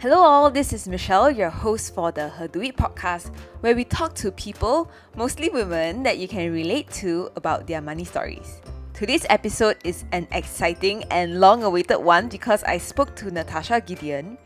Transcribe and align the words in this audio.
Hello, 0.00 0.18
all. 0.18 0.48
This 0.48 0.72
is 0.72 0.86
Michelle, 0.86 1.28
your 1.28 1.50
host 1.50 1.92
for 1.92 2.12
the 2.12 2.28
Her 2.28 2.46
Do 2.46 2.62
It 2.62 2.76
podcast, 2.76 3.34
where 3.62 3.74
we 3.74 3.82
talk 3.82 4.14
to 4.22 4.30
people, 4.30 4.88
mostly 5.16 5.48
women, 5.48 6.04
that 6.04 6.18
you 6.18 6.28
can 6.28 6.52
relate 6.52 6.88
to 7.02 7.32
about 7.34 7.66
their 7.66 7.80
money 7.80 8.04
stories. 8.04 8.60
Today's 8.94 9.26
episode 9.28 9.76
is 9.82 10.04
an 10.12 10.28
exciting 10.30 11.02
and 11.10 11.40
long 11.40 11.64
awaited 11.64 11.98
one 11.98 12.28
because 12.28 12.62
I 12.62 12.78
spoke 12.78 13.16
to 13.16 13.32
Natasha 13.32 13.80
Gideon. 13.80 14.38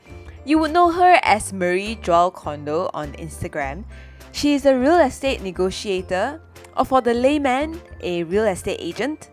You 0.47 0.59
would 0.59 0.73
know 0.73 0.91
her 0.91 1.21
as 1.23 1.53
Marie 1.53 1.97
Joel 1.97 2.31
Kondo 2.31 2.89
on 2.95 3.13
Instagram. 3.21 3.85
She 4.33 4.55
is 4.55 4.65
a 4.65 4.75
real 4.75 5.01
estate 5.01 5.43
negotiator, 5.43 6.41
or 6.79 6.87
for 6.87 7.03
the 7.03 7.13
layman, 7.13 7.79
a 8.01 8.25
real 8.25 8.47
estate 8.47 8.79
agent. 8.81 9.29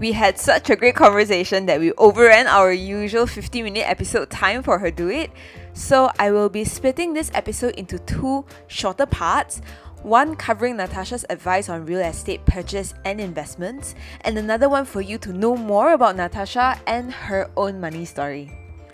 We 0.00 0.12
had 0.12 0.38
such 0.38 0.70
a 0.70 0.76
great 0.76 0.96
conversation 0.96 1.66
that 1.66 1.78
we 1.78 1.92
overran 1.92 2.46
our 2.46 2.72
usual 2.72 3.26
50 3.26 3.62
minute 3.62 3.86
episode 3.86 4.30
time 4.30 4.62
for 4.62 4.78
her 4.78 4.90
do 4.90 5.10
it. 5.10 5.30
So 5.72 6.10
I 6.18 6.30
will 6.30 6.48
be 6.48 6.64
splitting 6.64 7.14
this 7.14 7.30
episode 7.34 7.74
into 7.74 7.98
two 8.00 8.44
shorter 8.66 9.06
parts. 9.06 9.60
One 10.02 10.34
covering 10.34 10.78
Natasha's 10.78 11.26
advice 11.28 11.68
on 11.68 11.84
real 11.84 12.00
estate 12.00 12.44
purchase 12.46 12.94
and 13.04 13.20
investments, 13.20 13.94
and 14.22 14.38
another 14.38 14.68
one 14.68 14.86
for 14.86 15.02
you 15.02 15.18
to 15.18 15.32
know 15.32 15.56
more 15.56 15.92
about 15.92 16.16
Natasha 16.16 16.80
and 16.86 17.12
her 17.12 17.50
own 17.56 17.80
money 17.80 18.06
story. 18.06 18.50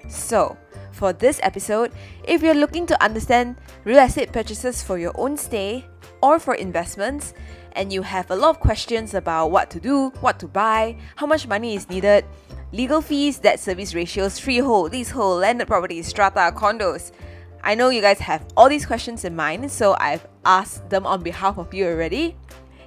So, 0.08 0.58
for 0.90 1.12
this 1.12 1.38
episode, 1.44 1.92
if 2.24 2.42
you're 2.42 2.54
looking 2.54 2.86
to 2.86 3.02
understand 3.02 3.56
real 3.84 3.98
estate 3.98 4.32
purchases 4.32 4.82
for 4.82 4.98
your 4.98 5.12
own 5.14 5.36
stay 5.36 5.86
or 6.22 6.40
for 6.40 6.54
investments, 6.54 7.34
and 7.76 7.92
you 7.92 8.02
have 8.02 8.30
a 8.30 8.34
lot 8.34 8.50
of 8.50 8.60
questions 8.60 9.14
about 9.14 9.50
what 9.50 9.70
to 9.70 9.78
do, 9.78 10.08
what 10.20 10.40
to 10.40 10.48
buy, 10.48 10.96
how 11.14 11.26
much 11.26 11.46
money 11.46 11.76
is 11.76 11.88
needed, 11.88 12.24
legal 12.72 13.00
fees, 13.00 13.38
debt 13.38 13.60
service 13.60 13.94
ratios, 13.94 14.38
freehold, 14.38 14.92
leasehold, 14.92 15.40
landed 15.40 15.66
properties, 15.66 16.06
strata, 16.06 16.52
condos. 16.54 17.12
I 17.62 17.74
know 17.74 17.88
you 17.88 18.00
guys 18.00 18.20
have 18.20 18.46
all 18.56 18.68
these 18.68 18.86
questions 18.86 19.24
in 19.24 19.34
mind, 19.34 19.70
so 19.70 19.96
I've 19.98 20.26
asked 20.44 20.88
them 20.90 21.06
on 21.06 21.22
behalf 21.22 21.58
of 21.58 21.72
you 21.74 21.86
already. 21.86 22.36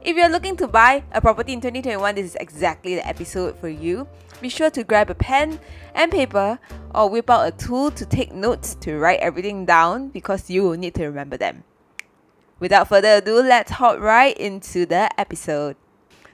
If 0.01 0.15
you're 0.15 0.29
looking 0.29 0.55
to 0.57 0.67
buy 0.67 1.03
a 1.11 1.19
property 1.19 1.51
in 1.51 1.59
2021, 1.59 2.15
this 2.15 2.27
is 2.27 2.35
exactly 2.35 2.95
the 2.95 3.05
episode 3.05 3.57
for 3.59 3.67
you. 3.67 4.07
Be 4.41 4.47
sure 4.47 4.69
to 4.69 4.85
grab 4.85 5.09
a 5.09 5.15
pen 5.15 5.59
and 5.93 6.09
paper 6.09 6.59
or 6.95 7.09
whip 7.09 7.29
out 7.29 7.47
a 7.47 7.51
tool 7.51 7.91
to 7.91 8.05
take 8.05 8.31
notes 8.31 8.75
to 8.75 8.97
write 8.97 9.19
everything 9.19 9.65
down 9.65 10.07
because 10.07 10.49
you 10.49 10.63
will 10.63 10.77
need 10.77 10.95
to 10.95 11.05
remember 11.05 11.35
them. 11.35 11.65
Without 12.59 12.87
further 12.87 13.17
ado, 13.17 13.41
let's 13.41 13.71
hop 13.71 13.99
right 13.99 14.37
into 14.37 14.85
the 14.85 15.09
episode. 15.19 15.75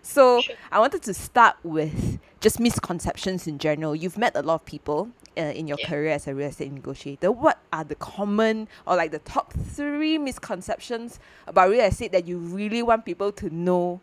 So, 0.03 0.41
I 0.71 0.80
wanted 0.80 1.02
to 1.03 1.15
start 1.15 1.55
with 1.63 2.19
just 2.45 2.59
misconceptions 2.59 3.47
in 3.47 3.57
general. 3.57 3.95
You've 3.95 4.19
met 4.19 4.35
a 4.38 4.43
lot 4.43 4.53
of 4.61 4.65
people 4.65 5.09
uh, 5.35 5.41
in 5.41 5.67
your 5.67 5.79
Yeah. 5.79 5.89
career 5.89 6.11
as 6.11 6.27
a 6.27 6.35
real 6.35 6.49
estate 6.49 6.71
negotiator. 6.71 7.31
What 7.31 7.57
are 7.73 7.83
the 7.83 7.95
common 7.95 8.67
or 8.85 8.95
like 8.95 9.09
the 9.09 9.17
top 9.17 9.52
three 9.52 10.19
misconceptions 10.19 11.19
about 11.47 11.71
real 11.71 11.83
estate 11.85 12.11
that 12.11 12.27
you 12.27 12.37
really 12.37 12.83
want 12.83 13.03
people 13.03 13.31
to 13.31 13.49
know 13.49 13.99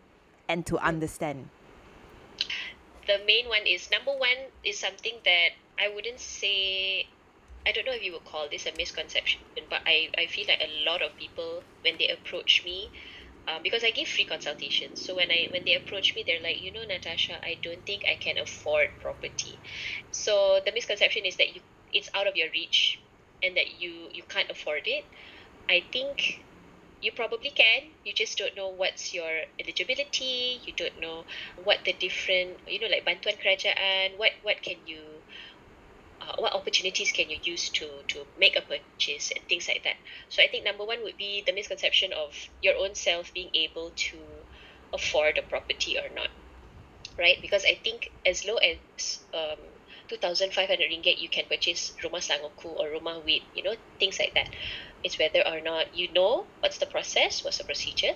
and 0.49 0.65
to 0.65 0.77
understand? 0.79 1.47
the 3.07 3.19
main 3.25 3.47
one 3.47 3.65
is 3.65 3.89
number 3.91 4.11
one 4.11 4.51
is 4.65 4.77
something 4.77 5.13
that 5.23 5.49
I 5.79 5.87
wouldn't 5.95 6.19
say 6.19 7.07
I 7.65 7.71
don't 7.71 7.85
know 7.85 7.93
if 7.93 8.03
you 8.03 8.11
would 8.11 8.25
call 8.25 8.49
this 8.51 8.65
a 8.65 8.73
misconception, 8.75 9.39
but 9.69 9.79
I, 9.85 10.09
I 10.17 10.25
feel 10.27 10.45
like 10.49 10.59
a 10.59 10.83
lot 10.83 11.01
of 11.01 11.15
people 11.15 11.63
when 11.81 11.95
they 11.97 12.09
approach 12.09 12.65
me, 12.65 12.89
um, 13.47 13.61
because 13.63 13.83
I 13.83 13.91
give 13.91 14.07
free 14.07 14.25
consultations. 14.25 15.01
So 15.01 15.15
when 15.15 15.29
I 15.31 15.47
when 15.51 15.63
they 15.65 15.75
approach 15.75 16.13
me, 16.15 16.23
they're 16.25 16.41
like, 16.43 16.61
you 16.61 16.71
know, 16.71 16.83
Natasha, 16.85 17.39
I 17.43 17.59
don't 17.63 17.85
think 17.85 18.03
I 18.09 18.15
can 18.15 18.37
afford 18.37 18.89
property. 19.01 19.61
So 20.11 20.59
the 20.65 20.71
misconception 20.71 21.25
is 21.25 21.37
that 21.37 21.55
you 21.55 21.61
it's 21.91 22.09
out 22.15 22.27
of 22.27 22.35
your 22.35 22.49
reach, 22.53 22.99
and 23.43 23.55
that 23.57 23.79
you 23.79 24.09
you 24.13 24.23
can't 24.23 24.49
afford 24.49 24.83
it. 24.85 25.05
I 25.69 25.83
think 25.91 26.45
you 27.01 27.11
probably 27.11 27.51
can 27.51 27.81
you 28.03 28.13
just 28.13 28.37
don't 28.37 28.55
know 28.55 28.69
what's 28.69 29.13
your 29.13 29.41
eligibility 29.59 30.61
you 30.65 30.73
don't 30.77 30.97
know 30.99 31.25
what 31.57 31.79
the 31.85 31.93
different 31.93 32.59
you 32.67 32.79
know 32.79 32.87
like 32.87 33.05
bantuan 33.05 33.35
kerajaan 33.35 34.17
what 34.17 34.31
what 34.43 34.61
can 34.63 34.77
you 34.87 35.12
uh, 36.23 36.33
what 36.39 36.53
opportunities 36.55 37.11
can 37.11 37.29
you 37.29 37.37
use 37.43 37.69
to 37.71 38.01
to 38.07 38.25
make 38.37 38.55
a 38.55 38.61
purchase 38.61 39.31
and 39.35 39.43
things 39.49 39.67
like 39.67 39.83
that 39.83 39.95
so 40.29 40.43
i 40.43 40.47
think 40.47 40.65
number 40.65 40.85
one 40.85 41.03
would 41.03 41.17
be 41.17 41.43
the 41.45 41.53
misconception 41.53 42.11
of 42.13 42.33
your 42.61 42.75
own 42.79 42.95
self 42.95 43.33
being 43.33 43.51
able 43.55 43.91
to 43.95 44.17
afford 44.93 45.37
a 45.37 45.43
property 45.43 45.97
or 45.97 46.13
not 46.15 46.29
right 47.19 47.37
because 47.41 47.65
i 47.65 47.75
think 47.83 48.09
as 48.25 48.45
low 48.45 48.57
as 48.57 49.19
um 49.33 49.59
2500 50.09 50.79
ringgit 50.89 51.19
you 51.19 51.29
can 51.29 51.45
purchase 51.49 51.93
rumah 52.03 52.23
selangorku 52.23 52.71
or 52.79 52.87
rumah 52.89 53.23
wit 53.25 53.43
you 53.53 53.63
know 53.63 53.75
things 53.99 54.19
like 54.19 54.33
that 54.35 54.47
it's 55.03 55.19
whether 55.19 55.43
or 55.47 55.61
not 55.61 55.93
you 55.93 56.11
know 56.13 56.47
what's 56.61 56.77
the 56.79 56.85
process, 56.87 57.43
what's 57.43 57.57
the 57.57 57.65
procedure, 57.65 58.13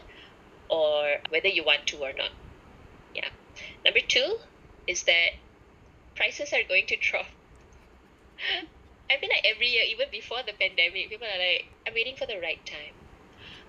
or 0.70 1.18
whether 1.30 1.50
you 1.50 1.66
want 1.66 1.88
to 1.88 1.98
or 1.98 2.14
not. 2.18 2.32
Yeah. 3.14 3.30
Number 3.86 4.02
two 4.08 4.38
is 4.88 5.04
that 5.04 5.30
prices 6.16 6.54
are 6.54 6.64
going 6.68 6.86
to 6.88 6.98
drop. 7.02 7.28
I 9.10 9.18
feel 9.18 9.30
like 9.30 9.46
every 9.46 9.68
year, 9.68 9.84
even 9.88 10.08
before 10.12 10.44
the 10.44 10.54
pandemic, 10.54 11.10
people 11.10 11.28
are 11.28 11.40
like, 11.40 11.66
I'm 11.88 11.94
waiting 11.94 12.16
for 12.18 12.26
the 12.26 12.40
right 12.40 12.64
time. 12.66 12.94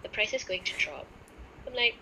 The 0.02 0.08
price 0.08 0.34
is 0.34 0.44
going 0.44 0.64
to 0.64 0.76
drop. 0.76 1.06
I'm 1.66 1.74
like, 1.74 1.94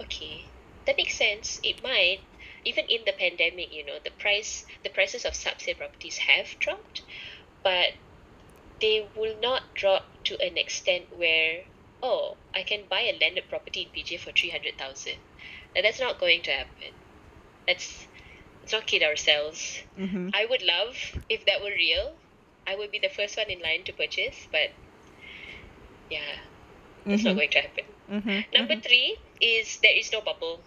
okay, 0.00 0.46
that 0.86 0.96
makes 0.96 1.16
sense. 1.16 1.60
It 1.62 1.82
might. 1.82 2.20
Even 2.64 2.86
in 2.88 3.04
the 3.04 3.12
pandemic, 3.12 3.72
you 3.72 3.84
know, 3.84 3.98
the 4.02 4.10
price 4.10 4.64
the 4.82 4.90
prices 4.90 5.24
of 5.24 5.34
sub-sale 5.34 5.74
properties 5.76 6.16
have 6.18 6.48
dropped, 6.60 7.02
but 7.62 7.88
they 8.80 9.10
will 9.16 9.36
not 9.40 9.74
drop 9.74 10.04
to 10.24 10.40
an 10.40 10.56
extent 10.56 11.06
where 11.16 11.64
oh 12.02 12.38
I 12.54 12.62
can 12.62 12.86
buy 12.88 13.00
a 13.02 13.18
landed 13.20 13.48
property 13.48 13.82
in 13.82 13.90
PJ 13.90 14.20
for 14.20 14.32
three 14.32 14.50
hundred 14.50 14.78
thousand. 14.78 15.18
Now 15.74 15.82
that's 15.82 16.00
not 16.00 16.20
going 16.20 16.42
to 16.42 16.50
happen. 16.52 16.92
Let's 17.68 18.08
let's 18.64 18.72
not 18.72 18.86
kid 18.86 19.02
ourselves. 19.02 19.82
Mm-hmm. 19.98 20.30
I 20.32 20.46
would 20.48 20.62
love 20.62 20.96
if 21.28 21.44
that 21.44 21.60
were 21.60 21.76
real. 21.76 22.14
I 22.66 22.76
would 22.76 22.90
be 22.90 22.98
the 22.98 23.10
first 23.10 23.36
one 23.36 23.50
in 23.50 23.60
line 23.60 23.84
to 23.84 23.92
purchase, 23.92 24.48
but 24.50 24.72
yeah, 26.10 26.40
that's 27.04 27.24
not 27.24 27.36
going 27.36 27.50
to 27.50 27.60
happen. 27.60 27.84
Mm-hmm. 28.10 28.56
Number 28.56 28.80
three 28.80 29.18
is 29.38 29.78
there 29.82 29.94
is 29.94 30.10
no 30.12 30.22
bubble. 30.22 30.60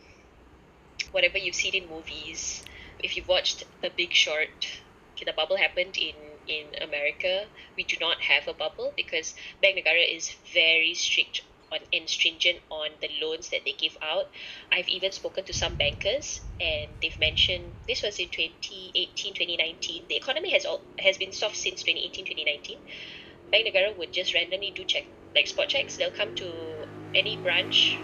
Whatever 1.12 1.40
you've 1.40 1.56
seen 1.56 1.74
in 1.74 1.90
movies, 1.90 2.64
if 3.00 3.18
you've 3.18 3.28
watched 3.28 3.64
The 3.82 3.90
Big 3.90 4.14
Short, 4.14 4.68
okay, 5.16 5.26
the 5.26 5.34
bubble 5.34 5.58
happened 5.58 5.98
in 5.98 6.14
in 6.48 6.68
America. 6.80 7.46
We 7.76 7.84
do 7.84 7.98
not 8.00 8.22
have 8.22 8.48
a 8.48 8.54
bubble 8.54 8.94
because 8.96 9.34
Bank 9.60 9.76
Negara 9.78 10.06
is 10.16 10.36
very 10.54 10.94
strict 10.94 11.42
on 11.72 11.80
and 11.94 12.10
stringent 12.10 12.60
on 12.70 12.90
the 13.02 13.10
loans 13.22 13.50
that 13.50 13.62
they 13.66 13.74
give 13.74 13.98
out. 14.02 14.26
I've 14.72 14.88
even 14.88 15.12
spoken 15.12 15.46
to 15.46 15.54
some 15.54 15.76
bankers 15.76 16.42
and 16.60 16.92
they've 17.02 17.20
mentioned 17.20 17.74
this 17.88 18.04
was 18.04 18.20
in 18.20 18.30
2018 18.30 19.34
2019 19.36 20.06
the 20.10 20.16
economy 20.16 20.52
has 20.52 20.66
all 20.66 20.82
has 21.00 21.18
been 21.18 21.32
soft 21.32 21.56
since 21.58 21.84
2018 21.84 22.26
2019 22.26 22.78
Bank 23.52 23.68
Negara 23.68 23.98
would 23.98 24.12
just 24.14 24.34
randomly 24.34 24.72
do 24.76 24.84
check 24.84 25.04
like 25.36 25.48
spot 25.48 25.70
checks. 25.70 25.98
They'll 25.98 26.12
come 26.12 26.34
to 26.36 26.86
any 27.14 27.38
branch 27.38 28.04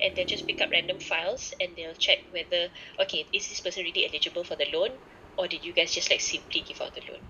and 0.00 0.14
they'll 0.16 0.26
just 0.26 0.46
pick 0.46 0.60
up 0.60 0.70
random 0.72 0.98
files 0.98 1.54
and 1.60 1.70
they'll 1.76 1.94
check 1.94 2.18
whether 2.30 2.68
okay 3.00 3.26
is 3.32 3.48
this 3.48 3.60
person 3.60 3.84
really 3.84 4.06
eligible 4.08 4.44
for 4.44 4.56
the 4.56 4.66
loan 4.72 4.90
or 5.36 5.48
did 5.48 5.64
you 5.64 5.72
guys 5.72 5.92
just 5.92 6.10
like 6.10 6.20
simply 6.20 6.60
give 6.60 6.80
out 6.80 6.94
the 6.94 7.02
loan? 7.08 7.20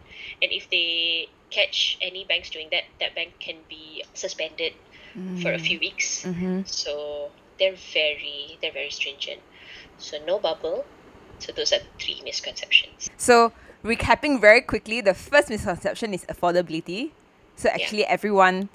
And 0.43 0.53
if 0.53 0.69
they 0.71 1.29
catch 1.51 1.99
any 2.03 2.25
banks 2.25 2.51
doing 2.51 2.69
that 2.73 2.85
that 3.01 3.15
bank 3.15 3.35
can 3.41 3.57
be 3.69 4.05
suspended 4.15 4.73
for 5.43 5.53
a 5.53 5.59
few 5.59 5.79
weeks 5.79 6.25
Mm-hmm. 6.25 6.63
so 6.67 7.31
they're 7.59 7.77
very 7.93 8.59
they're 8.61 8.73
very 8.73 8.91
stringent 8.91 9.41
so 9.99 10.17
no 10.27 10.39
bubble 10.39 10.85
so 11.39 11.53
those 11.53 11.73
are 11.73 11.81
three 12.01 12.21
misconceptions 12.25 13.11
So, 13.17 13.53
recapping 13.85 14.41
very 14.41 14.61
quickly, 14.61 15.01
the 15.01 15.15
first 15.15 15.51
misconception 15.51 16.15
is 16.15 16.25
affordability. 16.27 17.11
So, 17.57 17.69
actually, 17.69 18.05
everyone, 18.07 18.69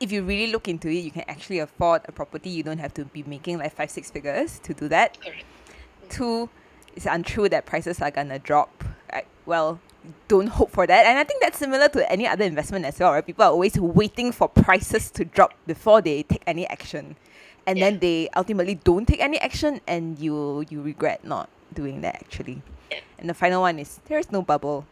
if 0.00 0.12
you 0.12 0.22
really 0.22 0.52
look 0.52 0.68
into 0.68 0.88
it, 0.88 1.00
you 1.04 1.10
can 1.10 1.24
actually 1.28 1.58
afford 1.58 2.02
a 2.06 2.12
property. 2.12 2.50
You 2.50 2.62
don't 2.62 2.78
have 2.78 2.94
to 2.94 3.04
be 3.04 3.22
making 3.24 3.58
like 3.58 3.74
five, 3.74 3.90
six 3.90 4.10
figures 4.10 4.58
to 4.60 4.72
do 4.74 4.88
that. 4.88 5.18
correct 5.20 5.44
Two, 6.08 6.48
it's 6.94 7.06
untrue 7.06 7.48
that 7.48 7.64
prices 7.66 8.00
are 8.00 8.10
gonna 8.10 8.38
drop. 8.38 8.84
Well, 9.46 9.80
don't 10.28 10.48
hope 10.48 10.70
for 10.70 10.86
that. 10.86 11.06
And 11.06 11.18
I 11.18 11.24
think 11.24 11.42
that's 11.42 11.58
similar 11.58 11.88
to 11.88 12.10
any 12.10 12.26
other 12.26 12.44
investment 12.44 12.84
as 12.84 12.98
well, 12.98 13.12
right? 13.12 13.24
People 13.24 13.44
are 13.44 13.50
always 13.50 13.78
waiting 13.78 14.32
for 14.32 14.48
prices 14.48 15.10
to 15.12 15.24
drop 15.24 15.54
before 15.66 16.00
they 16.02 16.22
take 16.24 16.42
any 16.46 16.66
action. 16.66 17.16
And 17.66 17.78
Yeah. 17.78 17.90
then 17.90 17.98
they 18.00 18.28
ultimately 18.34 18.74
don't 18.74 19.06
take 19.06 19.20
any 19.20 19.38
action 19.38 19.80
and 19.86 20.18
you 20.18 20.64
you 20.68 20.82
regret 20.82 21.24
not 21.24 21.48
doing 21.72 22.00
that 22.02 22.16
actually. 22.16 22.62
Yeah. 22.90 22.98
And 23.18 23.30
the 23.30 23.34
final 23.34 23.62
one 23.62 23.78
is 23.78 24.00
there 24.06 24.18
is 24.18 24.32
no 24.32 24.42
bubble. 24.42 24.84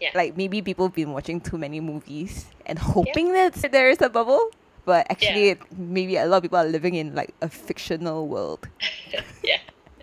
Yeah. 0.00 0.10
Like 0.14 0.36
maybe 0.36 0.60
people 0.62 0.86
have 0.86 0.94
been 0.94 1.12
watching 1.12 1.40
too 1.40 1.56
many 1.56 1.78
movies 1.80 2.46
and 2.66 2.78
hoping 2.94 3.32
that 3.32 3.54
there 3.70 3.88
is 3.90 4.02
a 4.02 4.08
bubble. 4.10 4.50
But 4.84 5.06
actually, 5.08 5.56
maybe 5.78 6.16
a 6.16 6.26
lot 6.26 6.38
of 6.38 6.42
people 6.42 6.58
are 6.58 6.66
living 6.68 6.94
in 6.94 7.14
like 7.14 7.32
a 7.40 7.48
fictional 7.48 8.28
world. 8.28 8.68
yeah 9.42 9.58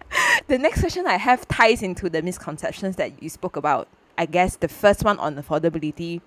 The 0.48 0.58
next 0.58 0.80
question 0.82 1.06
I 1.08 1.18
have 1.18 1.48
ties 1.48 1.84
into 1.84 2.10
the 2.10 2.22
misconceptions 2.22 2.96
that 2.96 3.22
you 3.22 3.30
spoke 3.30 3.56
about. 3.58 3.88
I 4.18 4.26
guess 4.26 4.56
the 4.56 4.68
first 4.68 5.04
one 5.04 5.18
on 5.20 5.36
affordability 5.36 6.22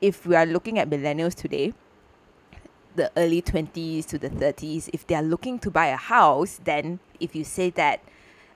if 0.00 0.26
we 0.26 0.34
are 0.34 0.46
looking 0.46 0.78
at 0.78 0.90
millennials 0.90 1.34
today, 1.34 1.72
the 2.94 3.10
early 3.16 3.42
20s 3.42 4.06
to 4.06 4.18
the 4.18 4.30
30s, 4.30 4.90
if 4.92 5.06
they 5.06 5.14
are 5.14 5.22
looking 5.22 5.58
to 5.60 5.70
buy 5.70 5.86
a 5.86 5.96
house, 5.96 6.60
then 6.64 6.98
if 7.20 7.34
you 7.34 7.44
say 7.44 7.70
that 7.70 8.00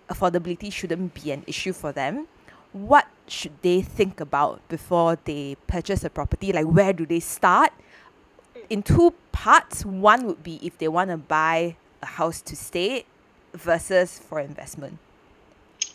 affordability 0.08 0.72
shouldn't 0.72 1.14
be 1.14 1.30
an 1.30 1.44
issue 1.46 1.72
for 1.72 1.92
them, 1.92 2.26
what 2.72 3.06
should 3.26 3.52
they 3.62 3.82
think 3.82 4.20
about 4.20 4.66
before 4.68 5.18
they 5.24 5.56
purchase 5.66 6.04
a 6.04 6.10
property? 6.10 6.52
Like, 6.52 6.66
where 6.66 6.92
do 6.92 7.04
they 7.04 7.20
start? 7.20 7.72
In 8.68 8.82
two 8.82 9.14
parts, 9.32 9.84
one 9.84 10.26
would 10.26 10.42
be 10.42 10.60
if 10.62 10.78
they 10.78 10.88
want 10.88 11.10
to 11.10 11.16
buy 11.16 11.76
a 12.02 12.06
house 12.06 12.40
to 12.42 12.56
stay 12.56 13.04
versus 13.52 14.18
for 14.18 14.40
investment. 14.40 14.98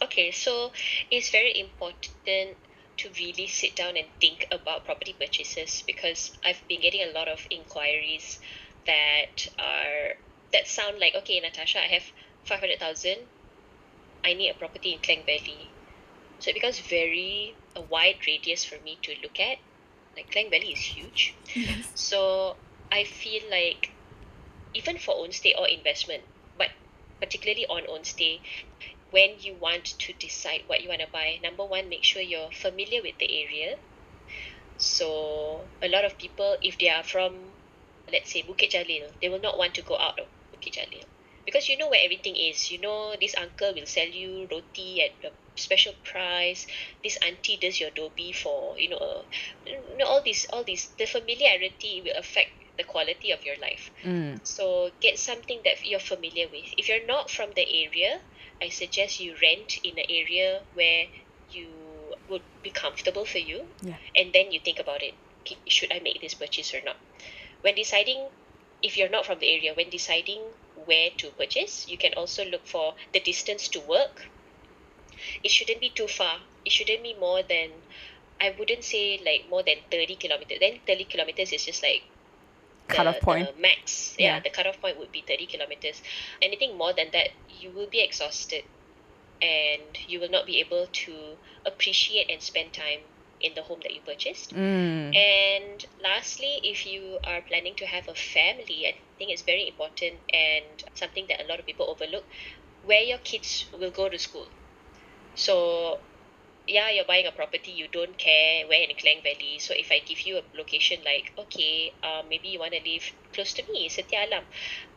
Okay, 0.02 0.32
so 0.32 0.72
it's 1.10 1.30
very 1.30 1.58
important 1.60 2.58
to 2.98 3.10
really 3.20 3.48
sit 3.48 3.76
down 3.76 3.98
and 3.98 4.08
think 4.22 4.48
about 4.52 4.86
property 4.86 5.16
purchases 5.20 5.84
because 5.86 6.32
I've 6.44 6.62
been 6.68 6.82
getting 6.82 7.02
a 7.02 7.12
lot 7.12 7.28
of 7.28 7.46
inquiries 7.50 8.40
that 8.86 9.48
are 9.60 10.16
that 10.54 10.68
sound 10.68 11.00
like 11.00 11.16
okay 11.16 11.40
Natasha 11.40 11.80
I 11.80 11.88
have 11.88 12.04
five 12.44 12.60
hundred 12.60 12.80
thousand. 12.80 13.18
I 14.24 14.34
need 14.34 14.50
a 14.50 14.54
property 14.54 14.94
in 14.94 15.00
Klang 15.00 15.24
Valley. 15.26 15.70
So 16.40 16.50
it 16.50 16.54
becomes 16.56 16.80
very 16.80 17.56
a 17.76 17.82
wide 17.82 18.18
radius 18.28 18.64
for 18.66 18.82
me 18.84 18.98
to 19.04 19.14
look 19.22 19.40
at. 19.40 19.58
Like 20.16 20.32
Klang 20.32 20.50
Valley 20.50 20.72
is 20.72 20.80
huge. 20.80 21.36
Yes. 21.56 21.92
so 21.96 22.56
I 22.92 23.04
feel 23.04 23.42
like 23.52 23.92
even 24.74 24.98
for 24.98 25.16
own 25.18 25.32
stay 25.32 25.54
or 25.58 25.68
investment 25.68 26.24
but 26.58 26.70
particularly 27.20 27.66
on 27.68 27.84
own 27.90 28.04
stay 28.04 28.42
when 29.16 29.40
you 29.40 29.56
want 29.62 29.86
to 30.06 30.12
decide 30.20 30.62
what 30.68 30.82
you 30.84 30.90
want 30.90 31.00
to 31.00 31.08
buy. 31.14 31.40
Number 31.42 31.64
one 31.64 31.88
make 31.88 32.04
sure 32.04 32.22
you're 32.22 32.52
familiar 32.52 33.02
with 33.02 33.18
the 33.18 33.30
area. 33.44 33.76
So 34.78 35.62
a 35.82 35.88
lot 35.88 36.04
of 36.04 36.18
people 36.18 36.58
if 36.62 36.78
they 36.78 36.90
are 36.90 37.04
from 37.04 37.32
let's 38.12 38.34
say 38.34 38.44
Bukit 38.44 38.72
Jalil 38.76 39.08
they 39.22 39.30
will 39.30 39.46
not 39.48 39.58
want 39.58 39.74
to 39.76 39.84
go 39.84 39.98
out 39.98 40.20
of 40.20 40.28
Bukit 40.52 40.76
Jalil. 40.80 41.06
Because 41.46 41.70
you 41.70 41.78
know 41.78 41.90
where 41.90 42.04
everything 42.04 42.36
is. 42.36 42.72
You 42.72 42.82
know 42.82 43.16
this 43.22 43.36
uncle 43.38 43.74
will 43.74 43.86
sell 43.86 44.08
you 44.08 44.48
roti 44.52 45.02
at 45.08 45.30
a 45.30 45.32
special 45.56 45.94
price. 46.04 46.68
This 47.04 47.18
auntie 47.26 47.58
does 47.62 47.80
your 47.80 47.92
dobi 47.92 48.36
for 48.36 48.78
you 48.78 48.90
know 48.90 48.98
uh, 48.98 49.24
you 49.66 49.98
know 49.98 50.08
all 50.08 50.22
these 50.28 50.46
all 50.52 50.64
these 50.64 50.90
the 51.00 51.06
familiarity 51.06 52.02
will 52.04 52.20
affect 52.20 52.52
the 52.78 52.84
quality 52.84 53.32
of 53.32 53.46
your 53.46 53.56
life. 53.62 53.92
Mm. 54.04 54.46
so 54.46 54.92
get 55.00 55.18
something 55.18 55.62
that 55.64 55.78
you're 55.86 56.08
familiar 56.14 56.48
with. 56.52 56.68
If 56.78 56.90
you're 56.90 57.06
not 57.08 57.32
from 57.32 57.52
the 57.56 57.66
area, 57.86 58.20
I 58.62 58.70
suggest 58.70 59.20
you 59.20 59.36
rent 59.42 59.80
in 59.84 59.98
an 59.98 60.06
area 60.10 60.62
where 60.74 61.06
you 61.52 61.68
would 62.30 62.42
be 62.64 62.70
comfortable 62.70 63.26
for 63.26 63.38
you. 63.38 63.66
Yeah. 63.82 63.98
And 64.16 64.34
then 64.34 64.52
you 64.52 64.60
think 64.60 64.80
about 64.80 65.02
it. 65.04 65.14
Should 65.68 65.92
I 65.92 66.00
make 66.00 66.22
this 66.22 66.34
purchase 66.34 66.74
or 66.74 66.82
not? 66.84 66.98
When 67.62 67.76
deciding 67.76 68.28
if 68.82 68.98
you're 68.98 69.10
not 69.10 69.26
from 69.26 69.40
the 69.40 69.50
area, 69.50 69.74
when 69.74 69.90
deciding 69.90 70.42
where 70.86 71.10
to 71.18 71.30
purchase, 71.32 71.88
you 71.88 71.98
can 71.98 72.14
also 72.14 72.46
look 72.46 72.66
for 72.68 72.96
the 73.14 73.20
distance 73.20 73.68
to 73.70 73.80
work. 73.80 74.28
It 75.44 75.52
shouldn't 75.52 75.82
be 75.82 75.90
too 75.90 76.08
far. 76.08 76.40
It 76.64 76.72
shouldn't 76.72 77.04
be 77.04 77.14
more 77.14 77.42
than 77.44 77.70
I 78.40 78.54
wouldn't 78.58 78.84
say 78.84 79.20
like 79.26 79.50
more 79.50 79.64
than 79.64 79.78
30 79.92 80.16
kilometers. 80.16 80.58
Then 80.60 80.80
30 80.86 81.06
kilometers 81.06 81.52
is 81.54 81.66
just 81.66 81.82
like 81.82 82.04
the- 82.88 83.20
point. 83.22 83.56
the 83.56 83.62
max. 83.62 84.16
Yeah, 84.18 84.36
Yeah. 84.36 84.40
the 84.42 84.50
cutoff 84.50 84.80
point 84.82 84.98
would 84.98 85.12
be 85.12 85.22
30 85.22 85.46
kilometers. 85.46 86.02
Anything 86.42 86.78
more 86.78 86.94
than 86.94 87.12
that, 87.12 87.30
you 87.50 87.72
will 87.72 87.88
be 87.88 88.02
exhausted 88.02 88.64
and 89.42 89.98
you 90.08 90.20
will 90.20 90.30
not 90.30 90.46
be 90.46 90.60
able 90.60 90.88
to 90.88 91.38
appreciate 91.66 92.30
and 92.30 92.42
spend 92.42 92.74
time 92.74 93.00
in 93.42 93.54
the 93.54 93.62
home 93.62 93.80
that 93.84 93.94
you 93.94 94.02
purchased. 94.02 94.54
Mm. 94.54 95.16
And 95.16 95.86
lastly, 96.02 96.60
if 96.64 96.86
you 96.86 97.20
are 97.26 97.42
planning 97.42 97.76
to 97.76 97.86
have 97.86 98.08
a 98.08 98.16
family, 98.16 98.88
I 98.88 98.96
think 99.18 99.32
it's 99.32 99.42
very 99.42 99.68
important 99.68 100.16
and 100.34 100.84
something 100.94 101.26
that 101.28 101.42
a 101.44 101.48
lot 101.48 101.60
of 101.60 101.66
people 101.66 101.90
overlook 101.90 102.26
where 102.84 103.02
your 103.02 103.18
kids 103.20 103.66
will 103.78 103.92
go 103.92 104.10
to 104.10 104.18
school. 104.18 104.48
So, 105.36 106.00
yeah, 106.68 106.90
you're 106.90 107.06
buying 107.06 107.28
a 107.28 107.32
property, 107.32 107.72
you 107.72 107.88
don't 107.92 108.18
care 108.18 108.68
where 108.68 108.82
in 108.82 108.96
Klang 109.00 109.22
Valley. 109.24 109.60
So, 109.60 109.74
if 109.78 109.90
I 109.92 110.00
give 110.08 110.26
you 110.26 110.38
a 110.38 110.44
location 110.58 111.00
like, 111.06 111.32
okay, 111.38 111.94
um, 112.04 112.30
maybe 112.30 112.50
you 112.50 112.60
want 112.60 112.74
to 112.74 112.82
live 112.90 113.04
close 113.34 113.54
to 113.54 113.64
me, 113.72 113.90
Setia 113.90 114.28
Alam, 114.28 114.44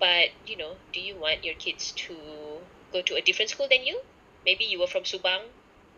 but 0.00 0.28
you 0.44 0.56
know, 0.56 0.78
do 0.92 1.00
you 1.00 1.18
want 1.18 1.44
your 1.44 1.54
kids 1.54 1.92
to 2.08 2.66
go 2.92 3.02
to 3.02 3.16
a 3.16 3.22
different 3.22 3.50
school 3.50 3.68
than 3.70 3.84
you? 3.84 4.00
Maybe 4.46 4.64
you 4.64 4.80
were 4.80 4.86
from 4.86 5.02
Subang 5.04 5.42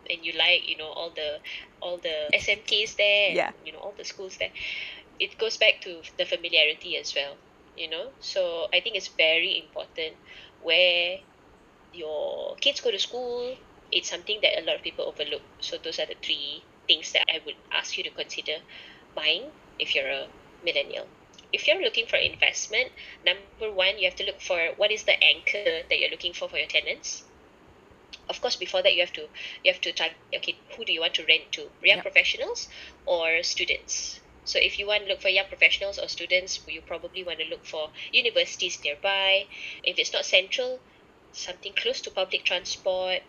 and 0.09 0.25
you 0.25 0.33
like, 0.37 0.67
you 0.67 0.77
know, 0.77 0.91
all 0.91 1.11
the 1.15 1.39
all 1.81 1.99
the 1.99 2.29
SMKs 2.33 2.95
there, 2.95 3.31
Yeah. 3.35 3.51
you 3.63 3.71
know, 3.73 3.79
all 3.79 3.95
the 3.97 4.05
schools 4.05 4.37
there. 4.37 4.51
It 5.19 5.37
goes 5.37 5.57
back 5.57 5.81
to 5.83 6.01
the 6.17 6.25
familiarity 6.25 6.97
as 6.97 7.13
well, 7.15 7.37
you 7.75 7.89
know. 7.89 8.11
So 8.19 8.67
I 8.73 8.81
think 8.81 8.95
it's 8.97 9.09
very 9.17 9.59
important 9.65 10.17
where 10.59 11.19
your 11.91 12.55
kids 12.57 12.81
go 12.81 12.91
to 12.91 12.99
school. 12.99 13.55
It's 13.91 14.09
something 14.09 14.39
that 14.41 14.57
a 14.59 14.61
lot 14.65 14.75
of 14.77 14.83
people 14.83 15.05
overlook. 15.05 15.43
So 15.59 15.77
those 15.77 15.99
are 15.99 16.05
the 16.07 16.15
three 16.23 16.65
things 16.87 17.11
that 17.13 17.25
I 17.29 17.41
would 17.45 17.55
ask 17.71 17.97
you 17.97 18.03
to 18.05 18.11
consider 18.11 18.57
buying 19.15 19.51
if 19.79 19.95
you're 19.95 20.09
a 20.09 20.27
millennial. 20.63 21.09
If 21.53 21.67
you're 21.67 21.81
looking 21.81 22.07
for 22.07 22.17
investment, 22.17 22.91
number 23.25 23.71
one, 23.71 23.79
you 23.99 24.05
have 24.05 24.15
to 24.17 24.25
look 24.25 24.41
for 24.41 24.73
what 24.77 24.91
is 24.91 25.03
the 25.03 25.21
anchor 25.23 25.63
that 25.67 25.87
you're 25.99 25.99
looking 26.09 26.17
for 26.33 26.35
for 26.35 26.45
your 26.45 26.55
tenants 26.57 27.23
of 28.29 28.39
course 28.41 28.55
before 28.55 28.81
that 28.81 28.93
you 28.93 29.01
have 29.01 29.13
to 29.13 29.27
you 29.63 29.71
have 29.71 29.81
to 29.81 29.91
target 29.91 30.17
okay 30.35 30.57
who 30.75 30.83
do 30.85 30.91
you 30.93 30.99
want 31.01 31.13
to 31.13 31.25
rent 31.27 31.43
to 31.51 31.69
young 31.83 31.99
Yep. 31.99 32.01
professionals 32.01 32.67
or 33.05 33.43
students 33.43 34.19
so 34.43 34.59
if 34.61 34.79
you 34.79 34.87
want 34.87 35.03
to 35.03 35.09
look 35.09 35.21
for 35.21 35.29
young 35.29 35.47
professionals 35.47 35.97
or 35.99 36.07
students 36.07 36.59
you 36.67 36.81
probably 36.81 37.23
want 37.23 37.39
to 37.39 37.45
look 37.45 37.65
for 37.65 37.89
universities 38.11 38.79
nearby 38.83 39.47
if 39.83 39.99
it's 39.99 40.13
not 40.13 40.25
central 40.25 40.81
something 41.31 41.73
close 41.75 42.01
to 42.01 42.11
public 42.11 42.43
transport 42.45 43.21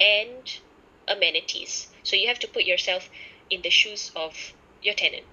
and 0.00 0.60
amenities 1.08 1.88
so 2.02 2.16
you 2.16 2.28
have 2.28 2.38
to 2.38 2.48
put 2.48 2.64
yourself 2.64 3.08
in 3.50 3.62
the 3.62 3.70
shoes 3.70 4.10
of 4.16 4.52
your 4.82 4.94
tenant 4.94 5.24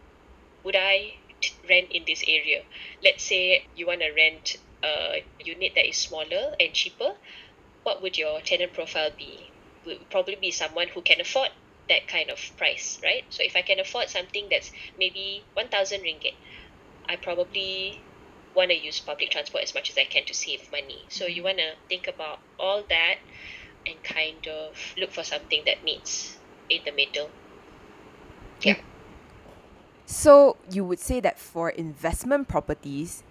would 0.64 0.76
i 0.76 1.14
t- 1.42 1.54
rent 1.70 1.92
in 1.92 2.04
this 2.06 2.24
area 2.28 2.64
let's 3.04 3.24
say 3.24 3.64
you 3.76 3.86
want 3.88 4.02
to 4.02 4.12
rent 4.12 4.58
a 4.84 5.24
unit 5.44 5.74
that 5.76 5.88
is 5.88 5.98
smaller 5.98 6.56
and 6.60 6.74
cheaper 6.74 7.14
what 7.84 8.02
would 8.02 8.18
your 8.18 8.42
tenant 8.42 8.74
profile 8.74 9.10
be? 9.18 9.52
Would 9.86 10.10
probably 10.10 10.36
be 10.36 10.52
someone 10.52 10.90
who 10.90 11.02
can 11.02 11.22
afford 11.22 11.50
that 11.88 12.08
kind 12.08 12.30
of 12.30 12.40
price, 12.58 13.00
right? 13.04 13.24
So 13.30 13.44
if 13.44 13.56
I 13.56 13.62
can 13.62 13.80
afford 13.80 14.10
something 14.10 14.48
that's 14.52 14.72
maybe 14.98 15.44
1000 15.54 16.02
ringgit, 16.02 16.36
I 17.08 17.16
probably 17.16 18.02
want 18.54 18.70
to 18.72 18.78
use 18.78 19.00
public 19.00 19.32
transport 19.32 19.64
as 19.64 19.74
much 19.74 19.90
as 19.90 19.98
I 19.98 20.04
can 20.04 20.26
to 20.26 20.34
save 20.34 20.72
money. 20.72 21.04
So 21.10 21.26
you 21.26 21.38
mm-hmm. 21.38 21.44
want 21.46 21.58
to 21.58 21.72
think 21.88 22.08
about 22.08 22.40
all 22.60 22.84
that 22.90 23.16
and 23.90 24.04
kind 24.04 24.48
of 24.48 24.78
look 24.98 25.12
for 25.12 25.24
something 25.24 25.64
that 25.66 25.84
meets 25.84 26.38
in 26.70 26.82
the 26.86 26.92
middle. 26.92 27.30
Yeah. 28.62 28.78
So 30.06 30.58
you 30.72 30.84
would 30.86 31.00
say 31.00 31.20
that 31.20 31.40
for 31.40 31.70
investment 31.70 32.48
properties, 32.48 33.24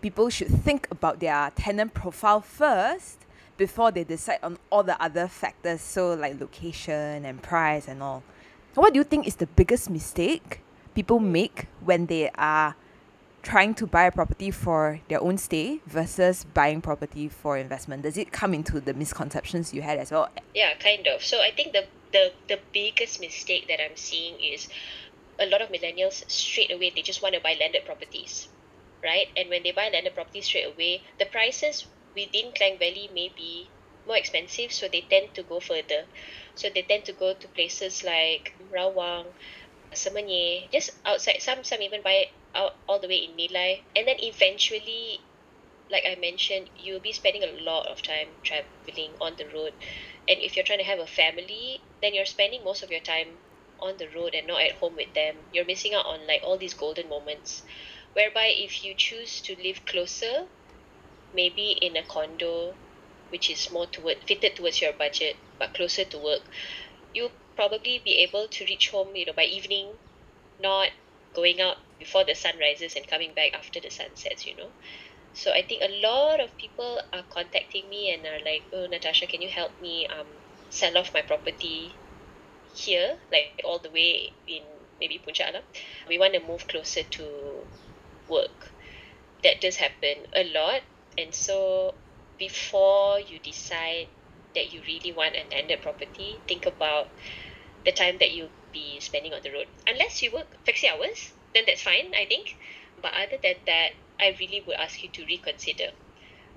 people 0.00 0.30
should 0.30 0.48
think 0.48 0.88
about 0.90 1.20
their 1.20 1.50
tenant 1.54 1.94
profile 1.94 2.40
first 2.40 3.18
before 3.56 3.90
they 3.90 4.04
decide 4.04 4.38
on 4.42 4.58
all 4.70 4.82
the 4.82 5.00
other 5.02 5.28
factors, 5.28 5.80
so 5.80 6.14
like 6.14 6.40
location 6.40 7.24
and 7.24 7.42
price 7.42 7.86
and 7.86 8.02
all. 8.02 8.22
What 8.74 8.94
do 8.94 8.98
you 8.98 9.04
think 9.04 9.26
is 9.26 9.36
the 9.36 9.46
biggest 9.46 9.90
mistake 9.90 10.62
people 10.94 11.20
make 11.20 11.66
when 11.84 12.06
they 12.06 12.30
are 12.30 12.74
trying 13.42 13.74
to 13.74 13.86
buy 13.86 14.04
a 14.04 14.12
property 14.12 14.50
for 14.50 15.00
their 15.08 15.20
own 15.20 15.38
stay 15.38 15.80
versus 15.86 16.44
buying 16.44 16.80
property 16.80 17.28
for 17.28 17.56
investment? 17.56 18.02
Does 18.02 18.16
it 18.16 18.32
come 18.32 18.54
into 18.54 18.80
the 18.80 18.94
misconceptions 18.94 19.72
you 19.72 19.82
had 19.82 19.98
as 19.98 20.10
well? 20.10 20.28
Yeah, 20.54 20.74
kind 20.74 21.06
of. 21.06 21.22
So 21.22 21.40
I 21.40 21.50
think 21.50 21.72
the 21.72 21.86
the 22.12 22.32
the 22.48 22.58
biggest 22.72 23.20
mistake 23.20 23.68
that 23.68 23.80
I'm 23.82 23.96
seeing 23.96 24.34
is 24.40 24.68
a 25.38 25.46
lot 25.46 25.62
of 25.62 25.70
millennials 25.70 26.28
straight 26.30 26.70
away 26.70 26.92
they 26.94 27.02
just 27.02 27.22
want 27.22 27.34
to 27.34 27.40
buy 27.40 27.56
landed 27.58 27.84
properties, 27.86 28.48
right? 29.02 29.26
And 29.36 29.48
when 29.48 29.62
they 29.62 29.72
buy 29.72 29.88
landed 29.92 30.14
properties 30.14 30.46
straight 30.46 30.66
away, 30.66 31.02
the 31.18 31.26
prices 31.26 31.86
within 32.14 32.52
Klang 32.52 32.78
Valley 32.78 33.08
may 33.14 33.32
be 33.34 33.68
more 34.06 34.16
expensive, 34.16 34.72
so 34.72 34.88
they 34.88 35.02
tend 35.02 35.34
to 35.34 35.42
go 35.42 35.60
further. 35.60 36.04
So 36.54 36.68
they 36.74 36.82
tend 36.82 37.04
to 37.06 37.12
go 37.12 37.32
to 37.34 37.48
places 37.48 38.04
like 38.04 38.54
Rawang, 38.74 39.26
Semenyih, 39.92 40.70
just 40.70 40.90
outside. 41.06 41.40
Some 41.40 41.64
some 41.64 41.80
even 41.80 42.02
buy 42.02 42.26
out 42.54 42.72
all 42.88 42.98
the 43.00 43.08
way 43.08 43.18
in 43.18 43.36
Nilai, 43.36 43.84
and 43.96 44.06
then 44.08 44.16
eventually 44.20 45.24
like 45.90 46.04
I 46.06 46.14
mentioned, 46.14 46.70
you'll 46.74 47.00
be 47.00 47.12
spending 47.12 47.42
a 47.42 47.60
lot 47.62 47.86
of 47.86 48.00
time 48.02 48.28
traveling 48.42 49.16
on 49.20 49.36
the 49.36 49.46
road. 49.52 49.74
And 50.28 50.38
if 50.40 50.56
you're 50.56 50.64
trying 50.64 50.78
to 50.78 50.84
have 50.84 50.98
a 51.00 51.06
family, 51.06 51.84
then 52.00 52.14
you're 52.14 52.24
spending 52.24 52.64
most 52.64 52.82
of 52.82 52.90
your 52.90 53.00
time 53.00 53.40
on 53.78 53.96
the 53.98 54.08
road 54.08 54.34
and 54.34 54.46
not 54.46 54.62
at 54.62 54.72
home 54.76 54.96
with 54.96 55.12
them. 55.14 55.36
You're 55.52 55.64
missing 55.66 55.94
out 55.94 56.06
on 56.06 56.26
like 56.26 56.42
all 56.44 56.56
these 56.58 56.74
golden 56.74 57.08
moments. 57.08 57.62
Whereby 58.14 58.46
if 58.56 58.82
you 58.84 58.94
choose 58.94 59.42
to 59.42 59.56
live 59.56 59.84
closer, 59.84 60.48
maybe 61.32 61.72
in 61.72 61.96
a 61.96 62.04
condo 62.04 62.78
which 63.30 63.50
is 63.50 63.70
more 63.70 63.86
toward 63.86 64.18
fitted 64.26 64.56
towards 64.56 64.80
your 64.80 64.92
budget 64.92 65.36
but 65.58 65.74
closer 65.74 66.04
to 66.04 66.18
work, 66.18 66.42
you'll 67.12 67.32
probably 67.56 67.98
be 67.98 68.18
able 68.18 68.48
to 68.48 68.64
reach 68.66 68.90
home, 68.90 69.16
you 69.16 69.26
know, 69.26 69.32
by 69.32 69.44
evening, 69.44 69.98
not 70.58 70.90
going 71.34 71.60
out 71.60 71.76
before 71.98 72.24
the 72.24 72.34
sun 72.34 72.58
rises 72.58 72.96
and 72.96 73.06
coming 73.06 73.34
back 73.34 73.52
after 73.54 73.80
the 73.80 73.90
sun 73.90 74.16
sets, 74.16 74.46
you 74.46 74.56
know. 74.56 74.72
So 75.32 75.52
I 75.52 75.62
think 75.62 75.82
a 75.82 76.00
lot 76.06 76.40
of 76.40 76.56
people 76.58 77.00
are 77.12 77.24
contacting 77.24 77.88
me 77.88 78.10
and 78.12 78.26
are 78.26 78.40
like, 78.44 78.64
"Oh, 78.72 78.86
Natasha, 78.86 79.26
can 79.26 79.42
you 79.42 79.50
help 79.50 79.78
me 79.80 80.06
um 80.08 80.28
sell 80.70 80.96
off 80.98 81.14
my 81.14 81.22
property 81.22 82.00
here, 82.74 83.18
like 83.32 83.60
all 83.64 83.78
the 83.78 83.90
way 83.90 84.32
in 84.46 84.64
maybe 85.00 85.18
Puncak 85.18 85.52
lah. 85.54 85.62
We 86.08 86.18
want 86.18 86.34
to 86.34 86.40
move 86.40 86.66
closer 86.68 87.02
to 87.02 87.66
work. 88.28 88.74
That 89.42 89.60
does 89.60 89.76
happen 89.76 90.26
a 90.34 90.44
lot, 90.44 90.82
and 91.18 91.34
so 91.34 91.96
before 92.38 93.20
you 93.20 93.38
decide 93.40 94.08
that 94.54 94.72
you 94.72 94.82
really 94.86 95.12
want 95.12 95.36
an 95.36 95.48
landed 95.50 95.82
property, 95.82 96.42
think 96.48 96.66
about 96.66 97.08
the 97.84 97.92
time 97.92 98.18
that 98.18 98.32
you'll 98.32 98.52
be 98.72 99.00
spending 99.00 99.32
on 99.34 99.42
the 99.42 99.50
road. 99.52 99.66
Unless 99.86 100.22
you 100.22 100.32
work 100.32 100.48
flexi 100.64 100.88
hours, 100.90 101.32
then 101.54 101.64
that's 101.66 101.82
fine, 101.82 102.14
I 102.14 102.26
think. 102.26 102.56
But 103.00 103.12
other 103.14 103.38
than 103.42 103.56
that, 103.66 103.90
I 104.20 104.36
really 104.38 104.62
would 104.66 104.76
ask 104.76 105.02
you 105.02 105.08
to 105.10 105.24
reconsider. 105.24 105.90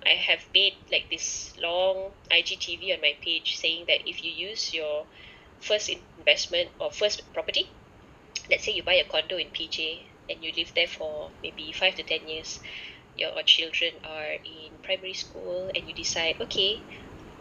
I 0.05 0.11
have 0.15 0.45
made 0.53 0.73
like 0.91 1.09
this 1.09 1.53
long 1.57 2.11
IGTV 2.31 2.93
on 2.93 3.01
my 3.01 3.15
page 3.21 3.57
saying 3.57 3.85
that 3.87 4.07
if 4.07 4.23
you 4.23 4.31
use 4.31 4.73
your 4.73 5.07
first 5.59 5.89
investment 6.17 6.69
or 6.79 6.91
first 6.91 7.21
property, 7.33 7.71
let's 8.49 8.65
say 8.65 8.73
you 8.73 8.83
buy 8.83 8.95
a 8.95 9.05
condo 9.05 9.37
in 9.37 9.47
PJ 9.47 10.05
and 10.29 10.43
you 10.43 10.51
live 10.55 10.73
there 10.75 10.87
for 10.87 11.31
maybe 11.41 11.71
five 11.71 11.95
to 11.95 12.03
ten 12.03 12.27
years, 12.27 12.59
your 13.15 13.31
children 13.43 13.93
are 14.03 14.33
in 14.43 14.79
primary 14.83 15.13
school 15.13 15.71
and 15.73 15.87
you 15.87 15.93
decide, 15.93 16.35
okay, 16.41 16.83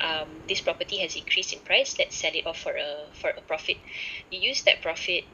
um, 0.02 0.28
this 0.48 0.60
property 0.60 0.98
has 0.98 1.16
increased 1.16 1.52
in 1.52 1.60
price, 1.60 1.96
let's 1.98 2.16
sell 2.16 2.32
it 2.34 2.46
off 2.46 2.58
for 2.58 2.72
a 2.72 3.06
for 3.14 3.30
a 3.30 3.40
profit. 3.42 3.76
You 4.30 4.40
use 4.40 4.62
that 4.64 4.82
profit 4.82 5.24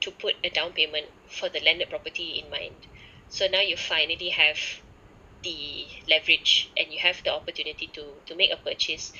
to 0.00 0.10
put 0.10 0.34
a 0.42 0.50
down 0.50 0.72
payment 0.72 1.06
for 1.28 1.48
the 1.48 1.60
landed 1.60 1.90
property 1.90 2.42
in 2.42 2.50
mind. 2.50 2.74
So 3.28 3.46
now 3.46 3.60
you 3.60 3.76
finally 3.76 4.30
have 4.30 4.58
the 5.42 5.86
leverage 6.08 6.70
and 6.76 6.92
you 6.92 6.98
have 7.00 7.22
the 7.24 7.32
opportunity 7.32 7.88
to 7.94 8.02
to 8.26 8.34
make 8.34 8.50
a 8.52 8.56
purchase. 8.56 9.12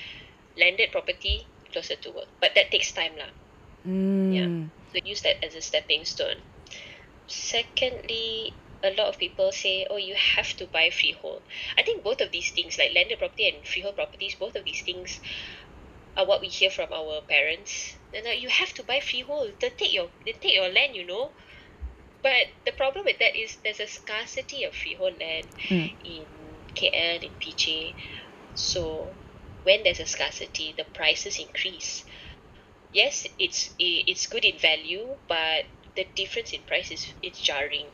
Landed 0.57 0.93
property 0.93 1.47
closer 1.73 1.97
to 1.97 2.11
work. 2.11 2.29
But 2.41 2.53
that 2.55 2.71
takes 2.71 2.93
time 2.93 3.17
lah. 3.17 3.33
Mm. 3.89 4.69
So 4.93 5.01
use 5.05 5.23
that 5.23 5.41
as 5.45 5.55
a 5.55 5.63
stepping 5.65 6.05
stone. 6.05 6.37
Secondly, 7.27 8.53
a 8.83 8.91
lot 8.91 9.09
of 9.09 9.19
people 9.19 9.53
say, 9.53 9.87
oh, 9.91 9.97
you 9.97 10.15
have 10.37 10.55
to 10.57 10.67
buy 10.67 10.91
freehold. 10.91 11.43
I 11.79 11.83
think 11.83 12.03
both 12.05 12.21
of 12.21 12.33
these 12.33 12.51
things, 12.51 12.79
like 12.79 12.93
landed 12.95 13.19
property 13.19 13.49
and 13.49 13.67
freehold 13.67 13.97
properties, 13.97 14.35
both 14.37 14.57
of 14.57 14.65
these 14.65 14.83
things 14.83 15.21
are 16.17 16.27
what 16.27 16.41
we 16.41 16.49
hear 16.49 16.71
from 16.71 16.93
our 16.93 17.21
parents. 17.23 17.97
And 18.13 18.25
like, 18.27 18.41
you 18.41 18.49
have 18.49 18.73
to 18.75 18.83
buy 18.85 19.01
freehold. 19.01 19.55
They 19.61 19.71
take 19.71 19.93
your 19.95 20.11
they 20.27 20.33
take 20.33 20.55
your 20.55 20.69
land, 20.69 20.97
you 20.97 21.05
know. 21.07 21.35
But 22.23 22.47
the 22.67 22.73
problem 22.73 23.05
with 23.05 23.19
that 23.21 23.37
is 23.37 23.59
there's 23.65 23.81
a 23.81 23.87
scarcity 23.87 24.65
of 24.65 24.75
freehold 24.75 25.19
land 25.21 25.47
Mm. 25.71 25.97
in 26.05 26.27
KL, 26.75 27.23
in 27.23 27.35
PJ. 27.37 27.97
So 28.55 29.17
when 29.65 29.83
there's 29.85 30.01
a 30.01 30.07
scarcity, 30.07 30.75
the 30.77 30.85
prices 30.85 31.39
increase. 31.39 32.05
Yes, 32.93 33.27
it's 33.39 33.71
it's 33.79 34.27
good 34.27 34.45
in 34.45 34.59
value, 34.59 35.19
but 35.29 35.65
the 35.97 36.07
difference 36.17 36.53
in 36.53 36.63
price 36.65 36.91
is 36.91 37.07
it's 37.23 37.41
jarring. 37.41 37.91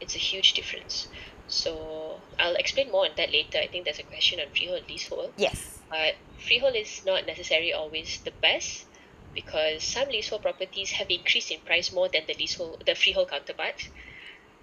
It's 0.00 0.14
a 0.14 0.18
huge 0.18 0.54
difference. 0.54 1.08
So 1.48 2.20
I'll 2.38 2.54
explain 2.54 2.90
more 2.90 3.04
on 3.04 3.12
that 3.16 3.32
later. 3.32 3.58
I 3.58 3.66
think 3.66 3.84
there's 3.84 3.98
a 3.98 4.04
question 4.04 4.40
on 4.40 4.46
freehold 4.54 4.80
and 4.80 4.88
leasehold. 4.88 5.32
Yes. 5.36 5.80
But 5.90 6.14
freehold 6.38 6.76
is 6.76 7.02
not 7.04 7.26
necessarily 7.26 7.72
always 7.72 8.20
the 8.24 8.32
best 8.40 8.86
because 9.34 9.82
some 9.82 10.08
leasehold 10.08 10.42
properties 10.42 10.90
have 10.92 11.10
increased 11.10 11.50
in 11.50 11.60
price 11.60 11.92
more 11.92 12.08
than 12.08 12.22
the 12.26 12.34
leasehold 12.34 12.82
the 12.86 12.94
freehold 12.94 13.30
counterparts. 13.30 13.88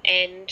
And 0.06 0.52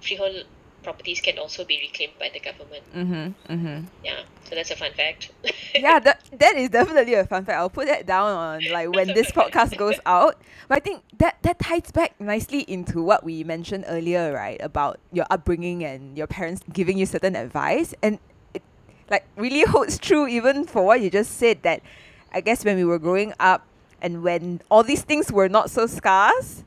freehold 0.00 0.44
properties 0.86 1.20
can 1.20 1.36
also 1.36 1.64
be 1.64 1.82
reclaimed 1.82 2.14
by 2.22 2.30
the 2.30 2.38
government. 2.38 2.84
Mm-hmm. 2.94 3.52
Mm-hmm. 3.52 3.78
Yeah. 4.06 4.22
So 4.46 4.54
that's 4.54 4.70
a 4.70 4.76
fun 4.76 4.92
fact. 4.94 5.32
yeah, 5.74 5.98
that 5.98 6.22
that 6.38 6.54
is 6.54 6.70
definitely 6.70 7.14
a 7.14 7.26
fun 7.26 7.44
fact. 7.44 7.58
I'll 7.58 7.74
put 7.74 7.90
that 7.90 8.06
down 8.06 8.30
on 8.30 8.62
like 8.76 8.94
when 8.94 9.08
this 9.08 9.34
podcast 9.34 9.76
goes 9.76 9.98
out. 10.06 10.38
But 10.70 10.78
I 10.78 10.80
think 10.80 11.02
that 11.18 11.42
that 11.42 11.58
ties 11.58 11.90
back 11.90 12.14
nicely 12.22 12.62
into 12.70 13.02
what 13.02 13.26
we 13.26 13.42
mentioned 13.42 13.84
earlier, 13.90 14.30
right? 14.30 14.62
About 14.62 15.02
your 15.10 15.26
upbringing 15.28 15.82
and 15.82 16.14
your 16.16 16.30
parents 16.30 16.62
giving 16.72 16.96
you 16.96 17.06
certain 17.06 17.34
advice, 17.34 17.90
and 17.98 18.22
it 18.54 18.62
like 19.10 19.26
really 19.34 19.66
holds 19.74 19.98
true 19.98 20.30
even 20.30 20.70
for 20.70 20.86
what 20.86 21.02
you 21.02 21.10
just 21.10 21.34
said. 21.34 21.66
That 21.66 21.82
I 22.30 22.38
guess 22.38 22.62
when 22.62 22.78
we 22.78 22.86
were 22.86 23.02
growing 23.02 23.34
up 23.42 23.66
and 23.98 24.22
when 24.22 24.62
all 24.70 24.86
these 24.86 25.02
things 25.02 25.34
were 25.34 25.50
not 25.50 25.74
so 25.74 25.90
scarce, 25.90 26.62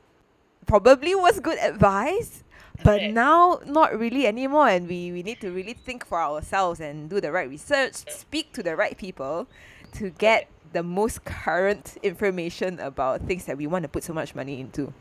probably 0.68 1.16
was 1.16 1.40
good 1.40 1.60
advice. 1.64 2.44
But 2.84 3.04
now, 3.04 3.60
not 3.66 3.98
really 4.00 4.26
anymore, 4.26 4.70
and 4.70 4.88
we, 4.88 5.12
we 5.12 5.22
need 5.24 5.42
to 5.42 5.52
really 5.52 5.74
think 5.74 6.06
for 6.06 6.22
ourselves 6.22 6.80
and 6.80 7.10
do 7.10 7.20
the 7.20 7.32
right 7.32 7.50
research, 7.50 7.96
speak 8.10 8.54
to 8.54 8.64
the 8.64 8.76
right 8.76 8.98
people 8.98 9.48
to 9.94 10.10
get 10.12 10.48
the 10.72 10.84
most 10.84 11.26
current 11.26 11.98
information 12.04 12.80
about 12.80 13.22
things 13.24 13.46
that 13.46 13.58
we 13.58 13.68
want 13.68 13.84
to 13.84 13.90
put 13.90 14.04
so 14.04 14.14
much 14.14 14.36
money 14.36 14.60
into. 14.62 14.94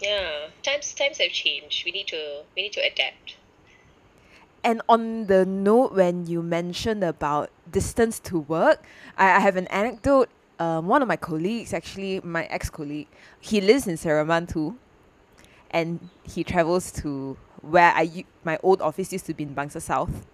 yeah. 0.00 0.48
Times 0.62 0.94
times 0.94 1.18
have 1.18 1.30
changed. 1.32 1.84
We 1.84 1.92
need 1.92 2.08
to 2.08 2.42
we 2.56 2.62
need 2.62 2.72
to 2.74 2.80
adapt. 2.80 3.36
And 4.62 4.80
on 4.88 5.26
the 5.26 5.44
note, 5.44 5.92
when 5.94 6.26
you 6.26 6.42
mentioned 6.42 7.04
about 7.04 7.50
distance 7.70 8.18
to 8.20 8.40
work, 8.40 8.82
I, 9.16 9.36
I 9.36 9.40
have 9.40 9.56
an 9.56 9.66
anecdote. 9.68 10.30
Um, 10.58 10.86
one 10.86 11.02
of 11.02 11.08
my 11.08 11.16
colleagues, 11.16 11.74
actually 11.74 12.20
my 12.24 12.44
ex 12.46 12.70
colleague, 12.70 13.08
he 13.40 13.60
lives 13.60 13.86
in 13.86 13.96
Seremban 13.96 14.48
too, 14.50 14.76
and 15.74 16.08
he 16.22 16.42
travels 16.44 16.90
to 17.02 17.36
where 17.60 17.92
I 17.94 18.02
u- 18.02 18.24
my 18.44 18.58
old 18.62 18.80
office 18.80 19.12
used 19.12 19.26
to 19.26 19.34
be 19.34 19.42
in 19.44 19.54
Bangsar 19.54 19.82
South. 19.82 20.24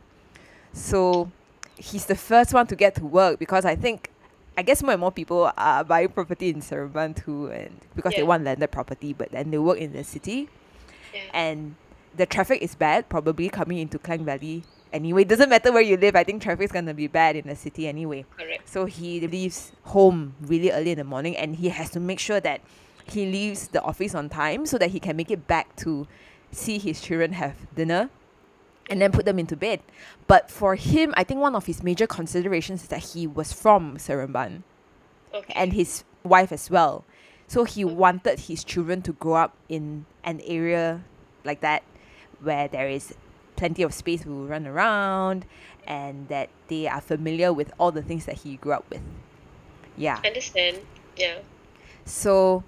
So 0.72 1.30
he's 1.76 2.06
the 2.06 2.14
first 2.14 2.52
one 2.54 2.66
to 2.68 2.76
get 2.76 2.94
to 2.96 3.04
work 3.04 3.38
because 3.38 3.64
I 3.64 3.74
think, 3.74 4.10
I 4.58 4.62
guess 4.62 4.82
more 4.82 4.92
and 4.92 5.00
more 5.00 5.10
people 5.12 5.50
are 5.56 5.82
buying 5.84 6.08
property 6.10 6.50
in 6.50 6.60
Seremban 6.60 7.16
too, 7.24 7.46
and 7.50 7.72
because 7.96 8.14
they 8.14 8.22
want 8.22 8.44
landed 8.44 8.70
property, 8.70 9.12
but 9.12 9.30
then 9.32 9.50
they 9.50 9.58
work 9.58 9.78
in 9.78 9.92
the 9.92 10.04
city 10.04 10.48
Yeah. 11.14 11.20
and 11.34 11.74
the 12.16 12.26
traffic 12.26 12.60
is 12.62 12.74
bad 12.74 13.08
probably 13.08 13.48
coming 13.48 13.78
into 13.78 13.98
Klang 13.98 14.24
Valley 14.24 14.62
anyway 14.92 15.22
doesn't 15.24 15.48
matter 15.48 15.70
where 15.72 15.82
you 15.82 15.96
live 15.96 16.14
I 16.16 16.24
think 16.24 16.42
traffic 16.42 16.64
is 16.66 16.72
going 16.72 16.86
to 16.86 16.94
be 16.94 17.06
bad 17.06 17.34
in 17.36 17.46
the 17.46 17.54
city 17.54 17.86
anyway 17.88 18.24
Correct. 18.36 18.68
so 18.68 18.84
he 18.86 19.24
leaves 19.26 19.70
home 19.84 20.34
really 20.42 20.70
early 20.72 20.90
in 20.90 20.98
the 20.98 21.04
morning 21.04 21.36
and 21.36 21.54
he 21.56 21.68
has 21.68 21.90
to 21.90 22.00
make 22.00 22.18
sure 22.18 22.40
that 22.40 22.60
he 23.12 23.26
leaves 23.26 23.68
the 23.68 23.82
office 23.82 24.14
on 24.14 24.28
time 24.28 24.66
so 24.66 24.78
that 24.78 24.90
he 24.90 25.00
can 25.00 25.16
make 25.16 25.30
it 25.30 25.46
back 25.46 25.74
to 25.76 26.06
see 26.52 26.78
his 26.78 27.00
children 27.00 27.32
have 27.32 27.54
dinner 27.74 28.10
and 28.88 29.00
then 29.00 29.12
put 29.12 29.24
them 29.24 29.38
into 29.38 29.56
bed 29.56 29.80
but 30.26 30.50
for 30.50 30.74
him 30.74 31.14
I 31.16 31.24
think 31.24 31.40
one 31.40 31.54
of 31.54 31.66
his 31.66 31.82
major 31.82 32.06
considerations 32.06 32.82
is 32.82 32.88
that 32.88 33.02
he 33.14 33.26
was 33.26 33.52
from 33.52 33.96
Seremban 33.98 34.62
Okay. 35.32 35.52
and 35.54 35.72
his 35.72 36.04
wife 36.22 36.52
as 36.52 36.70
well. 36.70 37.04
So 37.46 37.64
he 37.64 37.84
mm-hmm. 37.84 37.96
wanted 37.96 38.40
his 38.40 38.64
children 38.64 39.02
to 39.02 39.12
grow 39.12 39.34
up 39.34 39.56
in 39.68 40.06
an 40.24 40.40
area 40.44 41.02
like 41.44 41.60
that 41.60 41.82
where 42.40 42.68
there 42.68 42.88
is 42.88 43.14
plenty 43.56 43.82
of 43.82 43.92
space 43.92 44.22
to 44.22 44.46
run 44.46 44.66
around 44.66 45.46
and 45.86 46.28
that 46.28 46.48
they 46.68 46.86
are 46.86 47.00
familiar 47.00 47.52
with 47.52 47.72
all 47.78 47.92
the 47.92 48.02
things 48.02 48.26
that 48.26 48.36
he 48.36 48.56
grew 48.56 48.72
up 48.72 48.84
with. 48.90 49.02
Yeah. 49.96 50.20
Understand. 50.24 50.78
Yeah. 51.16 51.38
So 52.04 52.64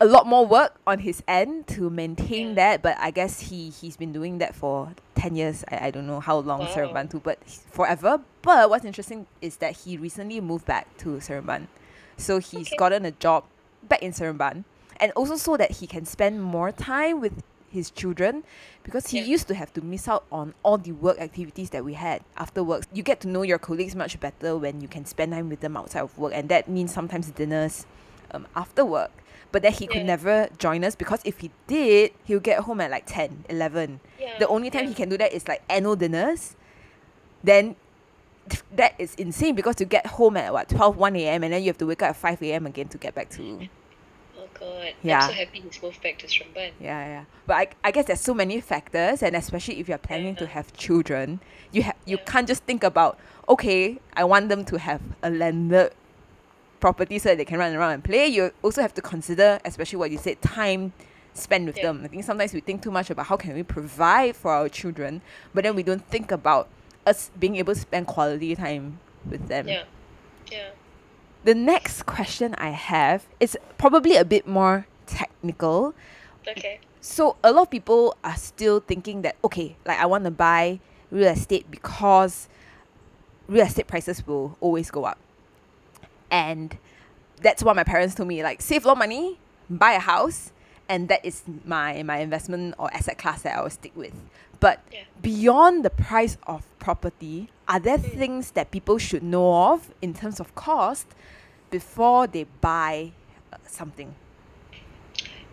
a 0.00 0.06
lot 0.06 0.26
more 0.26 0.46
work 0.46 0.78
on 0.86 0.98
his 1.00 1.22
end 1.26 1.66
to 1.68 1.88
maintain 1.90 2.54
that, 2.56 2.82
but 2.82 2.96
I 2.98 3.10
guess 3.10 3.40
he 3.40 3.70
he's 3.70 3.96
been 3.96 4.12
doing 4.12 4.38
that 4.38 4.54
for 4.54 4.92
ten 5.14 5.36
years. 5.36 5.64
I, 5.70 5.86
I 5.86 5.90
don't 5.90 6.06
know 6.06 6.20
how 6.20 6.38
long 6.38 6.60
Wow. 6.60 6.66
Seremban 6.66 7.22
but 7.22 7.38
forever. 7.48 8.20
But 8.42 8.68
what's 8.70 8.84
interesting 8.84 9.26
is 9.40 9.56
that 9.58 9.76
he 9.84 9.96
recently 9.96 10.40
moved 10.40 10.66
back 10.66 10.96
to 10.98 11.16
Seremban, 11.18 11.68
so 12.16 12.38
he's 12.38 12.68
Okay. 12.68 12.76
gotten 12.76 13.04
a 13.04 13.10
job 13.12 13.44
back 13.82 14.02
in 14.02 14.12
Seremban, 14.12 14.64
and 14.98 15.12
also 15.12 15.36
so 15.36 15.56
that 15.56 15.72
he 15.72 15.86
can 15.86 16.04
spend 16.04 16.42
more 16.42 16.72
time 16.72 17.20
with 17.20 17.42
his 17.70 17.90
children 17.90 18.42
because 18.82 19.08
he 19.08 19.18
Yeah. 19.20 19.26
used 19.26 19.46
to 19.48 19.54
have 19.54 19.72
to 19.72 19.80
miss 19.80 20.08
out 20.08 20.24
on 20.32 20.52
all 20.64 20.76
the 20.76 20.90
work 20.92 21.20
activities 21.20 21.70
that 21.70 21.84
we 21.84 21.94
had 21.94 22.22
after 22.36 22.64
work. 22.64 22.82
You 22.92 23.02
get 23.04 23.20
to 23.20 23.28
know 23.28 23.42
your 23.42 23.58
colleagues 23.58 23.94
much 23.94 24.18
better 24.18 24.56
when 24.58 24.80
you 24.80 24.88
can 24.88 25.04
spend 25.06 25.32
time 25.32 25.48
with 25.48 25.60
them 25.60 25.76
outside 25.76 26.02
of 26.02 26.18
work, 26.18 26.32
and 26.34 26.48
that 26.48 26.68
means 26.68 26.92
sometimes 26.92 27.30
dinners 27.30 27.86
um, 28.32 28.46
after 28.56 28.84
work. 28.84 29.12
But 29.52 29.62
then 29.62 29.72
he 29.72 29.86
could 29.86 30.04
never 30.06 30.48
join 30.58 30.84
us 30.84 30.94
because 30.94 31.20
if 31.24 31.38
he 31.38 31.50
did, 31.66 32.12
he'll 32.24 32.38
get 32.40 32.60
home 32.60 32.80
at 32.80 32.90
like 32.90 33.04
10, 33.06 33.46
11. 33.48 34.00
Yeah. 34.18 34.38
The 34.38 34.46
only 34.46 34.70
time 34.70 34.84
yeah. 34.84 34.88
he 34.90 34.94
can 34.94 35.08
do 35.08 35.18
that 35.18 35.32
is 35.32 35.48
like 35.48 35.62
annual 35.68 35.96
dinners. 35.96 36.54
Then 37.42 37.74
that 38.76 38.94
is 38.98 39.14
insane 39.16 39.54
because 39.54 39.76
you 39.80 39.86
get 39.86 40.06
home 40.06 40.36
at 40.36 40.52
what 40.52 40.68
12, 40.68 40.96
1 40.96 41.16
a.m. 41.16 41.44
and 41.44 41.52
then 41.52 41.62
you 41.62 41.68
have 41.68 41.78
to 41.78 41.86
wake 41.86 42.02
up 42.02 42.10
at 42.10 42.16
5 42.16 42.42
a.m. 42.42 42.66
again 42.66 42.88
to 42.88 42.98
get 42.98 43.14
back 43.14 43.28
to 43.30 43.68
Oh 44.38 44.48
god. 44.58 44.94
Yeah. 45.02 45.20
I'm 45.20 45.28
so 45.30 45.34
happy 45.34 45.60
he's 45.60 45.82
moved 45.82 46.02
back 46.02 46.18
to. 46.18 46.28
Yeah, 46.54 46.70
yeah. 46.80 47.24
But 47.46 47.54
I, 47.54 47.68
I 47.84 47.90
guess 47.90 48.06
there's 48.06 48.20
so 48.20 48.32
many 48.32 48.60
factors, 48.60 49.22
and 49.22 49.36
especially 49.36 49.78
if 49.80 49.88
you're 49.88 49.98
planning 49.98 50.34
to 50.36 50.46
have 50.46 50.72
children, 50.72 51.40
you 51.72 51.82
have 51.82 51.96
you 52.06 52.16
Yeah. 52.16 52.24
can't 52.24 52.48
just 52.48 52.64
think 52.64 52.82
about 52.82 53.18
okay, 53.48 53.98
I 54.14 54.24
want 54.24 54.48
them 54.48 54.64
to 54.66 54.78
have 54.78 55.00
a 55.22 55.28
landed 55.30 55.92
property 56.80 57.18
so 57.18 57.28
that 57.30 57.38
they 57.38 57.44
can 57.44 57.58
run 57.58 57.74
around 57.74 57.92
and 57.92 58.04
play. 58.04 58.26
You 58.26 58.52
also 58.62 58.82
have 58.82 58.94
to 58.94 59.02
consider, 59.02 59.60
especially 59.64 59.98
what 59.98 60.10
you 60.10 60.18
said, 60.18 60.40
time 60.42 60.92
spent 61.34 61.66
with 61.66 61.76
Yeah. 61.76 61.84
them. 61.84 62.02
I 62.04 62.08
think 62.08 62.24
sometimes 62.24 62.52
we 62.52 62.60
think 62.60 62.82
too 62.82 62.90
much 62.90 63.10
about 63.10 63.26
how 63.26 63.36
can 63.36 63.54
we 63.54 63.62
provide 63.62 64.34
for 64.36 64.50
our 64.52 64.68
children, 64.68 65.22
but 65.54 65.64
then 65.64 65.76
we 65.76 65.82
don't 65.82 66.04
think 66.08 66.32
about 66.32 66.68
us 67.06 67.30
being 67.38 67.56
able 67.56 67.74
to 67.74 67.80
spend 67.80 68.06
quality 68.06 68.54
time 68.56 68.98
with 69.28 69.48
them. 69.48 69.68
Yeah. 69.68 69.84
Yeah. 70.50 70.70
The 71.44 71.54
next 71.54 72.04
question 72.04 72.54
I 72.58 72.70
have 72.70 73.26
is 73.38 73.56
probably 73.78 74.16
a 74.16 74.24
bit 74.24 74.46
more 74.46 74.86
technical. 75.06 75.94
Okay. 76.46 76.80
So 77.00 77.36
a 77.42 77.52
lot 77.52 77.62
of 77.62 77.70
people 77.70 78.16
are 78.22 78.36
still 78.36 78.80
thinking 78.80 79.22
that 79.22 79.36
okay, 79.44 79.76
like 79.86 79.98
I 79.98 80.06
want 80.06 80.24
to 80.24 80.30
buy 80.30 80.80
real 81.10 81.28
estate 81.28 81.70
because 81.70 82.48
real 83.48 83.64
estate 83.64 83.86
prices 83.86 84.26
will 84.26 84.56
always 84.60 84.90
go 84.90 85.04
up. 85.04 85.18
And 86.30 86.76
that's 87.40 87.62
what 87.62 87.76
my 87.76 87.84
parents 87.84 88.14
told 88.14 88.28
me, 88.28 88.42
like 88.42 88.60
save 88.62 88.84
a 88.84 88.88
lot 88.88 88.92
of 88.92 88.98
money, 88.98 89.38
buy 89.68 89.92
a 89.92 89.98
house, 90.00 90.52
and 90.88 91.08
that 91.08 91.24
is 91.24 91.42
my 91.64 92.02
my 92.02 92.18
investment 92.18 92.74
or 92.78 92.92
asset 92.92 93.18
class 93.18 93.42
that 93.42 93.56
I 93.56 93.62
will 93.62 93.70
stick 93.70 93.92
with. 93.96 94.14
But 94.60 94.80
Yeah. 94.92 95.04
beyond 95.22 95.84
the 95.84 95.90
price 95.90 96.36
of 96.46 96.64
property, 96.78 97.48
are 97.66 97.80
there 97.80 97.98
Mm. 97.98 98.18
things 98.18 98.50
that 98.52 98.70
people 98.70 98.98
should 98.98 99.22
know 99.22 99.72
of 99.72 99.92
in 100.02 100.12
terms 100.14 100.40
of 100.40 100.54
cost 100.54 101.06
before 101.70 102.26
they 102.26 102.44
buy 102.60 103.12
uh, 103.52 103.56
something? 103.66 104.14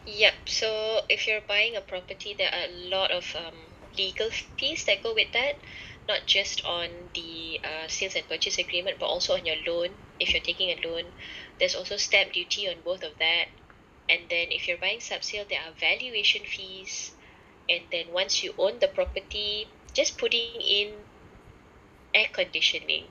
Yep. 0.05 0.33
So 0.45 1.01
if 1.09 1.27
you're 1.27 1.41
buying 1.47 1.75
a 1.75 1.81
property, 1.81 2.33
there 2.37 2.49
are 2.51 2.65
a 2.69 2.89
lot 2.89 3.11
of 3.11 3.25
um, 3.35 3.55
legal 3.97 4.29
fees 4.57 4.85
that 4.85 5.03
go 5.03 5.13
with 5.13 5.31
that, 5.33 5.55
not 6.07 6.25
just 6.25 6.63
on 6.65 6.87
the 7.13 7.59
uh, 7.63 7.87
sales 7.87 8.15
and 8.15 8.27
purchase 8.27 8.57
agreement, 8.57 8.97
but 8.99 9.07
also 9.07 9.33
on 9.33 9.45
your 9.45 9.57
loan. 9.67 9.89
If 10.19 10.33
you're 10.33 10.41
taking 10.41 10.69
a 10.69 10.87
loan, 10.87 11.03
there's 11.59 11.75
also 11.75 11.97
stamp 11.97 12.33
duty 12.33 12.67
on 12.67 12.75
both 12.83 13.03
of 13.03 13.17
that. 13.19 13.47
And 14.09 14.21
then 14.29 14.47
if 14.51 14.67
you're 14.67 14.77
buying 14.77 15.01
sub 15.01 15.23
sale 15.23 15.45
there 15.49 15.59
are 15.59 15.73
valuation 15.79 16.43
fees. 16.45 17.11
And 17.69 17.83
then 17.91 18.13
once 18.13 18.43
you 18.43 18.53
own 18.57 18.79
the 18.79 18.87
property, 18.87 19.67
just 19.93 20.17
putting 20.17 20.61
in 20.61 20.93
air 22.13 22.27
conditioning, 22.31 23.03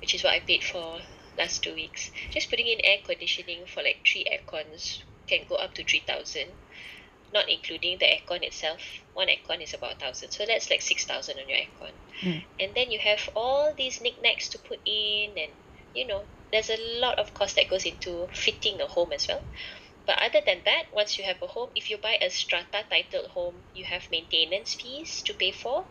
which 0.00 0.14
is 0.14 0.24
what 0.24 0.32
I 0.32 0.40
paid 0.40 0.64
for 0.64 0.98
last 1.38 1.62
two 1.62 1.74
weeks. 1.74 2.10
Just 2.30 2.50
putting 2.50 2.66
in 2.66 2.80
air 2.82 2.98
conditioning 3.04 3.66
for 3.66 3.82
like 3.82 4.00
three 4.04 4.26
air 4.30 4.40
cons 4.46 5.04
can 5.28 5.40
go 5.48 5.54
up 5.56 5.74
to 5.74 5.84
3000 5.84 6.46
not 7.32 7.48
including 7.48 7.98
the 7.98 8.06
aircon 8.06 8.42
itself. 8.42 8.80
One 9.12 9.28
aircon 9.28 9.62
is 9.62 9.74
about 9.74 10.00
1000 10.00 10.30
so 10.30 10.44
that's 10.46 10.70
like 10.70 10.82
6000 10.82 11.38
on 11.38 11.48
your 11.48 11.58
aircon. 11.58 11.92
Mm. 12.22 12.44
and 12.60 12.74
then 12.74 12.90
you 12.90 12.98
have 12.98 13.28
all 13.36 13.74
these 13.76 14.00
knickknacks 14.00 14.48
to 14.50 14.58
put 14.58 14.80
in 14.86 15.34
and 15.38 15.52
you 15.94 16.06
know 16.06 16.26
there's 16.52 16.70
a 16.70 17.00
lot 17.00 17.18
of 17.18 17.34
cost 17.34 17.56
that 17.56 17.68
goes 17.68 17.84
into 17.84 18.28
fitting 18.32 18.80
a 18.80 18.86
home 18.86 19.12
as 19.12 19.26
well. 19.28 19.42
But 20.06 20.18
other 20.22 20.40
than 20.44 20.62
that 20.64 20.84
once 20.92 21.18
you 21.18 21.24
have 21.24 21.40
a 21.42 21.46
home 21.46 21.70
if 21.74 21.90
you 21.90 21.98
buy 21.98 22.18
a 22.20 22.30
strata 22.30 22.84
titled 22.90 23.26
home 23.30 23.62
you 23.74 23.84
have 23.84 24.10
maintenance 24.10 24.74
fees 24.74 25.22
to 25.26 25.34
pay 25.34 25.52
for. 25.52 25.86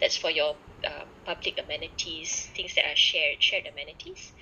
That's 0.00 0.16
for 0.16 0.30
your 0.30 0.56
uh, 0.86 1.04
public 1.24 1.58
amenities 1.58 2.48
things 2.56 2.74
that 2.76 2.86
are 2.86 2.96
shared 2.96 3.42
shared 3.42 3.64
amenities 3.66 4.32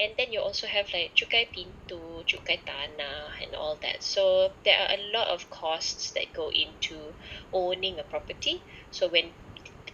and 0.00 0.12
then 0.16 0.32
you 0.32 0.40
also 0.40 0.66
have 0.66 0.86
like 0.94 1.12
cukai 1.14 1.44
pintu, 1.52 2.24
cukai 2.24 2.58
tanah, 2.64 3.36
and 3.44 3.54
all 3.54 3.78
that. 3.82 4.02
So 4.02 4.48
there 4.64 4.78
are 4.80 4.96
a 4.96 5.12
lot 5.12 5.28
of 5.28 5.50
costs 5.50 6.12
that 6.12 6.32
go 6.34 6.50
into 6.50 7.12
owning 7.52 7.98
a 8.00 8.04
property. 8.04 8.64
So 8.90 9.08
when 9.08 9.32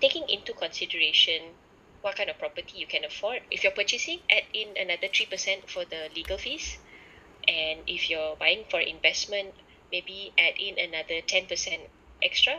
taking 0.00 0.24
into 0.28 0.52
consideration 0.54 1.58
what 2.02 2.14
kind 2.16 2.30
of 2.30 2.38
property 2.38 2.78
you 2.78 2.86
can 2.86 3.04
afford, 3.04 3.40
if 3.50 3.64
you're 3.64 3.72
purchasing, 3.74 4.20
add 4.30 4.44
in 4.54 4.74
another 4.78 5.08
three 5.12 5.26
percent 5.26 5.68
for 5.68 5.84
the 5.84 6.08
legal 6.14 6.38
fees, 6.38 6.78
and 7.48 7.80
if 7.88 8.08
you're 8.08 8.36
buying 8.38 8.64
for 8.70 8.78
investment, 8.80 9.54
maybe 9.90 10.32
add 10.38 10.54
in 10.58 10.78
another 10.78 11.20
ten 11.26 11.46
percent 11.46 11.82
extra 12.22 12.54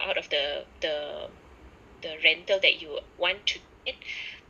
out 0.00 0.18
of 0.18 0.28
the 0.30 0.64
the 0.82 1.28
the 2.02 2.16
rental 2.24 2.58
that 2.60 2.80
you 2.82 2.98
want 3.16 3.46
to 3.46 3.60
get. 3.84 3.94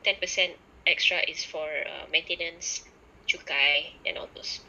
Ten 0.05 0.17
percent 0.21 0.53
extra 0.87 1.19
is 1.29 1.45
for 1.45 1.65
uh, 1.67 2.07
maintenance, 2.11 2.85
cukai, 3.29 3.93
and 4.07 4.19
all 4.19 4.29
those, 4.35 4.61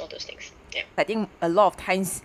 all 0.00 0.08
those 0.08 0.24
things. 0.24 0.52
Yeah. 0.74 0.82
I 0.98 1.04
think 1.04 1.28
a 1.42 1.48
lot 1.48 1.68
of 1.68 1.76
times 1.76 2.22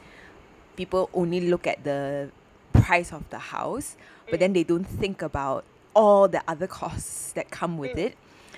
people 0.76 1.10
only 1.14 1.42
look 1.42 1.68
at 1.68 1.84
the 1.84 2.32
price 2.74 3.12
of 3.14 3.30
the 3.30 3.40
house, 3.40 3.96
but 4.30 4.40
then 4.40 4.54
they 4.54 4.64
don't 4.64 4.86
think 4.86 5.22
about 5.22 5.64
all 5.94 6.28
the 6.28 6.42
other 6.48 6.68
costs 6.68 7.34
that 7.34 7.50
come 7.52 7.78
with 7.78 7.92
Mm. 7.92 8.06
it. 8.08 8.18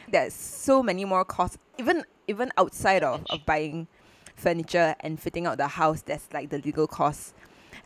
There's 0.10 0.34
so 0.34 0.84
many 0.84 1.06
more 1.06 1.26
costs, 1.26 1.58
even 1.78 2.04
even 2.28 2.52
outside 2.58 3.04
of, 3.04 3.26
of 3.30 3.46
buying 3.46 3.88
furniture 4.36 4.96
and 5.02 5.20
fitting 5.20 5.46
out 5.46 5.58
the 5.58 5.68
house. 5.68 6.02
There's 6.02 6.28
like 6.34 6.50
the 6.50 6.60
legal 6.60 6.88
costs 6.88 7.34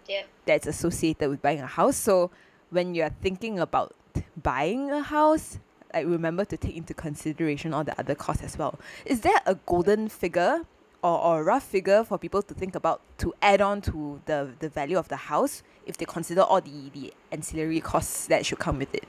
Yeah. 0.08 0.24
that's 0.46 0.68
associated 0.68 1.30
with 1.30 1.42
buying 1.42 1.60
a 1.62 1.68
house. 1.68 1.96
So 1.96 2.30
when 2.70 2.94
you're 2.96 3.10
thinking 3.22 3.60
about 3.60 3.96
buying 4.36 4.92
a 4.92 5.02
house, 5.02 5.60
like 5.98 6.08
remember 6.08 6.46
to 6.46 6.58
take 6.58 6.76
into 6.76 6.94
consideration 6.94 7.74
all 7.74 7.84
the 7.84 7.98
other 8.00 8.16
costs 8.16 8.44
as 8.44 8.58
well. 8.58 8.80
Is 9.06 9.22
there 9.22 9.42
a 9.46 9.56
golden 9.56 10.10
figure 10.10 10.62
or, 11.04 11.20
or 11.20 11.42
a 11.42 11.44
rough 11.44 11.64
figure 11.64 12.04
for 12.04 12.18
people 12.18 12.42
to 12.42 12.54
think 12.54 12.76
about 12.76 13.02
to 13.20 13.34
add 13.42 13.62
on 13.62 13.82
to 13.82 14.22
the, 14.26 14.50
the 14.60 14.70
value 14.70 14.98
of 14.98 15.08
the 15.08 15.16
house 15.16 15.64
if 15.86 15.98
they 15.98 16.06
consider 16.06 16.42
all 16.42 16.62
the, 16.62 16.90
the 16.94 17.14
ancillary 17.32 17.82
costs 17.82 18.28
that 18.28 18.46
should 18.46 18.60
come 18.60 18.80
with 18.80 18.94
it? 18.94 19.08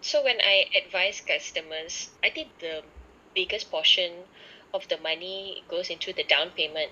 So 0.00 0.22
when 0.22 0.36
I 0.40 0.66
advise 0.84 1.20
customers, 1.20 2.10
I 2.22 2.30
think 2.30 2.48
the 2.60 2.82
biggest 3.34 3.70
portion 3.70 4.12
of 4.72 4.86
the 4.88 4.98
money 4.98 5.64
goes 5.68 5.90
into 5.90 6.12
the 6.12 6.24
down 6.24 6.50
payment, 6.56 6.90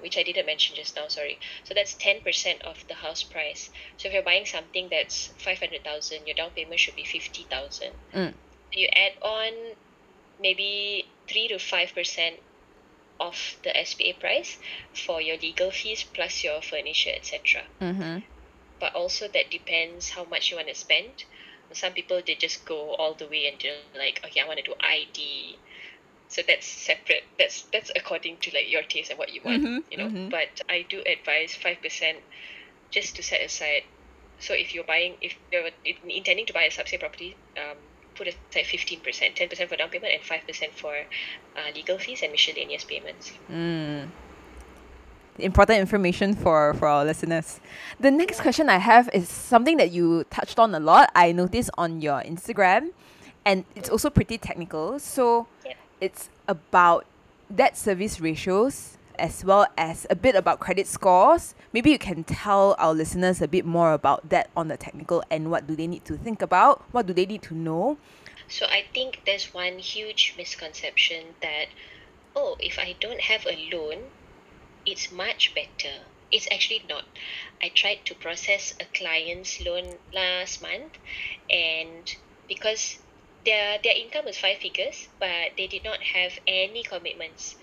which 0.00 0.18
I 0.18 0.22
didn't 0.22 0.46
mention 0.46 0.76
just 0.76 0.94
now. 0.96 1.08
Sorry. 1.08 1.38
So 1.64 1.74
that's 1.74 1.94
ten 1.94 2.20
percent 2.20 2.62
of 2.62 2.84
the 2.88 2.94
house 2.94 3.22
price. 3.22 3.70
So 3.96 4.08
if 4.08 4.14
you're 4.14 4.22
buying 4.22 4.46
something 4.46 4.88
that's 4.90 5.28
five 5.38 5.58
hundred 5.58 5.82
thousand, 5.82 6.26
your 6.26 6.36
down 6.36 6.50
payment 6.50 6.78
should 6.78 6.96
be 6.96 7.04
fifty 7.04 7.46
thousand. 7.50 7.92
Mm. 8.14 8.34
You 8.72 8.88
add 8.94 9.12
on 9.22 9.76
maybe 10.38 11.12
three 11.28 11.48
to 11.48 11.58
five 11.58 11.94
percent 11.94 12.40
of 13.20 13.58
the 13.62 13.76
SPA 13.76 14.12
price 14.14 14.58
for 14.92 15.20
your 15.20 15.36
legal 15.38 15.70
fees 15.70 16.04
plus 16.04 16.44
your 16.44 16.60
furniture, 16.62 17.12
etc 17.14 17.64
Mm-hmm. 17.80 18.18
but 18.80 18.94
also 18.94 19.28
that 19.28 19.50
depends 19.50 20.10
how 20.10 20.24
much 20.24 20.50
you 20.50 20.56
want 20.56 20.68
to 20.68 20.74
spend. 20.74 21.24
Some 21.72 21.92
people 21.94 22.22
they 22.26 22.34
just 22.34 22.64
go 22.66 22.94
all 22.94 23.14
the 23.14 23.28
way 23.28 23.46
and 23.46 23.58
they're 23.60 23.74
like, 23.76 23.98
okay, 24.04 24.20
I 24.20 24.24
want 24.24 24.38
to 24.38 24.42
do 24.42 24.52
ID. 24.60 25.38
So 26.10 26.22
that's 26.26 26.48
separate. 26.50 27.08
That's 27.26 27.52
that's 27.60 27.78
according 27.84 28.28
to 28.30 28.44
like 28.50 28.62
your 28.62 28.82
taste 28.82 29.10
and 29.10 29.18
what 29.18 29.32
you 29.32 29.40
want, 29.42 29.62
Mhm, 29.62 29.82
you 29.90 29.96
know. 29.98 30.08
mhm. 30.08 30.30
But 30.30 30.60
I 30.68 30.82
do 30.88 31.02
advise 31.06 31.54
five 31.54 31.80
percent 31.82 32.18
just 32.90 33.16
to 33.16 33.22
set 33.22 33.42
aside. 33.42 33.82
So 34.38 34.54
if 34.54 34.74
you're 34.74 34.84
buying, 34.84 35.16
if 35.20 35.36
you're 35.38 35.68
intending 36.04 36.30
to 36.30 36.38
buy 36.54 36.64
a 36.64 36.70
subsale 36.70 36.86
property, 37.00 37.24
um, 37.44 37.70
put 38.14 38.28
aside 38.28 38.66
fifteen 38.66 39.00
percent, 39.00 39.36
ten 39.36 39.48
percent 39.48 39.68
for 39.68 39.76
down 39.76 39.88
payment, 39.88 40.12
and 40.14 40.22
five 40.22 40.46
percent 40.46 40.72
for 40.74 40.94
uh, 41.56 41.70
legal 41.74 41.98
fees 41.98 42.22
and 42.22 42.32
miscellaneous 42.32 42.84
payments. 42.84 43.32
Mm. 43.50 44.08
Important 45.38 45.78
information 45.80 46.34
for, 46.34 46.74
for 46.74 46.86
our 46.88 47.04
listeners. 47.06 47.58
The 47.98 48.10
next 48.10 48.40
question 48.40 48.68
I 48.68 48.76
have 48.76 49.08
is 49.14 49.28
something 49.30 49.78
that 49.78 49.90
you 49.90 50.24
touched 50.30 50.58
on 50.58 50.74
a 50.74 50.80
lot. 50.80 51.10
I 51.14 51.32
noticed 51.32 51.70
on 51.78 52.02
your 52.02 52.20
Instagram, 52.20 52.90
and 53.46 53.64
it's 53.74 53.88
also 53.88 54.10
pretty 54.10 54.36
technical. 54.36 54.98
So 54.98 55.46
Yeah. 55.64 55.72
it's 56.00 56.28
about 56.46 57.06
debt 57.54 57.78
service 57.78 58.20
ratios 58.20 58.98
as 59.18 59.44
well 59.44 59.66
as 59.76 60.06
a 60.10 60.16
bit 60.16 60.34
about 60.34 60.60
credit 60.60 60.86
scores. 60.86 61.54
Maybe 61.72 61.90
you 61.90 61.98
can 61.98 62.24
tell 62.24 62.74
our 62.78 62.92
listeners 62.94 63.40
a 63.42 63.48
bit 63.48 63.64
more 63.64 63.92
about 63.92 64.28
that 64.30 64.50
on 64.56 64.68
the 64.68 64.76
technical 64.76 65.22
and 65.30 65.50
what 65.50 65.66
do 65.66 65.76
they 65.76 65.86
need 65.86 66.04
to 66.06 66.16
think 66.16 66.42
about? 66.42 66.82
What 66.92 67.06
do 67.06 67.12
they 67.12 67.26
need 67.26 67.42
to 67.42 67.54
know? 67.54 67.98
So 68.48 68.66
I 68.66 68.84
think 68.92 69.22
there's 69.24 69.54
one 69.54 69.78
huge 69.78 70.34
misconception 70.36 71.34
that, 71.40 71.66
oh, 72.36 72.56
if 72.60 72.78
I 72.78 72.94
don't 73.00 73.20
have 73.20 73.46
a 73.46 73.56
loan, 73.72 73.98
it's 74.84 75.10
much 75.10 75.54
better. 75.54 76.04
It's 76.30 76.48
actually 76.52 76.84
not. 76.88 77.04
I 77.62 77.68
tried 77.68 78.04
to 78.06 78.14
process 78.14 78.74
a 78.80 78.84
client's 78.96 79.60
loan 79.64 79.84
last 80.12 80.62
month, 80.62 80.98
and 81.50 82.14
because 82.48 82.98
their 83.44 83.78
their 83.82 83.96
income 83.96 84.24
was 84.24 84.38
five 84.38 84.58
figures, 84.58 85.08
but 85.18 85.52
they 85.56 85.66
did 85.66 85.84
not 85.84 86.00
have 86.00 86.32
any 86.46 86.82
commitments, 86.82 87.56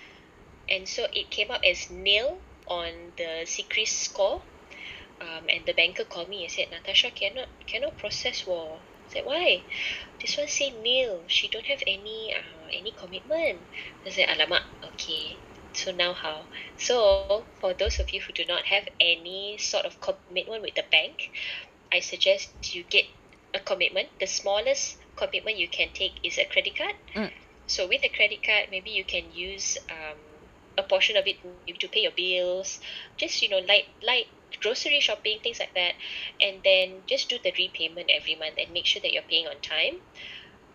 and 0.70 0.88
so 0.88 1.08
it 1.14 1.30
came 1.30 1.52
up 1.52 1.62
as 1.66 1.90
nil 1.90 2.38
on 2.68 2.92
the 3.18 3.46
CCRIS 3.46 3.88
score. 3.90 4.42
Um, 5.22 5.50
and 5.50 5.66
the 5.66 5.74
banker 5.74 6.06
called 6.06 6.30
me 6.30 6.44
and 6.44 6.52
said, 6.52 6.68
Natasha 6.72 7.12
cannot 7.12 7.50
cannot 7.68 7.98
process 7.98 8.48
war. 8.48 8.80
I 8.80 9.14
said, 9.14 9.26
why? 9.26 9.64
This 10.22 10.38
one 10.38 10.48
say 10.48 10.70
nil. 10.70 11.24
She 11.28 11.50
don't 11.50 11.66
have 11.66 11.84
any 11.86 12.34
uh, 12.34 12.68
any 12.72 12.92
commitment. 12.92 13.60
I 14.06 14.10
said, 14.12 14.30
alamak, 14.30 14.62
okay. 14.94 15.36
So 15.74 15.92
now 15.92 16.14
how? 16.14 16.46
So 16.78 17.46
for 17.60 17.74
those 17.74 18.00
of 18.00 18.12
you 18.14 18.22
who 18.22 18.34
do 18.34 18.46
not 18.46 18.64
have 18.64 18.88
any 19.00 19.58
sort 19.58 19.86
of 19.86 20.00
commitment 20.00 20.62
with 20.62 20.76
the 20.76 20.86
bank, 20.90 21.32
I 21.92 22.00
suggest 22.00 22.74
you 22.74 22.84
get 22.84 23.06
a 23.54 23.60
commitment. 23.60 24.08
The 24.20 24.28
smallest 24.28 24.98
commitment 25.16 25.58
you 25.58 25.68
can 25.68 25.90
take 25.94 26.14
is 26.24 26.38
a 26.38 26.46
credit 26.46 26.78
card. 26.78 26.96
Mm. 27.16 27.32
So 27.68 27.88
with 27.88 28.04
a 28.04 28.10
credit 28.10 28.42
card, 28.44 28.70
maybe 28.72 28.92
you 28.92 29.04
can 29.04 29.32
use 29.32 29.78
um, 29.92 30.18
a 30.80 30.84
portion 30.84 31.18
of 31.18 31.28
it 31.28 31.38
to 31.80 31.88
pay 31.88 32.02
your 32.02 32.12
bills, 32.16 32.80
just 33.18 33.42
you 33.42 33.50
know, 33.50 33.60
light 33.60 33.86
light 34.02 34.28
grocery 34.62 35.00
shopping, 35.00 35.40
things 35.44 35.60
like 35.60 35.74
that, 35.76 35.94
and 36.42 36.62
then 36.64 37.04
just 37.06 37.30
do 37.30 37.38
the 37.44 37.54
repayment 37.58 38.10
every 38.10 38.36
month 38.36 38.56
and 38.58 38.72
make 38.74 38.86
sure 38.86 39.02
that 39.02 39.14
you're 39.14 39.30
paying 39.30 39.48
on 39.48 39.60
time. 39.62 40.02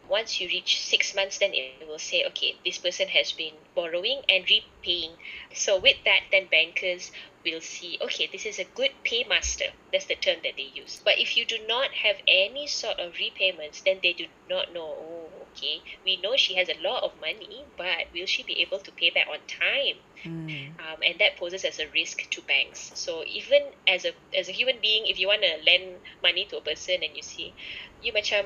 Once 0.08 0.38
you 0.38 0.46
reach 0.48 0.80
six 0.80 1.14
months, 1.14 1.38
then 1.38 1.52
it 1.54 1.88
will 1.88 1.98
say, 1.98 2.24
okay, 2.26 2.54
this 2.64 2.76
person 2.76 3.08
has 3.08 3.32
been 3.32 3.54
borrowing 3.74 4.20
and 4.28 4.44
repaying. 4.50 5.12
So 5.54 5.78
with 5.78 5.96
that, 6.04 6.20
then 6.30 6.46
bankers 6.50 7.10
will 7.44 7.62
see, 7.62 7.98
okay, 8.02 8.28
this 8.30 8.44
is 8.44 8.58
a 8.58 8.64
good 8.64 8.90
paymaster. 9.02 9.72
That's 9.92 10.04
the 10.04 10.14
term 10.14 10.36
that 10.44 10.56
they 10.56 10.70
use. 10.74 11.00
But 11.02 11.18
if 11.18 11.38
you 11.38 11.46
do 11.46 11.56
not 11.66 11.90
have 12.04 12.16
any 12.28 12.66
sort 12.66 12.98
of 13.00 13.14
repayments, 13.18 13.80
then 13.80 14.00
they 14.02 14.12
do 14.12 14.26
not 14.48 14.74
know, 14.74 14.84
oh, 14.84 15.23
okay, 15.54 15.82
we 16.04 16.20
know 16.20 16.36
she 16.36 16.54
has 16.56 16.68
a 16.68 16.82
lot 16.82 17.02
of 17.02 17.14
money, 17.20 17.64
but 17.78 18.10
will 18.12 18.26
she 18.26 18.42
be 18.42 18.60
able 18.60 18.78
to 18.80 18.90
pay 18.92 19.10
back 19.10 19.26
on 19.30 19.38
time? 19.46 19.98
Mm. 20.26 20.74
Um, 20.82 20.98
and 21.06 21.14
that 21.20 21.38
poses 21.38 21.64
as 21.64 21.78
a 21.78 21.86
risk 21.94 22.28
to 22.30 22.42
banks. 22.42 22.90
So 22.94 23.22
even 23.24 23.70
as 23.86 24.04
a 24.04 24.12
as 24.36 24.48
a 24.48 24.52
human 24.52 24.82
being, 24.82 25.06
if 25.06 25.18
you 25.18 25.28
want 25.28 25.42
to 25.42 25.54
lend 25.64 26.02
money 26.22 26.46
to 26.50 26.58
a 26.58 26.66
person 26.66 27.02
and 27.02 27.14
you 27.14 27.22
see, 27.22 27.54
you 28.02 28.12
macam 28.12 28.44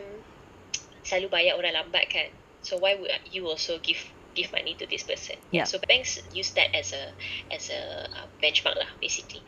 selalu 1.03 1.33
bayar 1.33 1.57
orang 1.57 1.75
lambat 1.75 2.13
kan. 2.13 2.29
So 2.61 2.77
why 2.77 2.95
would 2.95 3.11
you 3.25 3.49
also 3.49 3.81
give 3.81 3.99
give 4.37 4.53
money 4.53 4.77
to 4.77 4.85
this 4.87 5.03
person? 5.03 5.41
Yeah. 5.51 5.65
So 5.65 5.81
banks 5.89 6.21
use 6.31 6.53
that 6.61 6.69
as 6.77 6.93
a 6.93 7.03
as 7.49 7.73
a 7.73 7.81
uh, 8.05 8.29
benchmark 8.45 8.77
lah, 8.77 8.91
basically. 9.01 9.43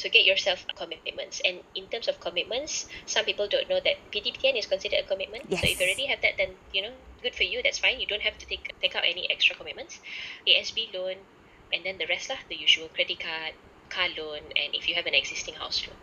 So 0.00 0.08
get 0.08 0.24
yourself 0.24 0.64
commitments. 0.76 1.42
And 1.44 1.60
in 1.74 1.84
terms 1.88 2.08
of 2.08 2.18
commitments, 2.20 2.88
some 3.04 3.26
people 3.26 3.46
don't 3.48 3.68
know 3.68 3.80
that 3.84 3.96
PTPTN 4.10 4.56
is 4.56 4.64
considered 4.64 5.00
a 5.04 5.06
commitment. 5.06 5.50
So 5.50 5.60
if 5.62 5.78
you 5.78 5.84
already 5.84 6.06
have 6.06 6.22
that, 6.22 6.38
then 6.38 6.56
you 6.72 6.80
know, 6.80 6.92
good 7.22 7.34
for 7.34 7.42
you. 7.42 7.60
That's 7.62 7.76
fine. 7.76 8.00
You 8.00 8.06
don't 8.06 8.22
have 8.22 8.38
to 8.38 8.46
take 8.46 8.72
take 8.80 8.96
out 8.96 9.04
any 9.04 9.30
extra 9.30 9.54
commitments. 9.54 10.00
ASB 10.48 10.94
loan, 10.94 11.16
and 11.70 11.84
then 11.84 11.98
the 11.98 12.06
rest 12.06 12.30
lah, 12.30 12.40
the 12.48 12.56
usual 12.56 12.88
credit 12.88 13.20
card, 13.20 13.52
car 13.90 14.08
loan, 14.16 14.40
and 14.56 14.72
if 14.72 14.88
you 14.88 14.94
have 14.94 15.04
an 15.04 15.12
existing 15.12 15.60
house 15.60 15.84
loan. 15.86 15.96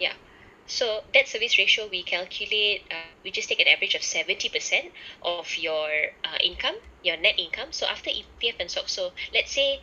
Yeah. 0.00 0.18
So 0.66 1.04
debt 1.14 1.28
service 1.28 1.56
ratio 1.56 1.86
we 1.86 2.02
calculate. 2.02 2.82
Uh, 2.90 3.06
we 3.22 3.30
just 3.30 3.48
take 3.48 3.60
an 3.60 3.68
average 3.68 3.94
of 3.94 4.02
seventy 4.02 4.48
percent 4.48 4.90
of 5.22 5.46
your 5.56 5.86
uh, 6.26 6.38
income, 6.42 6.82
your 7.04 7.16
net 7.16 7.38
income. 7.38 7.70
So 7.70 7.86
after 7.86 8.10
EPF 8.10 8.58
and 8.58 8.68
so, 8.68 9.12
let's 9.32 9.52
say, 9.52 9.78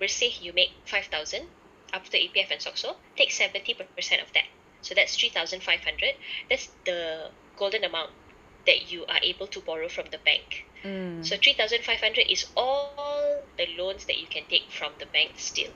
we 0.00 0.08
say 0.08 0.32
you 0.40 0.54
make 0.54 0.72
five 0.86 1.12
thousand 1.12 1.52
after 1.94 2.18
EPF 2.18 2.50
and 2.50 2.60
SOCSO, 2.60 2.96
take 3.16 3.30
seventy 3.30 3.72
percent 3.72 4.20
of 4.20 4.32
that. 4.34 4.44
So 4.82 4.94
that's 4.94 5.16
three 5.16 5.30
thousand 5.30 5.62
five 5.62 5.80
hundred. 5.80 6.14
That's 6.50 6.68
the 6.84 7.30
golden 7.56 7.84
amount 7.84 8.10
that 8.66 8.90
you 8.90 9.04
are 9.06 9.20
able 9.22 9.46
to 9.48 9.60
borrow 9.60 9.88
from 9.88 10.06
the 10.10 10.18
bank. 10.18 10.66
Mm. 10.84 11.24
So 11.24 11.36
3,500 11.36 12.26
is 12.28 12.46
all 12.56 13.42
the 13.56 13.66
loans 13.78 14.04
that 14.06 14.18
you 14.18 14.26
can 14.26 14.44
take 14.48 14.70
from 14.70 14.92
the 14.98 15.06
bank 15.06 15.32
still. 15.36 15.70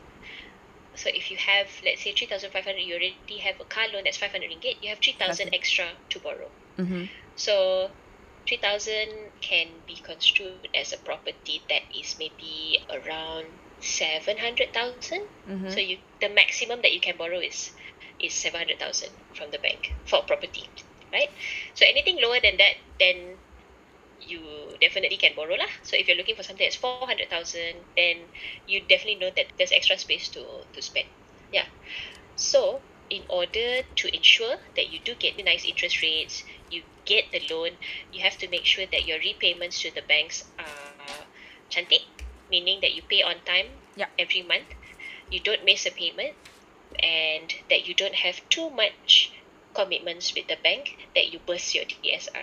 So 0.95 1.11
if 1.15 1.31
you 1.31 1.37
have, 1.37 1.69
let's 1.85 2.03
say 2.03 2.13
3,500, 2.13 2.79
you 2.79 2.95
already 2.95 3.39
have 3.41 3.61
a 3.61 3.65
car 3.65 3.85
loan 3.93 4.05
that's 4.05 4.17
500 4.17 4.51
ringgit, 4.51 4.83
you 4.83 4.89
have 4.89 4.99
3,000 4.99 5.55
extra 5.55 5.87
to 6.11 6.19
borrow. 6.19 6.51
Mm-hmm. 6.79 7.05
So 7.37 7.91
3,000 8.49 9.09
can 9.41 9.69
be 9.87 9.95
construed 9.95 10.69
as 10.75 10.93
a 10.93 10.99
property 10.99 11.63
that 11.69 11.83
is 11.97 12.17
maybe 12.19 12.81
around 12.91 13.47
700,000. 13.81 15.23
Mm-hmm. 15.49 15.71
So 15.71 15.79
you 15.79 15.99
the 16.21 16.29
maximum 16.29 16.83
that 16.83 16.93
you 16.93 17.01
can 17.01 17.17
borrow 17.17 17.39
is 17.39 17.73
is 18.21 18.35
700,000 18.35 19.11
from 19.35 19.51
the 19.51 19.59
bank 19.59 19.95
for 20.07 20.23
property, 20.23 20.69
right? 21.13 21.31
So 21.75 21.87
anything 21.87 22.19
lower 22.21 22.41
than 22.43 22.57
that, 22.59 22.75
then 22.99 23.39
you 24.21 24.41
definitely 24.81 25.17
can 25.17 25.33
borrow 25.37 25.55
lah. 25.55 25.71
So 25.83 25.97
if 25.97 26.09
you're 26.09 26.17
looking 26.17 26.35
for 26.35 26.43
something 26.43 26.65
that's 26.65 26.77
400,000, 26.77 27.87
then 27.97 28.17
you 28.67 28.81
definitely 28.81 29.17
know 29.17 29.31
that 29.37 29.47
there's 29.57 29.73
extra 29.73 29.97
space 29.97 30.29
to, 30.31 30.45
to 30.73 30.83
spend. 30.83 31.07
Yeah. 31.53 31.67
So 32.37 32.81
in 33.11 33.23
order 33.29 33.83
to 33.83 34.15
ensure 34.15 34.57
that 34.77 34.93
you 34.93 34.99
do 35.05 35.15
get 35.15 35.37
the 35.37 35.43
nice 35.43 35.65
interest 35.65 36.03
rates, 36.03 36.45
you 36.71 36.83
get 37.05 37.25
the 37.33 37.41
loan, 37.51 37.71
you 38.13 38.21
have 38.23 38.37
to 38.39 38.49
make 38.49 38.65
sure 38.65 38.85
that 38.93 39.07
your 39.07 39.19
repayments 39.19 39.81
to 39.83 39.95
the 39.95 40.03
banks 40.03 40.45
are 40.59 41.25
cantik, 41.71 42.28
meaning 42.51 42.81
that 42.83 42.95
you 42.95 43.03
pay 43.03 43.23
on 43.23 43.41
time 43.45 43.67
Yeah. 43.97 44.09
every 44.19 44.43
month, 44.43 44.69
you 45.31 45.41
don't 45.41 45.65
miss 45.65 45.87
a 45.87 45.91
payment, 45.91 46.37
and 47.03 47.55
that 47.71 47.87
you 47.87 47.95
don't 47.95 48.15
have 48.15 48.41
too 48.51 48.71
much 48.71 49.33
commitments 49.75 50.35
with 50.35 50.47
the 50.49 50.57
bank 50.63 50.97
that 51.15 51.29
you 51.33 51.39
burst 51.41 51.75
your 51.75 51.85
DSR. 51.85 52.41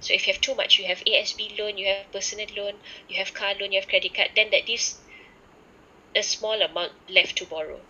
So 0.00 0.14
if 0.14 0.26
you 0.26 0.32
have 0.34 0.40
too 0.42 0.54
much, 0.54 0.78
you 0.78 0.86
have 0.86 1.02
ASB 1.06 1.56
loan, 1.58 1.78
you 1.78 1.86
have 1.86 2.12
personal 2.12 2.46
loan, 2.56 2.80
you 3.08 3.16
have 3.18 3.34
car 3.34 3.54
loan, 3.54 3.72
you 3.72 3.80
have 3.80 3.88
credit 3.88 4.14
card, 4.14 4.30
then 4.34 4.50
that 4.50 4.68
is 4.68 4.96
a 6.14 6.22
small 6.22 6.60
amount 6.60 6.92
left 7.08 7.36
to 7.38 7.46
borrow. 7.46 7.80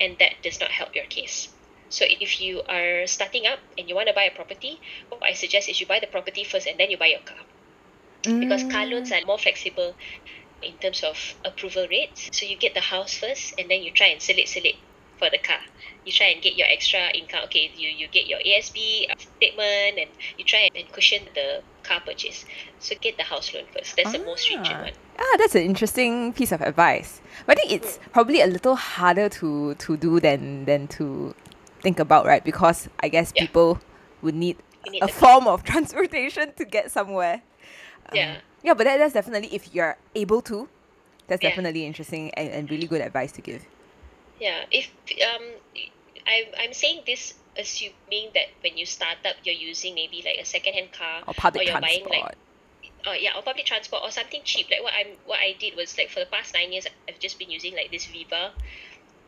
And 0.00 0.18
that 0.18 0.42
does 0.42 0.60
not 0.60 0.70
help 0.70 0.94
your 0.94 1.06
case. 1.06 1.48
So 1.88 2.04
if 2.08 2.40
you 2.40 2.62
are 2.68 3.06
starting 3.06 3.46
up 3.46 3.60
and 3.78 3.88
you 3.88 3.94
want 3.94 4.08
to 4.08 4.14
buy 4.14 4.24
a 4.24 4.30
property, 4.34 4.80
what 5.08 5.22
I 5.22 5.32
suggest 5.34 5.68
is 5.68 5.80
you 5.80 5.86
buy 5.86 6.00
the 6.00 6.06
property 6.08 6.44
first 6.44 6.66
and 6.66 6.78
then 6.78 6.90
you 6.90 6.96
buy 6.98 7.06
your 7.06 7.20
car. 7.20 7.38
Because 8.38 8.64
car 8.64 8.86
loans 8.86 9.10
mm. 9.10 9.22
are 9.22 9.24
more 9.26 9.38
flexible 9.38 9.96
in 10.66 10.74
terms 10.78 11.02
of 11.02 11.16
approval 11.44 11.86
rates. 11.90 12.28
So 12.32 12.46
you 12.46 12.56
get 12.56 12.74
the 12.74 12.80
house 12.80 13.14
first 13.14 13.54
and 13.58 13.70
then 13.70 13.82
you 13.82 13.90
try 13.92 14.08
and 14.08 14.20
select 14.20 14.48
select 14.48 14.76
for 15.18 15.30
the 15.30 15.38
car. 15.38 15.58
You 16.04 16.12
try 16.12 16.26
and 16.26 16.42
get 16.42 16.56
your 16.56 16.68
extra 16.68 17.10
income. 17.14 17.44
Okay, 17.44 17.70
you, 17.76 17.88
you 17.88 18.06
get 18.08 18.26
your 18.26 18.38
ASB 18.38 19.06
statement 19.38 19.98
and 19.98 20.10
you 20.38 20.44
try 20.44 20.68
and 20.74 20.92
cushion 20.92 21.22
the 21.34 21.62
car 21.82 22.00
purchase. 22.04 22.44
So 22.78 22.94
get 23.00 23.16
the 23.16 23.24
house 23.24 23.52
loan 23.54 23.64
first. 23.74 23.96
That's 23.96 24.12
the 24.12 24.18
most 24.20 24.42
stringent 24.42 24.78
Ah. 24.78 24.82
one. 24.84 24.92
Ah, 25.18 25.36
that's 25.38 25.54
an 25.54 25.62
interesting 25.62 26.32
piece 26.32 26.52
of 26.52 26.60
advice. 26.60 27.20
But 27.46 27.58
I 27.58 27.62
think 27.62 27.72
it's 27.72 27.98
probably 28.12 28.40
a 28.42 28.46
little 28.46 28.76
harder 28.76 29.28
to 29.40 29.74
to 29.74 29.96
do 29.96 30.20
than 30.20 30.64
than 30.66 30.86
to 31.00 31.34
think 31.82 31.98
about, 31.98 32.26
right? 32.26 32.44
Because 32.44 32.88
I 33.00 33.08
guess 33.08 33.32
Yeah. 33.34 33.42
people 33.46 33.80
would 34.22 34.34
need 34.34 34.56
need 34.90 35.02
a 35.02 35.08
form 35.08 35.48
of 35.48 35.64
transportation 35.72 36.52
to 36.56 36.64
get 36.64 36.90
somewhere. 36.92 37.42
Um, 38.12 38.16
Yeah. 38.16 38.36
Yeah, 38.66 38.74
but 38.74 38.84
that, 38.84 38.98
that's 38.98 39.14
definitely 39.14 39.54
if 39.54 39.72
you're 39.72 39.96
able 40.16 40.42
to. 40.42 40.68
That's 41.28 41.42
Yeah. 41.42 41.50
definitely 41.50 41.86
interesting 41.86 42.30
and, 42.34 42.48
and 42.50 42.70
really 42.70 42.86
good 42.88 43.00
advice 43.00 43.30
to 43.32 43.40
give. 43.40 43.64
Yeah, 44.40 44.64
if 44.70 44.90
um, 45.22 45.44
I 46.26 46.48
I'm 46.58 46.72
saying 46.72 47.02
this 47.06 47.34
assuming 47.56 48.30
that 48.34 48.48
when 48.62 48.76
you 48.76 48.84
start 48.84 49.18
up, 49.24 49.36
you're 49.44 49.54
using 49.54 49.94
maybe 49.94 50.22
like 50.26 50.38
a 50.38 50.44
second-hand 50.44 50.92
car 50.92 51.22
Or 51.26 51.34
public 51.34 51.62
you're 51.66 51.78
transport. 51.78 52.10
buying 52.10 52.22
like 52.24 52.34
oh 53.06 53.12
yeah, 53.12 53.36
or 53.36 53.42
public 53.42 53.66
transport 53.66 54.02
or 54.02 54.10
something 54.10 54.42
cheap. 54.44 54.66
Like 54.70 54.82
what 54.82 54.92
I'm 54.98 55.14
what 55.26 55.38
I 55.38 55.54
did 55.58 55.76
was 55.76 55.96
like 55.96 56.10
for 56.10 56.20
the 56.20 56.26
past 56.26 56.52
nine 56.52 56.72
years, 56.72 56.86
I've 57.08 57.18
just 57.20 57.38
been 57.38 57.50
using 57.50 57.74
like 57.74 57.90
this 57.92 58.06
Viva. 58.06 58.50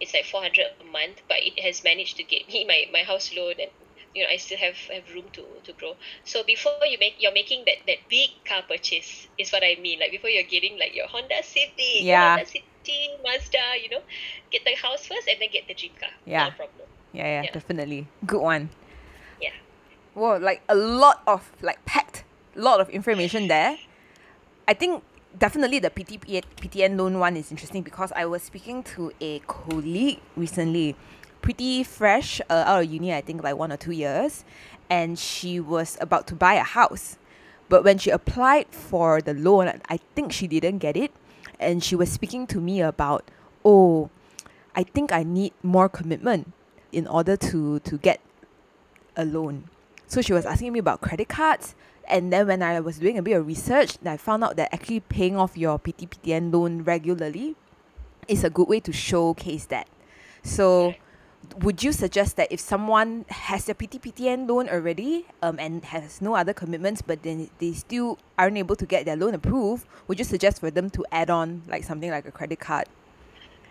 It's 0.01 0.13
like 0.15 0.25
four 0.27 0.43
hundred 0.43 0.67
a 0.81 0.85
month, 0.85 1.23
but 1.29 1.39
it 1.41 1.59
has 1.61 1.83
managed 1.85 2.17
to 2.19 2.25
get 2.25 2.49
me 2.53 2.65
my, 2.67 2.87
my 2.93 3.05
house 3.05 3.31
loan 3.37 3.55
and 3.61 3.71
you 4.19 4.25
know 4.25 4.31
I 4.31 4.37
still 4.37 4.59
have, 4.59 4.75
have 4.91 5.07
room 5.15 5.25
to, 5.33 5.45
to 5.65 5.73
grow. 5.79 5.95
So 6.25 6.43
before 6.43 6.73
you 6.91 6.99
make 6.99 7.15
you're 7.19 7.33
making 7.33 7.65
that, 7.67 7.87
that 7.87 7.99
big 8.11 8.31
car 8.45 8.63
purchase 8.69 9.29
is 9.39 9.51
what 9.53 9.63
I 9.63 9.79
mean. 9.81 10.01
Like 10.01 10.11
before 10.11 10.31
you're 10.31 10.43
getting 10.51 10.79
like 10.79 10.95
your 10.95 11.07
Honda 11.07 11.43
Civic, 11.43 12.03
Yeah. 12.03 12.37
Honda 12.37 12.47
City, 12.47 13.11
Mazda, 13.25 13.79
you 13.83 13.91
know, 13.91 14.03
get 14.51 14.65
the 14.65 14.75
house 14.75 15.07
first 15.07 15.29
and 15.29 15.41
then 15.41 15.49
get 15.53 15.69
the 15.69 15.75
dream 15.75 15.93
car. 16.01 16.11
Yeah. 16.27 16.45
Not 16.45 16.53
a 16.53 16.57
problem. 16.57 16.89
Yeah, 17.13 17.25
yeah, 17.25 17.43
Yeah. 17.45 17.53
definitely. 17.53 18.07
Good 18.27 18.41
one. 18.43 18.71
Yeah. 19.41 19.55
Whoa, 20.15 20.37
like 20.39 20.63
a 20.69 20.75
lot 20.75 21.23
of 21.27 21.51
like 21.63 21.85
packed 21.85 22.25
lot 22.55 22.81
of 22.81 22.89
information 22.91 23.47
there. 23.55 23.79
I 24.67 24.75
think 24.75 25.03
definitely 25.39 25.79
the 25.79 25.91
PTP, 25.91 26.43
PTN 26.61 26.99
loan 26.99 27.19
one 27.19 27.37
is 27.37 27.51
interesting 27.51 27.83
because 27.83 28.13
I 28.17 28.27
was 28.27 28.43
speaking 28.43 28.83
to 28.95 29.13
a 29.21 29.39
colleague 29.41 30.19
recently, 30.37 30.97
pretty 31.43 31.83
fresh 31.83 32.41
uh, 32.51 32.65
out 32.67 32.85
of 32.85 32.91
uni, 32.91 33.15
I 33.15 33.21
think 33.21 33.43
like 33.43 33.57
one 33.57 33.73
or 33.73 33.77
two 33.77 33.93
years, 33.93 34.45
and 34.91 35.19
she 35.19 35.61
was 35.61 35.97
about 36.01 36.27
to 36.29 36.35
buy 36.35 36.55
a 36.55 36.63
house. 36.63 37.19
But 37.69 37.85
when 37.85 37.99
she 37.99 38.11
applied 38.11 38.67
for 38.71 39.21
the 39.21 39.35
loan, 39.35 39.81
I 39.89 39.99
think 40.15 40.33
she 40.33 40.47
didn't 40.47 40.79
get 40.79 40.97
it. 40.97 41.13
And 41.61 41.83
she 41.83 41.97
was 41.97 42.11
speaking 42.11 42.47
to 42.49 42.61
me 42.61 42.81
about, 42.81 43.31
oh, 43.65 44.11
I 44.75 44.85
think 44.85 45.13
I 45.13 45.23
need 45.23 45.53
more 45.63 45.89
commitment 45.89 46.53
in 46.93 47.07
order 47.07 47.37
to 47.37 47.81
to 47.81 47.99
get 47.99 48.21
a 49.17 49.25
loan. 49.25 49.69
So 50.07 50.23
she 50.23 50.33
was 50.33 50.47
asking 50.47 50.73
me 50.73 50.79
about 50.79 51.01
credit 51.01 51.29
cards. 51.29 51.75
And 52.07 52.33
then 52.33 52.47
when 52.47 52.63
I 52.63 52.81
was 52.81 52.99
doing 52.99 53.19
a 53.19 53.23
bit 53.23 53.37
of 53.37 53.47
research, 53.47 53.99
I 54.07 54.17
found 54.17 54.43
out 54.43 54.57
that 54.57 54.73
actually 54.73 55.01
paying 55.01 55.37
off 55.37 55.59
your 55.59 55.79
PTPTN 55.79 56.51
loan 56.53 56.83
regularly 56.83 57.55
is 58.27 58.45
a 58.45 58.51
good 58.51 58.69
way 58.69 58.81
to 58.81 58.93
showcase 58.93 59.67
that. 59.67 59.89
So 60.43 60.95
would 61.61 61.83
you 61.83 61.93
suggest 61.93 62.37
that 62.37 62.51
if 62.51 62.61
someone 62.61 63.25
has 63.29 63.67
their 63.67 63.75
PTPTN 63.75 64.49
loan 64.49 64.69
already 64.69 65.27
um, 65.43 65.59
and 65.59 65.85
has 65.87 66.21
no 66.21 66.35
other 66.35 66.53
commitments, 66.53 67.03
but 67.03 67.23
then 67.23 67.51
they 67.59 67.73
still 67.73 68.19
aren't 68.37 68.57
able 68.59 68.77
to 68.77 68.87
get 68.87 69.05
their 69.05 69.17
loan 69.17 69.35
approved, 69.35 69.87
would 70.07 70.19
you 70.19 70.25
suggest 70.25 70.61
for 70.61 70.71
them 70.71 70.91
to 70.91 71.07
add 71.11 71.31
on 71.31 71.63
like 71.69 71.85
something 71.85 72.11
like 72.11 72.27
a 72.27 72.33
credit 72.33 72.61
card 72.61 72.87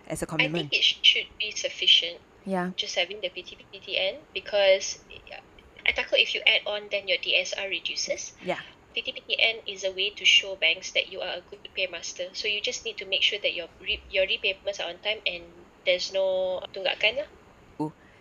as 0.08 0.22
a 0.22 0.26
commitment? 0.26 0.66
I 0.66 0.68
think 0.68 0.74
it 0.74 0.84
should 0.84 1.28
be 1.38 1.50
sufficient 1.50 2.18
yeah. 2.44 2.70
just 2.76 2.96
having 2.96 3.20
the 3.20 3.28
PTPTN 3.28 4.16
because 4.32 4.98
I 5.86 5.92
takut 5.92 6.20
if 6.20 6.34
you 6.34 6.40
add 6.46 6.66
on 6.66 6.88
then 6.90 7.08
your 7.08 7.18
DSR 7.18 7.68
reduces. 7.68 8.32
Yeah. 8.44 8.60
PTPTN 8.96 9.62
is 9.68 9.84
a 9.84 9.92
way 9.92 10.10
to 10.10 10.24
show 10.24 10.56
banks 10.56 10.92
that 10.92 11.12
you 11.12 11.20
are 11.20 11.38
a 11.38 11.42
good 11.50 11.68
paymaster. 11.76 12.34
So 12.34 12.48
you 12.48 12.60
just 12.60 12.84
need 12.84 12.96
to 12.98 13.06
make 13.06 13.22
sure 13.22 13.38
that 13.38 13.54
your 13.54 13.68
re- 13.80 14.02
your 14.10 14.26
repayments 14.26 14.80
are 14.80 14.88
on 14.88 14.98
time 15.04 15.20
and 15.26 15.44
there's 15.86 16.12
no 16.12 16.60
tunggakan 16.74 17.24
lah. 17.24 17.28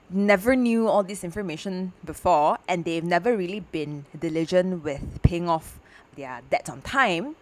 Never 0.09 0.55
knew 0.55 0.87
all 0.87 1.03
this 1.03 1.23
information 1.23 1.91
before, 2.03 2.57
and 2.67 2.85
they've 2.85 3.03
never 3.03 3.35
really 3.35 3.59
been 3.59 4.05
diligent 4.17 4.83
with 4.83 5.21
paying 5.21 5.49
off 5.49 5.79
their 6.15 6.41
debts 6.49 6.69
on 6.69 6.81
time. 6.81 7.35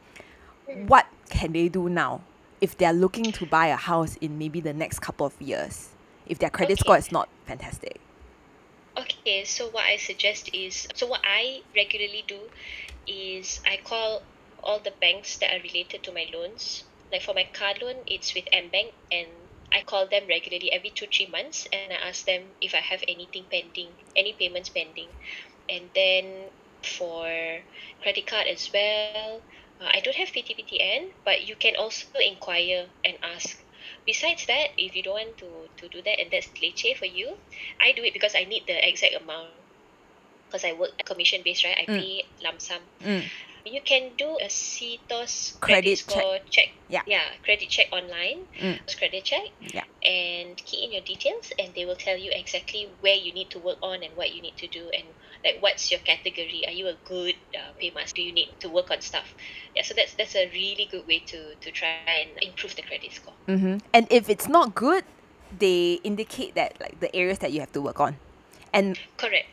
What 0.66 1.08
can 1.30 1.54
they 1.54 1.70
do 1.70 1.90
now 1.90 2.22
if 2.62 2.78
they're 2.78 2.94
looking 2.94 3.32
to 3.34 3.46
buy 3.46 3.68
a 3.68 3.76
house 3.76 4.16
in 4.18 4.38
maybe 4.40 4.62
the 4.62 4.74
next 4.74 5.00
couple 5.00 5.26
of 5.28 5.40
years? 5.42 5.90
If 6.26 6.40
their 6.40 6.50
credit 6.50 6.80
Okay. 6.80 6.80
score 6.80 6.98
is 6.98 7.12
not 7.12 7.30
fantastic. 7.46 8.02
Okay, 8.98 9.44
so 9.46 9.70
what 9.70 9.86
I 9.86 9.98
suggest 9.98 10.50
is 10.54 10.88
so 10.96 11.08
what 11.08 11.22
I 11.24 11.64
regularly 11.76 12.24
do 12.28 12.50
is 13.08 13.62
I 13.66 13.78
call 13.78 14.24
all 14.64 14.80
the 14.80 14.92
banks 15.00 15.38
that 15.38 15.52
are 15.54 15.62
related 15.62 16.04
to 16.04 16.12
my 16.12 16.28
loans. 16.34 16.84
Like 17.12 17.22
for 17.22 17.34
my 17.34 17.46
car 17.54 17.74
loan, 17.82 17.98
it's 18.08 18.34
with 18.34 18.46
MBank 18.52 18.94
and 19.12 19.30
I 19.76 19.84
call 19.84 20.08
them 20.10 20.28
regularly 20.30 20.74
every 20.74 20.92
two, 20.92 21.08
three 21.16 21.28
months 21.28 21.68
and 21.74 21.94
I 21.94 21.98
ask 22.10 22.26
them 22.26 22.56
if 22.62 22.76
I 22.76 22.82
have 22.82 23.04
anything 23.08 23.48
pending, 23.52 23.98
any 24.16 24.34
payments 24.34 24.70
pending. 24.70 25.14
And 25.70 25.92
then 25.96 26.52
for 26.84 27.28
credit 28.02 28.28
card 28.28 28.48
as 28.48 28.70
well, 28.74 29.44
uh, 29.82 29.90
I 29.94 30.02
don't 30.02 30.16
have 30.18 30.32
PTPTN, 30.34 31.12
but 31.26 31.48
you 31.48 31.56
can 31.56 31.78
also 31.78 32.06
inquire 32.06 32.76
and 32.92 33.06
ask. 33.10 33.46
Besides 34.06 34.34
that, 34.36 34.60
if 34.78 34.84
you 34.84 34.92
don't 34.94 35.08
want 35.10 35.38
to, 35.38 35.68
to 35.78 35.90
do 35.90 36.02
that 36.02 36.20
and 36.20 36.32
that's 36.32 36.48
leceh 36.62 36.96
for 36.98 37.06
you, 37.06 37.38
I 37.82 37.92
do 37.94 38.04
it 38.04 38.14
because 38.14 38.36
I 38.36 38.46
need 38.46 38.64
the 38.68 38.78
exact 38.88 39.14
amount. 39.16 39.52
Because 40.50 40.64
I 40.66 40.74
work 40.74 40.92
commission 41.06 41.42
based, 41.44 41.64
right? 41.66 41.78
I 41.78 41.88
Mm. 41.88 41.98
pay 41.98 42.24
lump 42.44 42.62
sum. 42.62 42.82
Mm. 43.02 43.32
You 43.66 43.82
can 43.82 44.12
do 44.18 44.38
a 44.38 44.46
CTOS 44.46 45.60
Credit 45.60 45.60
credit, 45.60 45.98
score 45.98 46.38
check. 46.50 46.70
Yeah. 46.88 47.02
Yeah, 47.08 47.24
credit 47.44 47.70
check 47.70 47.88
online. 47.92 48.46
Mm. 48.60 48.98
Credit 48.98 49.24
check. 49.24 49.50
Yeah. 49.60 49.84
And 50.04 50.56
key 50.58 50.86
in 50.86 50.92
your 50.92 51.02
details, 51.02 51.52
and 51.58 51.74
they 51.74 51.86
will 51.86 51.96
tell 51.96 52.18
you 52.18 52.32
exactly 52.34 52.88
where 53.02 53.16
you 53.16 53.34
need 53.34 53.50
to 53.52 53.60
work 53.60 53.78
on 53.82 54.04
and 54.04 54.16
what 54.16 54.36
you 54.36 54.42
need 54.42 54.56
to 54.58 54.68
do, 54.68 54.90
and 54.94 55.04
like 55.44 55.58
what's 55.62 55.90
your 55.90 56.00
category. 56.02 56.64
Are 56.68 56.72
you 56.74 56.88
a 56.88 56.96
good 57.06 57.36
uh, 57.56 57.74
paymaster? 57.82 58.16
Do 58.16 58.22
you 58.22 58.32
need 58.32 58.50
to 58.60 58.70
work 58.70 58.92
on 58.92 59.02
stuff? 59.02 59.34
Yeah. 59.76 59.82
So 59.82 59.96
that's 59.96 60.14
that's 60.14 60.36
a 60.36 60.48
really 60.54 60.88
good 60.90 61.08
way 61.08 61.20
to 61.26 61.56
to 61.56 61.72
try 61.72 61.98
and 62.06 62.30
improve 62.44 62.76
the 62.76 62.84
credit 62.84 63.14
score. 63.14 63.34
Mm-hmm. 63.48 63.78
And 63.94 64.08
if 64.12 64.30
it's 64.30 64.48
not 64.48 64.76
good, 64.76 65.04
they 65.58 66.00
indicate 66.04 66.54
that 66.54 66.78
like 66.80 67.00
the 67.00 67.14
areas 67.16 67.40
that 67.40 67.52
you 67.52 67.62
have 67.62 67.72
to 67.74 67.82
work 67.82 68.00
on. 68.00 68.18
And 68.74 69.00
Correct. 69.18 69.48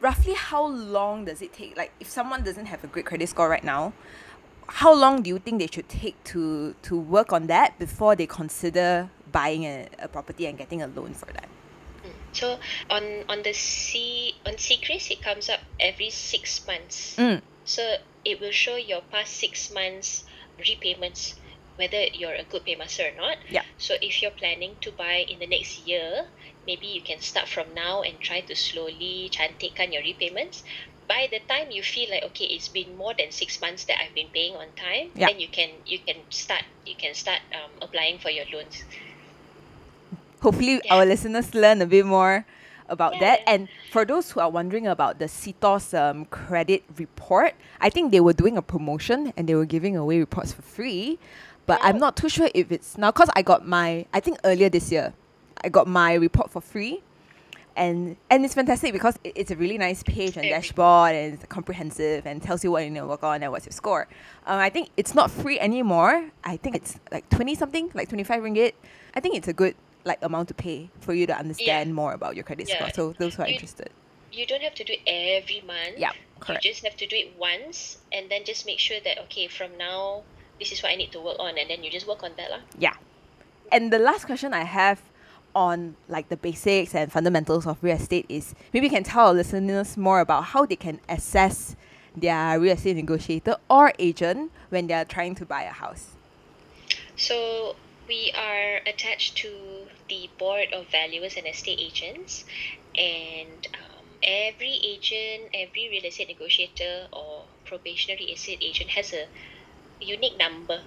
Roughly 0.00 0.34
how 0.34 0.66
long 0.66 1.24
does 1.24 1.42
it 1.42 1.52
take? 1.52 1.76
Like 1.76 1.92
if 2.00 2.08
someone 2.08 2.42
doesn't 2.42 2.66
have 2.66 2.84
a 2.84 2.86
great 2.86 3.06
credit 3.06 3.28
score 3.28 3.48
right 3.48 3.64
now, 3.64 3.92
how 4.68 4.94
long 4.94 5.22
do 5.22 5.30
you 5.30 5.38
think 5.38 5.58
they 5.58 5.66
should 5.66 5.88
take 5.88 6.22
to 6.24 6.74
to 6.82 6.98
work 6.98 7.32
on 7.32 7.46
that 7.46 7.78
before 7.78 8.14
they 8.16 8.26
consider 8.26 9.10
buying 9.32 9.64
a, 9.64 9.88
a 9.98 10.08
property 10.08 10.46
and 10.46 10.58
getting 10.58 10.82
a 10.82 10.86
loan 10.86 11.14
for 11.14 11.26
that? 11.26 11.48
So 12.32 12.58
on 12.90 13.24
on 13.28 13.42
the 13.42 13.52
C 13.52 14.34
on 14.46 14.54
CCRIS 14.54 15.10
it 15.10 15.22
comes 15.22 15.48
up 15.48 15.60
every 15.80 16.10
six 16.10 16.66
months. 16.66 17.16
Mm. 17.16 17.40
So 17.64 17.96
it 18.24 18.40
will 18.40 18.52
show 18.52 18.76
your 18.76 19.00
past 19.10 19.36
six 19.36 19.72
months 19.72 20.24
repayments, 20.58 21.34
whether 21.76 22.04
you're 22.12 22.34
a 22.34 22.44
good 22.44 22.64
paymaster 22.64 23.12
or 23.12 23.16
not. 23.16 23.38
Yeah. 23.48 23.62
So 23.78 23.94
if 24.00 24.22
you're 24.22 24.32
planning 24.32 24.76
to 24.82 24.92
buy 24.92 25.24
in 25.28 25.38
the 25.38 25.46
next 25.46 25.86
year, 25.86 26.26
maybe 26.68 26.86
you 26.86 27.00
can 27.00 27.18
start 27.24 27.48
from 27.48 27.64
now 27.74 28.02
and 28.04 28.20
try 28.20 28.44
to 28.44 28.54
slowly 28.54 29.32
cantikkan 29.32 29.88
your 29.90 30.04
repayments. 30.04 30.62
By 31.08 31.26
the 31.32 31.40
time 31.48 31.72
you 31.72 31.80
feel 31.82 32.12
like 32.12 32.22
okay, 32.36 32.44
it's 32.52 32.68
been 32.68 32.92
more 33.00 33.16
than 33.16 33.32
six 33.32 33.56
months 33.64 33.88
that 33.88 33.96
I've 33.96 34.12
been 34.14 34.28
paying 34.28 34.54
on 34.60 34.68
time, 34.76 35.08
Yeah. 35.16 35.32
then 35.32 35.40
you 35.40 35.48
can 35.48 35.72
you 35.88 35.98
can 36.04 36.20
start 36.28 36.68
you 36.84 36.94
can 36.94 37.16
start 37.16 37.40
um, 37.56 37.72
applying 37.80 38.20
for 38.20 38.28
your 38.28 38.44
loans. 38.52 38.84
Hopefully, 40.44 40.84
Yeah. 40.84 41.00
our 41.00 41.08
listeners 41.08 41.56
learn 41.56 41.80
a 41.80 41.88
bit 41.88 42.04
more 42.04 42.44
about 42.92 43.16
that. 43.20 43.40
And 43.48 43.68
for 43.90 44.04
those 44.04 44.30
who 44.30 44.40
are 44.40 44.52
wondering 44.52 44.86
about 44.86 45.18
the 45.18 45.26
CTOS 45.26 45.96
um, 45.96 46.24
credit 46.28 46.84
report, 46.96 47.56
I 47.80 47.88
think 47.90 48.12
they 48.12 48.20
were 48.20 48.36
doing 48.36 48.56
a 48.56 48.62
promotion 48.62 49.32
and 49.36 49.48
they 49.48 49.56
were 49.56 49.66
giving 49.66 49.96
away 49.96 50.20
reports 50.20 50.52
for 50.52 50.62
free. 50.62 51.18
But 51.66 51.80
I'm 51.82 51.98
not 51.98 52.16
too 52.16 52.28
sure 52.28 52.48
if 52.54 52.72
it's 52.72 52.96
now 52.96 53.10
because 53.12 53.28
I 53.36 53.42
got 53.42 53.66
my, 53.66 54.06
I 54.12 54.20
think 54.20 54.38
earlier 54.44 54.68
this 54.70 54.92
year, 54.92 55.12
I 55.64 55.68
got 55.68 55.86
my 55.86 56.14
report 56.14 56.50
for 56.50 56.60
free. 56.60 57.02
And, 57.76 58.16
and 58.28 58.44
it's 58.44 58.54
fantastic 58.54 58.92
because 58.92 59.18
it- 59.22 59.34
it's 59.36 59.50
a 59.52 59.56
really 59.56 59.78
nice 59.78 60.02
page 60.02 60.36
and 60.36 60.48
dashboard 60.48 61.14
and 61.14 61.34
it's 61.34 61.44
comprehensive 61.46 62.26
and 62.26 62.42
tells 62.42 62.64
you 62.64 62.72
what 62.72 62.82
you 62.82 62.90
need 62.90 62.98
to 62.98 63.06
work 63.06 63.22
on 63.22 63.40
and 63.42 63.52
what's 63.52 63.66
your 63.66 63.72
score. 63.72 64.08
Um, 64.46 64.58
I 64.58 64.68
think 64.68 64.88
it's 64.96 65.14
not 65.14 65.30
free 65.30 65.60
anymore. 65.60 66.30
I 66.42 66.56
think 66.56 66.74
it's 66.74 66.98
like 67.12 67.28
20 67.30 67.54
something, 67.54 67.90
like 67.94 68.08
25 68.08 68.42
ringgit. 68.42 68.72
I 69.14 69.20
think 69.20 69.36
it's 69.36 69.46
a 69.46 69.52
good 69.52 69.76
like 70.04 70.18
amount 70.22 70.48
to 70.48 70.54
pay 70.54 70.90
for 71.00 71.14
you 71.14 71.26
to 71.28 71.36
understand 71.36 71.94
more 71.94 72.12
about 72.14 72.34
your 72.34 72.42
credit 72.42 72.68
score. 72.68 72.90
So 72.94 73.12
those 73.18 73.34
who 73.36 73.42
are 73.42 73.48
You- 73.48 73.54
interested. 73.54 73.90
you 74.32 74.44
don't 74.46 74.62
have 74.62 74.74
to 74.74 74.84
do 74.84 74.94
it 74.94 75.00
every 75.06 75.60
month. 75.66 75.98
Yeah, 75.98 76.12
correct. 76.40 76.64
You 76.64 76.72
just 76.72 76.84
have 76.84 76.96
to 76.96 77.06
do 77.06 77.14
it 77.16 77.36
once 77.38 77.98
and 78.12 78.28
then 78.28 78.44
just 78.44 78.66
make 78.66 78.78
sure 78.80 78.98
that 79.04 79.18
okay, 79.24 79.46
from 79.46 79.76
now 79.78 80.22
this 80.58 80.72
is 80.72 80.82
what 80.82 80.90
I 80.90 80.96
need 80.96 81.12
to 81.12 81.20
work 81.20 81.36
on 81.38 81.56
and 81.56 81.70
then 81.70 81.84
you 81.84 81.90
just 81.90 82.08
work 82.08 82.24
on 82.24 82.32
that 82.38 82.50
lah. 82.50 82.60
Yeah. 82.76 82.94
And 83.70 83.92
the 83.92 83.98
last 84.00 84.24
question 84.26 84.52
I 84.52 84.64
have 84.64 85.00
on 85.54 85.96
like 86.08 86.28
the 86.28 86.36
basics 86.36 86.94
and 86.94 87.10
fundamentals 87.10 87.66
of 87.66 87.78
real 87.82 87.96
estate 87.96 88.26
is 88.28 88.54
maybe 88.72 88.86
you 88.86 88.90
can 88.90 89.02
tell 89.02 89.28
our 89.28 89.34
listeners 89.34 89.96
more 89.96 90.20
about 90.20 90.44
how 90.44 90.64
they 90.64 90.76
can 90.76 91.00
assess 91.08 91.76
their 92.16 92.58
real 92.60 92.74
estate 92.74 92.96
negotiator 92.96 93.56
or 93.68 93.92
agent 93.98 94.50
when 94.68 94.86
they 94.86 94.94
are 94.94 95.04
trying 95.04 95.34
to 95.34 95.44
buy 95.44 95.62
a 95.62 95.72
house. 95.72 96.10
So 97.16 97.76
we 98.08 98.32
are 98.36 98.76
attached 98.86 99.36
to 99.38 99.50
the 100.08 100.30
board 100.38 100.68
of 100.72 100.86
valuers 100.88 101.36
and 101.36 101.46
estate 101.46 101.78
agents 101.80 102.44
and 102.96 103.66
um, 103.74 104.04
every 104.22 104.80
agent, 104.84 105.50
every 105.54 105.88
real 105.90 106.04
estate 106.04 106.28
negotiator 106.28 107.06
or 107.12 107.42
probationary 107.64 108.24
estate 108.26 108.58
agent 108.62 108.90
has 108.90 109.12
a 109.12 109.26
unique 110.00 110.38
number. 110.38 110.80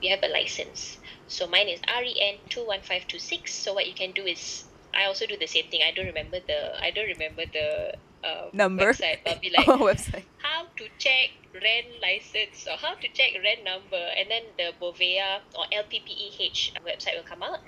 We 0.00 0.08
have 0.08 0.22
a 0.22 0.28
license. 0.28 0.98
So 1.28 1.46
mine 1.46 1.68
is 1.68 1.80
REN 1.88 2.36
two 2.48 2.66
one 2.66 2.80
five 2.82 3.06
two 3.08 3.18
six. 3.18 3.54
So 3.54 3.74
what 3.74 3.86
you 3.86 3.94
can 3.94 4.12
do 4.12 4.22
is 4.24 4.64
I 4.94 5.06
also 5.06 5.26
do 5.26 5.36
the 5.36 5.46
same 5.46 5.66
thing. 5.70 5.80
I 5.86 5.90
don't 5.92 6.06
remember 6.06 6.38
the 6.46 6.82
I 6.82 6.90
don't 6.90 7.08
remember 7.08 7.42
the 7.52 7.94
uh, 8.24 8.48
Number? 8.52 8.92
website. 8.92 9.18
I'll 9.26 9.38
be 9.38 9.50
like 9.56 9.68
oh, 9.68 9.78
website. 9.78 10.24
how 10.38 10.66
to 10.76 10.84
check 10.98 11.30
REN 11.54 11.84
license 12.02 12.66
or 12.70 12.76
how 12.76 12.94
to 12.94 13.08
check 13.08 13.32
REN 13.42 13.64
number 13.64 14.00
and 14.16 14.30
then 14.30 14.42
the 14.56 14.72
BOVAEA 14.80 15.40
or 15.54 15.64
LPPEH 15.72 16.72
website 16.84 17.16
will 17.16 17.28
come 17.28 17.42
out 17.42 17.60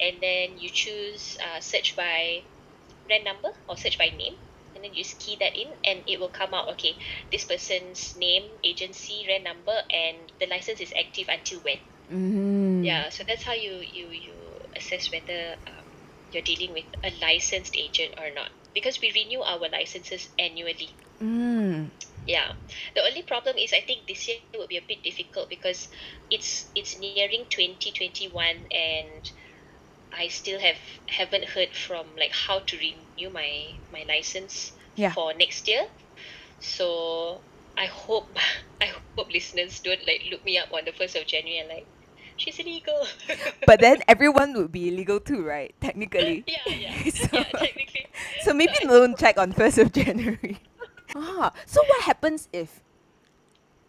and 0.00 0.16
then 0.20 0.58
you 0.58 0.68
choose 0.68 1.38
uh, 1.42 1.60
search 1.60 1.96
by 1.96 2.42
REN 3.08 3.24
number 3.24 3.50
or 3.68 3.76
search 3.76 3.98
by 3.98 4.10
name 4.16 4.34
and 4.74 4.84
then 4.84 4.92
you 4.94 5.02
just 5.02 5.18
key 5.18 5.36
that 5.40 5.56
in 5.56 5.68
and 5.84 6.02
it 6.06 6.20
will 6.20 6.28
come 6.28 6.54
out 6.54 6.68
okay 6.68 6.94
this 7.30 7.44
person's 7.44 8.16
name 8.16 8.44
agency 8.62 9.24
REN 9.28 9.42
number 9.42 9.76
and 9.90 10.16
the 10.40 10.46
license 10.46 10.80
is 10.80 10.92
active 10.96 11.26
until 11.28 11.58
when 11.60 11.78
Mm. 12.12 12.82
yeah 12.82 13.08
so 13.10 13.24
that's 13.26 13.44
how 13.44 13.52
you 13.52 13.82
you 13.92 14.08
you 14.10 14.58
assess 14.76 15.10
whether 15.12 15.56
um, 15.66 15.86
you're 16.30 16.42
dealing 16.42 16.72
with 16.72 16.84
a 17.04 17.10
licensed 17.20 17.76
agent 17.76 18.14
or 18.18 18.30
not 18.34 18.50
because 18.74 19.00
we 19.02 19.12
renew 19.14 19.40
our 19.42 19.68
licenses 19.70 20.28
annually 20.38 20.90
Mm. 21.20 21.90
yeah. 22.26 22.48
The 22.94 23.02
only 23.04 23.22
problem 23.22 23.56
is 23.58 23.72
I 23.72 23.80
think 23.82 24.06
this 24.06 24.28
year 24.28 24.38
will 24.38 24.52
be 24.52 24.58
a 24.58 24.66
bit 24.70 24.84
difficult 24.84 25.32
because 25.32 25.68
it's 26.30 26.54
it's 26.60 26.82
nearing 26.82 27.30
2021 27.50 28.46
and 28.70 29.14
I 30.12 30.28
still 30.28 30.58
have 30.60 30.78
haven't 31.08 31.44
heard 31.46 31.74
from 31.74 32.16
like 32.16 32.32
how 32.32 32.60
to 32.60 32.76
renew 32.78 33.30
my 33.30 33.74
my 33.90 34.04
license 34.08 34.72
Yeah. 34.96 35.14
for 35.14 35.34
next 35.34 35.68
year. 35.68 35.82
So 36.60 37.44
I 37.76 37.86
hope 37.86 38.36
I 38.82 38.86
hope 38.86 39.08
listeners 39.32 39.80
don't 39.82 40.06
like 40.06 40.22
look 40.30 40.44
me 40.44 40.58
up 40.58 40.70
on 40.72 40.84
the 40.84 40.92
first 40.92 41.16
of 41.16 41.26
January 41.26 41.46
and 41.48 41.56
like 41.58 41.76
she's 42.36 42.58
illegal. 42.58 43.06
But 43.66 43.80
then 43.80 44.02
everyone 44.08 44.52
would 44.54 44.72
be 44.72 44.88
illegal 44.88 45.20
too, 45.20 45.44
right? 45.44 45.74
Technically. 45.80 46.44
yeah, 46.48 46.66
yeah, 46.66 47.10
So- 47.10 47.38
yeah, 47.38 47.44
technically. 47.54 48.06
So 48.42 48.52
maybe 48.54 48.74
I- 48.82 48.86
don't 48.86 49.16
check 49.18 49.38
on 49.38 49.52
1st 49.52 49.78
of 49.82 49.92
January. 49.92 50.58
ah, 51.16 51.52
so 51.66 51.80
what 51.84 52.02
happens 52.08 52.48
if 52.52 52.80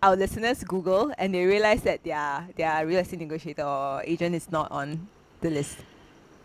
our 0.03 0.15
listeners 0.15 0.63
Google 0.63 1.13
and 1.17 1.33
they 1.33 1.45
realize 1.45 1.81
that 1.83 2.03
their 2.03 2.47
their 2.59 2.85
real 2.85 2.99
estate 2.99 3.19
negotiator 3.23 3.63
or 3.63 4.03
agent 4.03 4.35
is 4.35 4.51
not 4.51 4.69
on 4.71 5.07
the 5.41 5.49
list? 5.49 5.79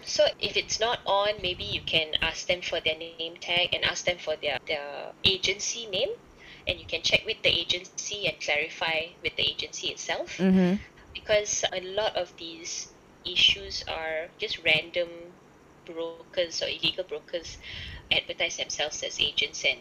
So 0.06 0.24
if 0.40 0.56
it's 0.56 0.78
not 0.78 1.00
on, 1.06 1.34
maybe 1.42 1.64
you 1.64 1.82
can 1.84 2.14
ask 2.22 2.46
them 2.46 2.62
for 2.62 2.78
their 2.80 2.94
name 2.96 3.34
tag 3.42 3.74
and 3.74 3.82
ask 3.84 4.06
them 4.06 4.16
for 4.16 4.36
their, 4.38 4.58
their 4.66 5.10
agency 5.24 5.86
name 5.90 6.08
and 6.68 6.78
you 6.78 6.86
can 6.86 7.02
check 7.02 7.26
with 7.26 7.42
the 7.42 7.50
agency 7.50 8.26
and 8.30 8.38
clarify 8.40 9.10
with 9.22 9.34
the 9.36 9.42
agency 9.42 9.88
itself 9.88 10.38
Mm-hmm. 10.38 10.78
Because 11.28 11.64
a 11.76 11.82
lot 11.94 12.16
of 12.32 12.48
these 12.50 13.04
issues 13.38 13.84
are 14.02 14.42
just 14.50 14.64
random 14.64 15.38
brokers 16.00 16.62
or 16.62 16.68
illegal 16.68 17.04
brokers 17.04 17.58
advertise 18.12 18.56
themselves 18.58 19.04
as 19.04 19.20
agents 19.20 19.64
and 19.64 19.80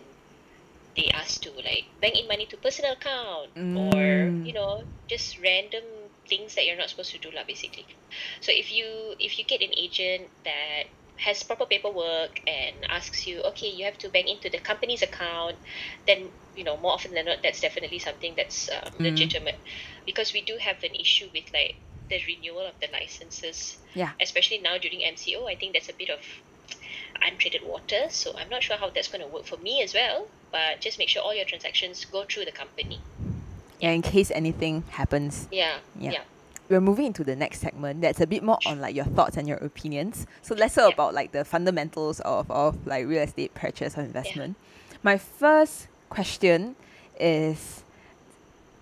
they 0.98 1.10
ask 1.14 1.42
to 1.42 1.52
like 1.64 1.86
bank 2.02 2.18
in 2.20 2.28
money 2.28 2.48
to 2.48 2.58
personal 2.58 2.94
account 2.94 3.52
or 3.74 4.32
Mm. 4.36 4.54
you 4.54 4.54
know 4.54 4.84
just 5.10 5.40
random 5.44 6.10
things 6.30 6.56
that 6.56 6.66
you're 6.66 6.78
not 6.78 6.90
supposed 6.90 7.12
to 7.12 7.20
do 7.20 7.32
lah 7.36 7.44
basically 7.48 7.88
so 8.42 8.52
if 8.54 8.72
you 8.72 9.16
if 9.20 9.40
you 9.40 9.46
get 9.46 9.62
an 9.62 9.72
agent 9.78 10.32
that 10.46 10.84
has 11.18 11.44
proper 11.44 11.66
paperwork 11.66 12.42
and 12.48 12.86
asks 12.90 13.28
you 13.28 13.42
okay 13.44 13.70
you 13.70 13.86
have 13.86 13.98
to 13.98 14.10
bank 14.10 14.28
into 14.30 14.50
the 14.50 14.60
company's 14.60 15.04
account 15.04 15.58
then 16.08 16.32
you 16.56 16.64
know 16.64 16.78
more 16.78 16.94
often 16.94 17.14
than 17.14 17.26
not 17.26 17.38
that's 17.44 17.62
definitely 17.62 18.00
something 18.00 18.36
that's 18.38 18.70
um, 18.84 19.00
Mm. 19.00 19.34
legitimate 19.34 19.60
because 20.08 20.34
we 20.34 20.42
do 20.42 20.56
have 20.60 20.84
an 20.84 20.96
issue 20.96 21.28
with 21.36 21.44
like 21.54 21.76
the 22.10 22.20
renewal 22.26 22.66
of 22.66 22.74
the 22.82 22.88
licenses 22.92 23.78
Yeah. 23.94 24.12
especially 24.22 24.58
now 24.60 24.78
during 24.80 25.02
MCO 25.02 25.40
I 25.52 25.56
think 25.56 25.74
that's 25.74 25.90
a 25.90 25.94
bit 25.94 26.10
of 26.10 26.22
untreated 27.28 27.62
water 27.66 28.02
so 28.10 28.36
I'm 28.38 28.50
not 28.50 28.64
sure 28.64 28.78
how 28.78 28.90
that's 28.90 29.08
going 29.08 29.22
to 29.22 29.28
work 29.28 29.46
for 29.46 29.58
me 29.58 29.82
as 29.84 29.94
well 29.94 30.28
but 30.52 30.80
just 30.80 30.98
make 30.98 31.10
sure 31.10 31.22
all 31.22 31.36
your 31.36 31.46
transactions 31.46 32.06
go 32.06 32.24
through 32.24 32.46
the 32.46 32.52
company 32.52 33.00
Yeah, 33.80 33.92
in 33.92 34.02
case 34.02 34.32
anything 34.32 34.84
happens. 34.90 35.48
yeah 35.52 35.78
Yeah. 36.00 36.12
yeah, 36.12 36.24
We're 36.70 36.82
moving 36.82 37.08
into 37.08 37.24
the 37.24 37.36
next 37.36 37.60
segment 37.60 38.02
that's 38.02 38.22
a 38.22 38.28
bit 38.28 38.44
more 38.44 38.60
on 38.66 38.80
like 38.80 38.96
your 38.96 39.06
thoughts 39.06 39.38
and 39.38 39.48
your 39.48 39.58
opinions. 39.58 40.26
So 40.42 40.56
lesser 40.56 40.82
Yeah. 40.82 40.94
about 40.96 41.14
like 41.14 41.32
the 41.32 41.44
fundamentals 41.46 42.20
of, 42.22 42.50
of 42.52 42.86
like 42.88 43.06
real 43.08 43.24
estate 43.24 43.54
purchase 43.54 43.98
or 43.98 44.02
investment. 44.02 44.56
My 45.04 45.18
first 45.18 45.88
question 46.10 46.76
is 47.20 47.84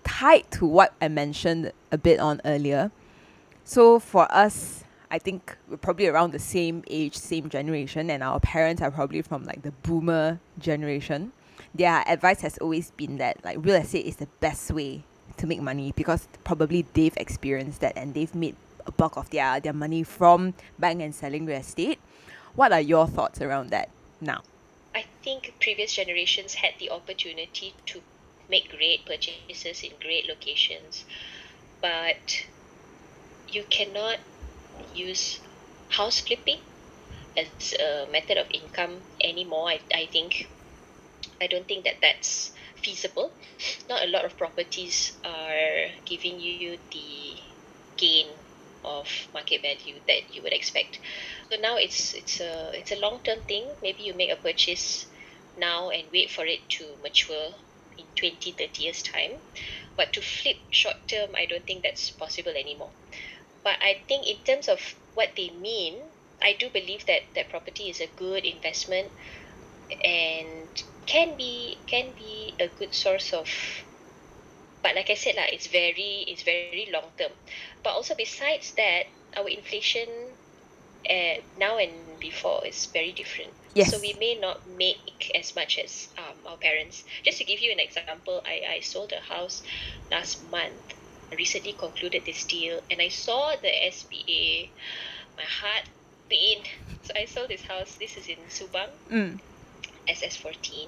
tied 0.06 0.50
to 0.52 0.66
what 0.66 0.94
I 1.02 1.10
mentioned 1.10 1.74
a 1.92 1.98
bit 1.98 2.20
on 2.20 2.40
earlier. 2.46 2.92
So 3.66 4.00
for 4.00 4.32
us, 4.32 4.84
I 5.12 5.20
think 5.20 5.56
we're 5.68 5.78
probably 5.78 6.08
around 6.08 6.32
the 6.32 6.40
same 6.40 6.84
age, 6.88 7.16
same 7.16 7.50
generation, 7.50 8.10
and 8.10 8.24
our 8.24 8.40
parents 8.40 8.82
are 8.82 8.92
probably 8.92 9.22
from 9.22 9.44
like 9.44 9.64
the 9.64 9.72
boomer 9.72 10.40
generation. 10.60 11.34
Their 11.74 12.04
advice 12.08 12.42
has 12.42 12.58
always 12.60 12.92
been 12.92 13.18
that 13.18 13.44
like 13.44 13.58
real 13.60 13.76
estate 13.76 14.06
is 14.06 14.18
the 14.18 14.28
best 14.40 14.72
way 14.72 15.04
to 15.38 15.48
make 15.48 15.62
money 15.62 15.94
because 15.96 16.28
probably 16.44 16.86
they've 16.94 17.16
experienced 17.18 17.82
that 17.82 17.98
and 17.98 18.14
they've 18.14 18.34
made 18.34 18.56
a 18.86 18.92
bulk 18.92 19.18
of 19.18 19.30
their, 19.32 19.60
their 19.60 19.74
money 19.74 20.04
from 20.04 20.54
buying 20.80 21.02
and 21.02 21.14
selling 21.14 21.46
real 21.46 21.58
estate. 21.58 22.00
What 22.56 22.72
are 22.72 22.82
your 22.82 23.08
thoughts 23.08 23.42
around 23.42 23.72
that 23.72 23.90
now? 24.22 24.44
I 24.94 25.06
think 25.24 25.56
previous 25.60 25.94
generations 25.94 26.54
had 26.54 26.74
the 26.80 26.90
opportunity 26.90 27.74
to 27.88 28.02
make 28.50 28.70
great 28.70 29.06
purchases 29.06 29.66
in 29.66 29.78
great 29.82 30.08
locations, 30.08 30.86
but 31.82 32.18
you 33.48 33.64
cannot 33.70 34.20
use 34.80 35.40
house 35.90 36.20
flipping 36.20 36.60
as 37.38 37.74
a 37.80 38.08
method 38.12 38.38
of 38.38 38.48
income 38.52 39.06
anymore. 39.24 39.70
I, 39.70 39.80
I 39.94 40.08
think 40.12 40.48
I 41.42 41.48
don't 41.48 41.68
think 41.68 41.86
that 41.86 42.02
that's 42.02 42.52
feasible. 42.76 43.38
Not 43.90 44.04
a 44.04 44.08
lot 44.08 44.26
of 44.26 44.38
properties 44.38 45.14
are 45.24 45.88
giving 46.06 46.40
you 46.40 46.68
the 46.92 47.28
gain 47.98 48.28
of 48.84 49.08
market 49.34 49.62
value 49.62 50.00
that 50.08 50.30
you 50.30 50.42
would 50.44 50.54
expect. 50.54 51.00
So 51.50 51.58
now 51.60 51.78
it's 51.78 52.14
it's 52.14 52.40
a 52.40 52.72
it's 52.74 52.92
a 52.92 53.00
long 53.00 53.22
term 53.24 53.42
thing. 53.48 53.76
Maybe 53.82 54.04
you 54.04 54.14
make 54.14 54.32
a 54.32 54.36
purchase 54.36 55.08
now 55.56 55.90
and 55.90 56.08
wait 56.12 56.32
for 56.32 56.46
it 56.46 56.68
to 56.78 56.98
mature 57.02 57.52
in 57.98 58.08
20, 58.16 58.52
30 58.52 58.84
years 58.84 59.02
time. 59.04 59.42
But 59.96 60.14
to 60.14 60.22
flip 60.22 60.58
short 60.72 61.08
term, 61.08 61.36
I 61.36 61.46
don't 61.46 61.66
think 61.66 61.84
that's 61.84 62.12
possible 62.12 62.52
anymore. 62.52 62.94
But 63.64 63.78
I 63.82 64.02
think 64.08 64.28
in 64.28 64.38
terms 64.44 64.68
of 64.68 64.96
what 65.14 65.36
they 65.36 65.50
mean, 65.50 66.12
I 66.42 66.54
do 66.54 66.70
believe 66.70 67.06
that 67.08 67.22
that 67.36 67.50
property 67.50 67.90
is 67.90 68.02
a 68.02 68.08
good 68.08 68.46
investment 68.46 69.12
and 70.04 70.70
can 71.06 71.38
be 71.38 71.84
can 71.88 72.14
be 72.16 72.56
a 72.60 72.68
good 72.70 72.94
source 72.94 73.34
of 73.34 73.50
but 74.82 74.96
like 74.96 75.10
I 75.10 75.16
said 75.16 75.36
lah, 75.36 75.48
it's 75.52 75.68
very 75.68 76.24
it's 76.28 76.44
very 76.44 76.72
long 76.76 76.94
term. 77.02 77.16
But 77.66 77.76
also 77.76 77.98
besides 77.98 78.56
that, 78.62 78.92
our 79.26 79.36
inflation 79.36 80.38
uh, 81.10 81.36
now 81.58 81.78
and 81.78 82.20
before 82.20 82.66
is 82.66 82.88
very 82.94 83.12
different. 83.12 83.56
So 83.84 84.00
we 84.00 84.14
may 84.14 84.36
not 84.40 84.66
make 84.66 85.32
as 85.36 85.54
much 85.54 85.78
as 85.80 86.08
um, 86.18 86.48
our 86.48 86.58
parents. 86.58 87.04
Just 87.26 87.40
to 87.40 87.44
give 87.44 87.60
you 87.60 87.74
an 87.74 87.80
example, 87.80 88.42
I, 88.46 88.78
I 88.78 88.80
sold 88.80 89.12
a 89.12 89.20
house 89.20 89.64
last 90.10 90.42
month. 90.50 90.94
I 91.32 91.36
recently 91.36 91.74
concluded 91.74 92.24
this 92.26 92.46
deal 92.46 92.80
and 92.90 93.02
I 93.02 93.10
saw 93.10 93.54
the 93.62 93.72
SPA. 93.92 94.72
My 95.36 95.44
heart 95.44 95.90
pained. 96.30 96.66
So 97.04 97.14
I 97.18 97.26
sold 97.26 97.50
this 97.50 97.64
house. 97.64 97.98
This 98.00 98.16
is 98.16 98.28
in 98.28 98.38
Subang. 98.48 98.92
Mm. 99.12 99.40
SS14. 100.08 100.88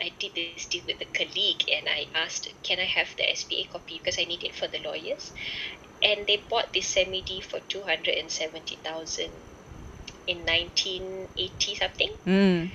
I 0.00 0.10
did 0.18 0.32
this 0.34 0.66
deal 0.66 0.84
with 0.86 1.00
a 1.02 1.06
colleague 1.12 1.64
and 1.70 1.86
I 1.88 2.06
asked, 2.14 2.48
can 2.62 2.78
I 2.78 2.84
have 2.84 3.08
the 3.16 3.24
SPA 3.34 3.64
copy 3.72 3.98
because 3.98 4.18
I 4.18 4.24
need 4.24 4.42
it 4.42 4.54
for 4.54 4.68
the 4.68 4.78
lawyers? 4.78 5.32
And 6.02 6.26
they 6.26 6.46
bought 6.48 6.72
this 6.72 6.86
semi 6.86 7.22
D 7.22 7.42
for 7.42 7.60
270,000 7.60 9.30
in 10.26 10.44
1980 10.44 11.74
something. 11.76 12.12
Mm. 12.26 12.72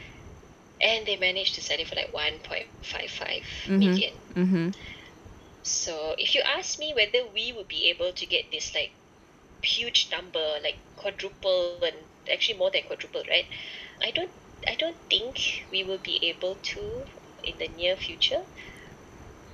And 0.81 1.05
they 1.07 1.15
managed 1.17 1.55
to 1.55 1.61
sell 1.61 1.79
it 1.79 1.87
for 1.87 1.95
like 1.95 2.11
1.55 2.13 3.45
Mhm. 3.67 3.79
million. 3.79 4.13
Mm-hmm. 4.35 4.69
So 5.63 6.15
if 6.17 6.35
you 6.35 6.41
ask 6.41 6.79
me 6.79 6.93
whether 6.93 7.25
we 7.25 7.51
would 7.51 7.67
be 7.67 7.89
able 7.89 8.13
to 8.13 8.25
get 8.25 8.51
this 8.51 8.73
like 8.75 8.91
huge 9.63 10.09
number, 10.11 10.59
like 10.63 10.79
quadruple 10.95 11.83
and 11.83 12.07
actually 12.31 12.57
more 12.57 12.71
than 12.71 12.83
quadruple, 12.83 13.23
right? 13.29 13.45
I 14.01 14.11
don't 14.11 14.31
I 14.67 14.75
don't 14.75 14.97
think 15.09 15.37
we 15.71 15.83
will 15.83 15.99
be 15.99 16.17
able 16.29 16.55
to 16.73 17.05
in 17.43 17.57
the 17.57 17.67
near 17.67 17.95
future. 17.97 18.43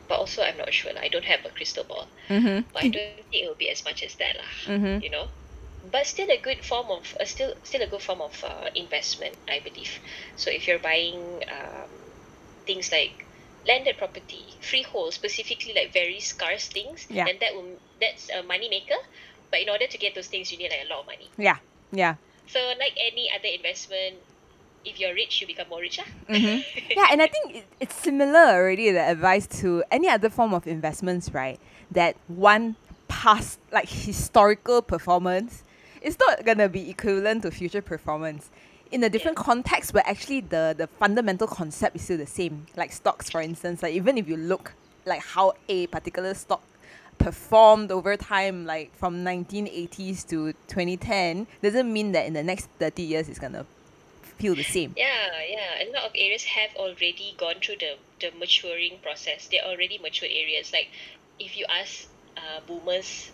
But 0.07 0.19
also 0.19 0.41
I'm 0.43 0.57
not 0.57 0.73
sure. 0.73 0.91
I 0.97 1.07
don't 1.09 1.25
have 1.25 1.45
a 1.45 1.49
crystal 1.51 1.83
ball. 1.85 2.09
Mm-hmm. 2.29 2.67
But 2.73 2.83
I 2.83 2.87
don't 2.89 3.15
think 3.15 3.27
it 3.31 3.47
will 3.47 3.55
be 3.55 3.69
as 3.69 3.83
much 3.85 4.03
as 4.03 4.15
that. 4.15 4.35
lah. 4.37 4.51
Mm-hmm. 4.65 5.01
You 5.03 5.09
know? 5.11 5.29
But 5.91 6.05
still 6.05 6.29
a 6.29 6.37
good 6.37 6.63
form 6.65 6.87
of 6.91 7.15
uh, 7.19 7.25
still 7.25 7.53
still 7.63 7.81
a 7.81 7.87
good 7.87 8.01
form 8.01 8.21
of 8.21 8.43
uh, 8.43 8.69
investment, 8.75 9.35
I 9.47 9.59
believe. 9.59 9.99
So 10.35 10.49
if 10.51 10.67
you're 10.67 10.79
buying 10.79 11.43
um, 11.49 11.89
things 12.65 12.91
like 12.91 13.25
landed 13.67 13.97
property, 13.97 14.43
freehold, 14.61 15.13
specifically 15.13 15.73
like 15.73 15.93
very 15.93 16.19
scarce 16.19 16.67
things, 16.67 17.07
Yeah. 17.09 17.25
then 17.25 17.35
that 17.39 17.53
will 17.55 17.77
that's 18.01 18.29
a 18.29 18.43
money 18.43 18.69
maker. 18.69 18.99
But 19.51 19.61
in 19.61 19.69
order 19.69 19.87
to 19.87 19.97
get 19.97 20.15
those 20.15 20.27
things, 20.27 20.51
you 20.51 20.57
need 20.57 20.71
like 20.71 20.85
a 20.85 20.89
lot 20.89 21.01
of 21.01 21.05
money. 21.05 21.29
Yeah. 21.37 21.57
Yeah. 21.91 22.15
So 22.47 22.59
like 22.79 22.93
any 22.99 23.29
other 23.31 23.47
investment, 23.47 24.15
if 24.83 24.99
you're 24.99 25.13
rich, 25.13 25.39
you 25.41 25.47
become 25.47 25.69
more 25.69 25.79
rich. 25.81 25.99
ah. 26.01 26.07
Mm-hmm. 26.29 26.91
yeah, 26.97 27.07
and 27.11 27.21
I 27.21 27.27
think 27.27 27.55
it, 27.55 27.65
it's 27.79 27.95
similar 27.95 28.39
already 28.39 28.91
the 28.91 29.01
advice 29.01 29.47
to 29.61 29.83
any 29.91 30.09
other 30.09 30.29
form 30.29 30.53
of 30.53 30.67
investments, 30.67 31.33
right? 31.33 31.59
That 31.91 32.15
one 32.27 32.75
past 33.07 33.59
like 33.71 33.87
historical 33.89 34.81
performance 34.81 35.63
is 36.07 36.17
not 36.19 36.45
gonna 36.45 36.69
be 36.69 36.89
equivalent 36.89 37.43
to 37.43 37.51
future 37.51 37.81
performance. 37.81 38.49
In 38.89 39.03
a 39.03 39.09
different 39.09 39.35
context, 39.35 39.91
but 39.91 40.07
actually 40.07 40.41
the 40.41 40.73
the 40.77 40.87
fundamental 40.87 41.47
concept 41.47 41.97
is 41.97 42.03
still 42.03 42.17
the 42.17 42.25
same. 42.25 42.65
Like 42.75 42.91
stocks, 42.93 43.29
for 43.29 43.41
instance, 43.41 43.83
like 43.83 43.93
even 43.93 44.17
if 44.17 44.29
you 44.29 44.37
look 44.37 44.73
like 45.05 45.21
how 45.21 45.53
a 45.67 45.87
particular 45.87 46.33
stock 46.33 46.63
performed 47.17 47.91
over 47.91 48.15
time, 48.15 48.65
like 48.65 48.95
from 48.95 49.25
1980s 49.25 50.25
to 50.29 50.53
2010, 50.67 51.47
doesn't 51.61 51.91
mean 51.91 52.13
that 52.13 52.25
in 52.25 52.33
the 52.33 52.43
next 52.43 52.69
30 52.79 53.03
years 53.03 53.27
it's 53.27 53.39
gonna 53.39 53.65
feel 54.37 54.55
the 54.55 54.63
same. 54.63 54.93
Yeah, 54.95 55.31
yeah. 55.49 55.83
A 55.83 55.91
lot 55.91 56.03
of 56.05 56.11
areas 56.15 56.43
have 56.43 56.69
already 56.75 57.35
gone 57.37 57.55
through 57.61 57.77
the, 57.79 57.95
the 58.21 58.31
maturing 58.37 58.99
process. 59.01 59.47
They're 59.51 59.65
already 59.65 59.97
mature 59.97 60.29
areas. 60.31 60.71
Like 60.71 60.89
if 61.39 61.57
you 61.57 61.65
ask 61.69 62.07
uh, 62.37 62.61
boomers 62.67 63.31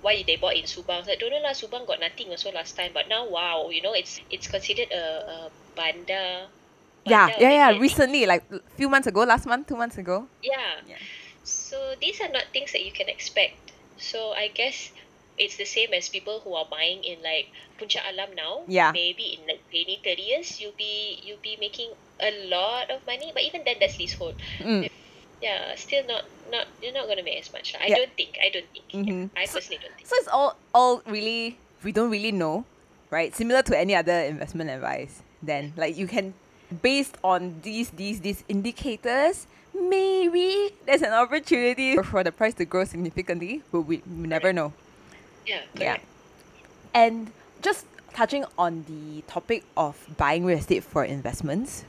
why 0.00 0.22
they 0.26 0.36
bought 0.36 0.54
in 0.54 0.64
Subang, 0.64 1.00
it's 1.00 1.08
like 1.08 1.18
don't 1.18 1.30
know 1.30 1.42
lah, 1.42 1.54
Subang 1.54 1.86
got 1.86 2.00
nothing 2.00 2.30
also 2.30 2.52
last 2.52 2.76
time. 2.76 2.92
But 2.94 3.08
now 3.08 3.28
wow, 3.28 3.70
you 3.70 3.82
know, 3.82 3.94
it's 3.94 4.20
it's 4.30 4.46
considered 4.46 4.90
a, 4.92 5.04
a 5.26 5.36
bandar. 5.76 6.46
Yeah, 7.06 7.32
yeah, 7.38 7.50
yeah. 7.50 7.68
I. 7.72 7.78
Recently, 7.78 8.26
like 8.26 8.44
a 8.52 8.60
few 8.76 8.88
months 8.88 9.06
ago, 9.06 9.24
last 9.24 9.46
month, 9.46 9.66
two 9.66 9.76
months 9.76 9.96
ago. 9.96 10.28
Yeah. 10.42 10.84
Yeah. 10.86 11.00
So 11.44 11.94
these 12.00 12.20
are 12.20 12.28
not 12.28 12.52
things 12.52 12.72
that 12.72 12.84
you 12.84 12.92
can 12.92 13.08
expect. 13.08 13.72
So 13.96 14.32
I 14.32 14.48
guess 14.48 14.92
it's 15.38 15.56
the 15.56 15.64
same 15.64 15.94
as 15.94 16.08
people 16.08 16.40
who 16.44 16.54
are 16.54 16.66
buying 16.68 17.02
in 17.04 17.22
like 17.22 17.48
Puncak 17.80 18.04
Alam 18.12 18.34
now. 18.36 18.62
Yeah. 18.68 18.92
Maybe 18.92 19.38
in 19.38 19.46
like 19.46 19.64
20, 19.70 20.00
30 20.04 20.22
years 20.22 20.60
you'll 20.60 20.76
be 20.76 21.18
you'll 21.24 21.42
be 21.42 21.56
making 21.58 21.90
a 22.20 22.48
lot 22.48 22.90
of 22.90 23.06
money. 23.06 23.30
But 23.32 23.42
even 23.42 23.64
then 23.64 23.76
that's 23.80 23.98
leasehold. 23.98 24.36
Mm. 24.60 24.90
Yeah, 25.40 25.74
still 25.76 26.04
not 26.06 26.24
not 26.50 26.66
you're 26.82 26.92
not 26.92 27.06
gonna 27.06 27.22
make 27.22 27.38
as 27.38 27.52
much. 27.52 27.74
lah. 27.74 27.80
I 27.84 27.88
Yeah. 27.88 27.96
don't 28.02 28.14
think. 28.16 28.38
I 28.42 28.48
don't 28.50 28.66
think. 28.72 28.84
Yeah, 28.90 29.00
Mhm. 29.02 29.30
I 29.36 29.44
So- 29.46 29.58
personally 29.60 29.78
don't 29.82 29.94
think. 29.94 30.06
So 30.08 30.16
it's 30.16 30.28
all, 30.28 30.56
all 30.74 31.02
really, 31.06 31.58
we 31.84 31.92
don't 31.92 32.10
really 32.10 32.32
know, 32.32 32.64
right? 33.10 33.30
Similar 33.34 33.62
to 33.70 33.78
any 33.78 33.94
other 33.94 34.24
investment 34.26 34.70
advice. 34.70 35.22
Then, 35.42 35.72
like 35.76 35.94
you 35.96 36.08
can, 36.10 36.34
based 36.82 37.14
on 37.22 37.60
these 37.62 37.90
these 37.94 38.20
these 38.26 38.42
indicators, 38.50 39.46
maybe 39.76 40.74
there's 40.86 41.02
an 41.02 41.12
opportunity 41.14 41.94
for 42.02 42.24
the 42.24 42.32
price 42.32 42.54
to 42.58 42.64
grow 42.64 42.82
significantly, 42.84 43.62
but 43.70 43.82
we, 43.86 44.02
we 44.08 44.26
never 44.26 44.52
know. 44.52 44.72
Yeah, 45.46 45.62
Yeah. 45.78 45.96
And 46.94 47.30
just 47.62 47.86
touching 48.12 48.44
on 48.58 48.84
the 48.90 49.22
topic 49.30 49.62
of 49.76 49.94
buying 50.18 50.44
real 50.44 50.58
estate 50.58 50.82
for 50.82 51.04
investments, 51.04 51.84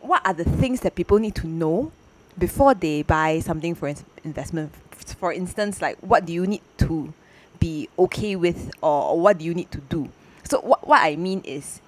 what 0.00 0.24
are 0.26 0.34
the 0.34 0.44
things 0.44 0.80
that 0.80 0.94
people 0.94 1.18
need 1.18 1.34
to 1.36 1.46
know 1.46 1.92
before 2.38 2.74
they 2.74 3.02
buy 3.02 3.40
something 3.40 3.74
for 3.74 3.88
ins- 3.88 4.04
investment? 4.24 4.72
For 5.18 5.32
instance, 5.32 5.80
like 5.82 5.98
what 6.00 6.26
do 6.26 6.32
you 6.32 6.46
need 6.46 6.62
to 6.78 7.12
be 7.60 7.88
okay 7.98 8.36
with, 8.36 8.70
or, 8.82 9.18
what 9.18 9.38
do 9.38 9.44
you 9.44 9.54
need 9.54 9.70
to 9.72 9.78
do? 9.78 10.10
So 10.44 10.60
what 10.60 10.86
what 10.86 11.00
I 11.02 11.16
mean 11.16 11.42
is, 11.44 11.80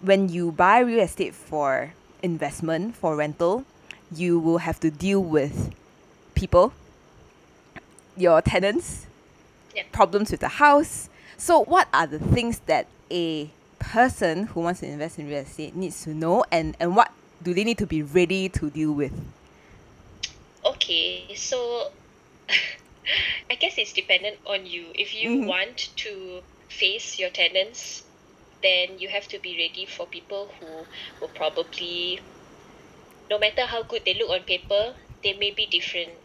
when 0.00 0.28
you 0.28 0.50
buy 0.52 0.80
real 0.80 1.00
estate 1.00 1.34
for 1.34 1.92
investment 2.22 2.96
for 2.96 3.16
rental, 3.16 3.64
you 4.14 4.38
will 4.38 4.58
have 4.58 4.80
to 4.80 4.90
deal 4.90 5.20
with 5.22 5.72
people, 6.34 6.72
your 8.16 8.40
tenants, 8.42 9.06
Yeah. 9.74 9.84
problems 9.92 10.30
with 10.30 10.40
the 10.40 10.48
house. 10.48 11.08
So, 11.36 11.64
what 11.64 11.88
are 11.92 12.06
the 12.06 12.18
things 12.18 12.60
that 12.66 12.86
a 13.10 13.50
person 13.82 14.46
who 14.48 14.60
wants 14.60 14.80
to 14.80 14.86
invest 14.86 15.18
in 15.18 15.26
real 15.28 15.38
estate 15.38 15.74
needs 15.76 16.02
to 16.04 16.14
know, 16.14 16.44
and, 16.52 16.76
and 16.80 16.96
what 16.96 17.12
do 17.42 17.54
they 17.54 17.64
need 17.64 17.78
to 17.78 17.86
be 17.86 18.02
ready 18.02 18.48
to 18.50 18.70
deal 18.70 18.92
with? 18.92 19.12
Okay, 20.64 21.34
so 21.36 21.88
I 23.50 23.54
guess 23.56 23.78
it's 23.78 23.92
dependent 23.92 24.38
on 24.46 24.66
you. 24.66 24.92
If 24.94 25.14
you 25.14 25.38
Mhm. 25.40 25.46
want 25.46 25.90
to 25.98 26.42
face 26.68 27.18
your 27.18 27.30
tenants, 27.30 28.04
then 28.62 28.98
you 28.98 29.08
have 29.08 29.28
to 29.28 29.38
be 29.38 29.56
ready 29.58 29.86
for 29.86 30.06
people 30.08 30.52
who 30.60 30.88
will 31.20 31.28
probably, 31.34 32.20
no 33.28 33.36
matter 33.36 33.66
how 33.66 33.82
good 33.82 34.04
they 34.04 34.14
look 34.14 34.30
on 34.30 34.44
paper, 34.44 34.96
they 35.24 35.32
may 35.32 35.50
be 35.50 35.66
different. 35.66 36.21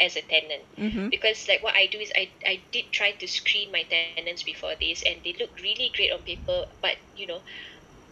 As 0.00 0.16
a 0.16 0.22
tenant. 0.22 0.66
Mm-hmm. 0.78 1.08
Because 1.10 1.48
like 1.48 1.62
what 1.62 1.76
I 1.76 1.86
do 1.86 1.98
is 1.98 2.12
I, 2.16 2.32
I 2.46 2.64
did 2.72 2.86
try 2.92 3.12
to 3.12 3.28
screen 3.28 3.72
my 3.72 3.84
tenants 3.84 4.24
before 4.26 4.56
this 4.60 4.82
and 4.86 5.02
they 5.06 5.16
look 5.20 5.32
really 5.40 5.74
great 5.94 5.96
on 6.12 6.22
paper, 6.22 6.50
but 6.66 6.80
you 7.16 7.26
know, 7.26 7.42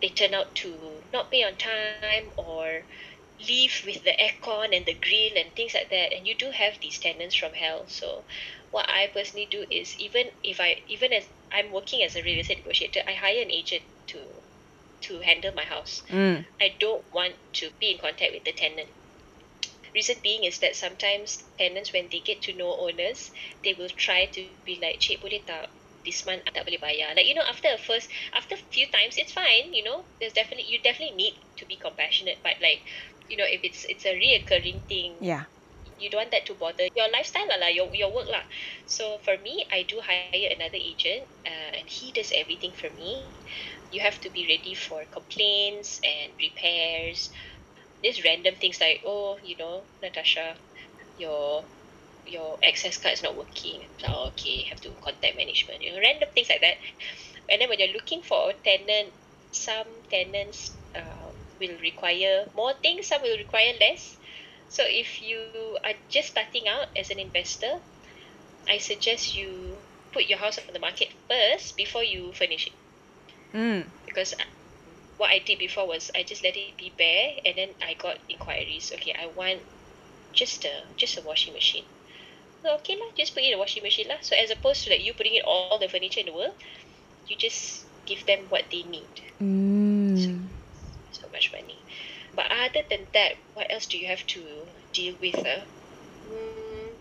they 0.03 0.09
turn 0.11 0.35
out 0.35 0.55
to 0.57 1.03
not 1.13 1.31
pay 1.31 1.45
on 1.45 1.57
time 1.57 2.05
or 2.37 2.85
leave 3.41 3.57
with 3.87 4.03
the 4.05 4.13
aircon 4.21 4.77
and 4.77 4.85
the 4.87 4.95
grill 4.95 5.33
and 5.37 5.55
things 5.55 5.75
like 5.75 5.89
that 5.91 6.13
and 6.13 6.27
you 6.27 6.35
do 6.35 6.51
have 6.51 6.75
these 6.81 6.99
tenants 6.99 7.35
from 7.35 7.53
hell 7.55 7.85
so 7.87 8.25
what 8.71 8.89
i 8.89 9.07
personally 9.13 9.47
do 9.51 9.65
is 9.71 9.95
even 9.99 10.27
if 10.43 10.61
i 10.61 10.77
even 10.89 11.13
as 11.13 11.27
i'm 11.53 11.73
working 11.73 12.03
as 12.03 12.17
a 12.17 12.23
real 12.23 12.39
estate 12.41 12.59
negotiator 12.59 13.01
i 13.09 13.13
hire 13.13 13.43
an 13.43 13.51
agent 13.51 13.83
to 14.07 14.19
to 15.01 15.21
handle 15.21 15.53
my 15.55 15.65
house 15.65 16.03
Mm. 16.09 16.45
i 16.61 16.75
don't 16.81 17.05
want 17.13 17.35
to 17.55 17.71
be 17.81 17.91
in 17.93 17.99
contact 17.99 18.33
with 18.33 18.45
the 18.45 18.53
tenant 18.53 18.89
reason 19.99 20.23
being 20.25 20.55
is 20.55 20.71
that 20.71 20.79
sometimes 20.79 21.51
tenants 21.59 21.93
when 22.07 22.09
they 22.23 22.23
get 22.31 22.43
to 22.47 22.57
know 22.71 22.87
owners 22.95 23.43
they 23.65 23.75
will 23.79 23.91
try 24.07 24.27
to 24.37 24.43
be 24.55 24.79
like 24.83 25.01
cik 25.03 25.19
boleh 25.25 25.43
tak 25.47 25.71
this 26.07 26.25
month 26.27 26.47
tak 26.55 26.65
boleh 26.67 26.81
bayar 26.81 27.13
like 27.19 27.27
you 27.27 27.35
know 27.35 27.47
after 27.51 27.75
a 27.75 27.81
first 27.81 28.11
after 28.39 28.55
a 28.57 28.63
few 28.75 28.87
times 28.95 29.19
it's 29.19 29.35
fine 29.35 29.75
you 29.75 29.83
know 29.83 30.07
there's 30.21 30.37
definitely 30.37 30.71
you 30.71 30.79
definitely 30.83 31.17
need 31.17 31.35
to 31.59 31.67
be 31.67 31.77
compassionate 31.81 32.39
but 32.47 32.57
like 32.63 32.81
you 33.29 33.37
know 33.37 33.47
if 33.49 33.61
it's 33.67 33.85
it's 33.91 34.07
a 34.07 34.15
reoccurring 34.17 34.87
thing 34.89 35.21
Yeah. 35.21 35.47
you 35.99 36.11
don't 36.11 36.29
want 36.29 36.31
that 36.33 36.47
to 36.47 36.55
bother 36.55 36.87
your 36.97 37.11
lifestyle 37.11 37.49
lah, 37.51 37.59
lah 37.59 37.71
your, 37.73 37.91
your 37.95 38.15
work 38.15 38.29
lah. 38.31 38.45
So 38.87 39.19
for 39.27 39.37
me, 39.39 39.67
I 39.73 39.83
do 39.89 40.01
hire 40.01 40.35
another 40.35 40.61
agent 40.63 41.11
uh, 41.47 41.71
and 41.79 41.87
he 41.89 42.13
does 42.13 42.33
everything 42.35 42.61
for 42.63 42.77
me. 42.95 43.35
You 43.91 44.01
have 44.01 44.21
to 44.23 44.31
be 44.31 44.47
ready 44.47 44.75
for 44.75 45.05
complaints 45.05 45.99
and 46.05 46.33
repairs. 46.39 47.31
These 48.03 48.25
random 48.25 48.57
things 48.57 48.81
like, 48.81 49.01
oh, 49.05 49.39
you 49.43 49.57
know, 49.57 49.87
Natasha, 50.03 50.57
your 51.17 51.67
your 52.11 52.45
access 52.51 52.83
card 52.99 53.15
is 53.15 53.23
not 53.23 53.37
working. 53.37 53.83
So, 53.99 54.09
okay, 54.33 54.65
have 54.71 54.81
to 54.83 54.95
contact 55.03 55.37
management. 55.37 55.83
You 55.83 55.93
know, 55.93 56.01
random 56.01 56.29
things 56.35 56.49
like 56.51 56.61
that. 56.61 56.77
And 57.49 57.61
then 57.61 57.69
when 57.69 57.79
you're 57.79 57.93
looking 57.95 58.23
for 58.23 58.51
a 58.51 58.55
tenant, 58.55 59.15
some 59.51 59.87
tenants 60.11 60.77
uh, 60.95 61.33
will 61.61 61.79
require 61.81 62.47
more 62.55 62.75
things, 62.83 63.09
some 63.09 63.23
will 63.23 63.37
require 63.39 63.73
less. 63.81 64.19
So 64.69 64.85
if 64.87 65.23
you 65.23 65.61
are 65.67 65.79
just 65.93 66.15
starting 66.15 66.51
out 66.53 66.73
as 66.81 66.95
an 66.95 67.03
investor, 67.05 67.63
I 68.69 68.69
suggest 68.69 69.35
you 69.35 69.83
put 70.13 70.25
your 70.27 70.39
house 70.39 70.59
on 70.59 70.73
the 70.73 70.79
market 70.81 71.09
first 71.29 71.77
before 71.77 72.03
you 72.05 72.33
furnish 72.33 72.67
it. 72.67 72.73
Mm. 73.55 73.91
Because 74.07 74.35
I- 74.39 74.45
what 75.19 75.31
I 75.31 75.39
did 75.45 75.59
before 75.59 75.87
was 75.87 76.11
I 76.15 76.23
just 76.23 76.43
let 76.43 76.57
it 76.57 76.77
be 76.79 76.93
bare, 76.97 77.37
and 77.45 77.55
then 77.59 77.71
I 77.83 77.95
got 77.95 78.19
inquiries. 78.29 78.93
Okay, 78.95 79.15
I 79.15 79.27
want 79.37 79.61
just 80.33 80.65
a 80.65 80.73
just 80.97 81.19
a 81.19 81.23
washing 81.23 81.55
machine. 81.55 81.85
So, 82.63 82.75
okay 82.77 82.95
lah, 82.95 83.11
just 83.17 83.35
put 83.35 83.43
in 83.43 83.55
a 83.55 83.59
washing 83.59 83.83
machine 83.83 84.09
lah. 84.09 84.19
So 84.23 84.35
as 84.35 84.51
opposed 84.51 84.85
to 84.85 84.91
like 84.91 85.05
you 85.05 85.13
putting 85.15 85.35
in 85.35 85.43
all 85.47 85.79
the 85.79 85.89
furniture 85.89 86.21
in 86.21 86.27
the 86.27 86.35
world, 86.35 86.55
you 87.27 87.37
just 87.37 87.87
give 88.07 88.25
them 88.27 88.47
what 88.49 88.65
they 88.71 88.83
need. 88.83 89.11
Mm. 89.43 90.49
so 91.13 91.29
much 91.33 91.53
money. 91.53 91.79
But 92.35 92.47
other 92.51 92.83
than 92.89 93.07
that, 93.15 93.33
what 93.55 93.67
else 93.71 93.87
do 93.87 93.99
you 93.99 94.07
have 94.07 94.27
to 94.35 94.41
deal 94.93 95.15
with? 95.21 95.39
Uh? 95.39 95.67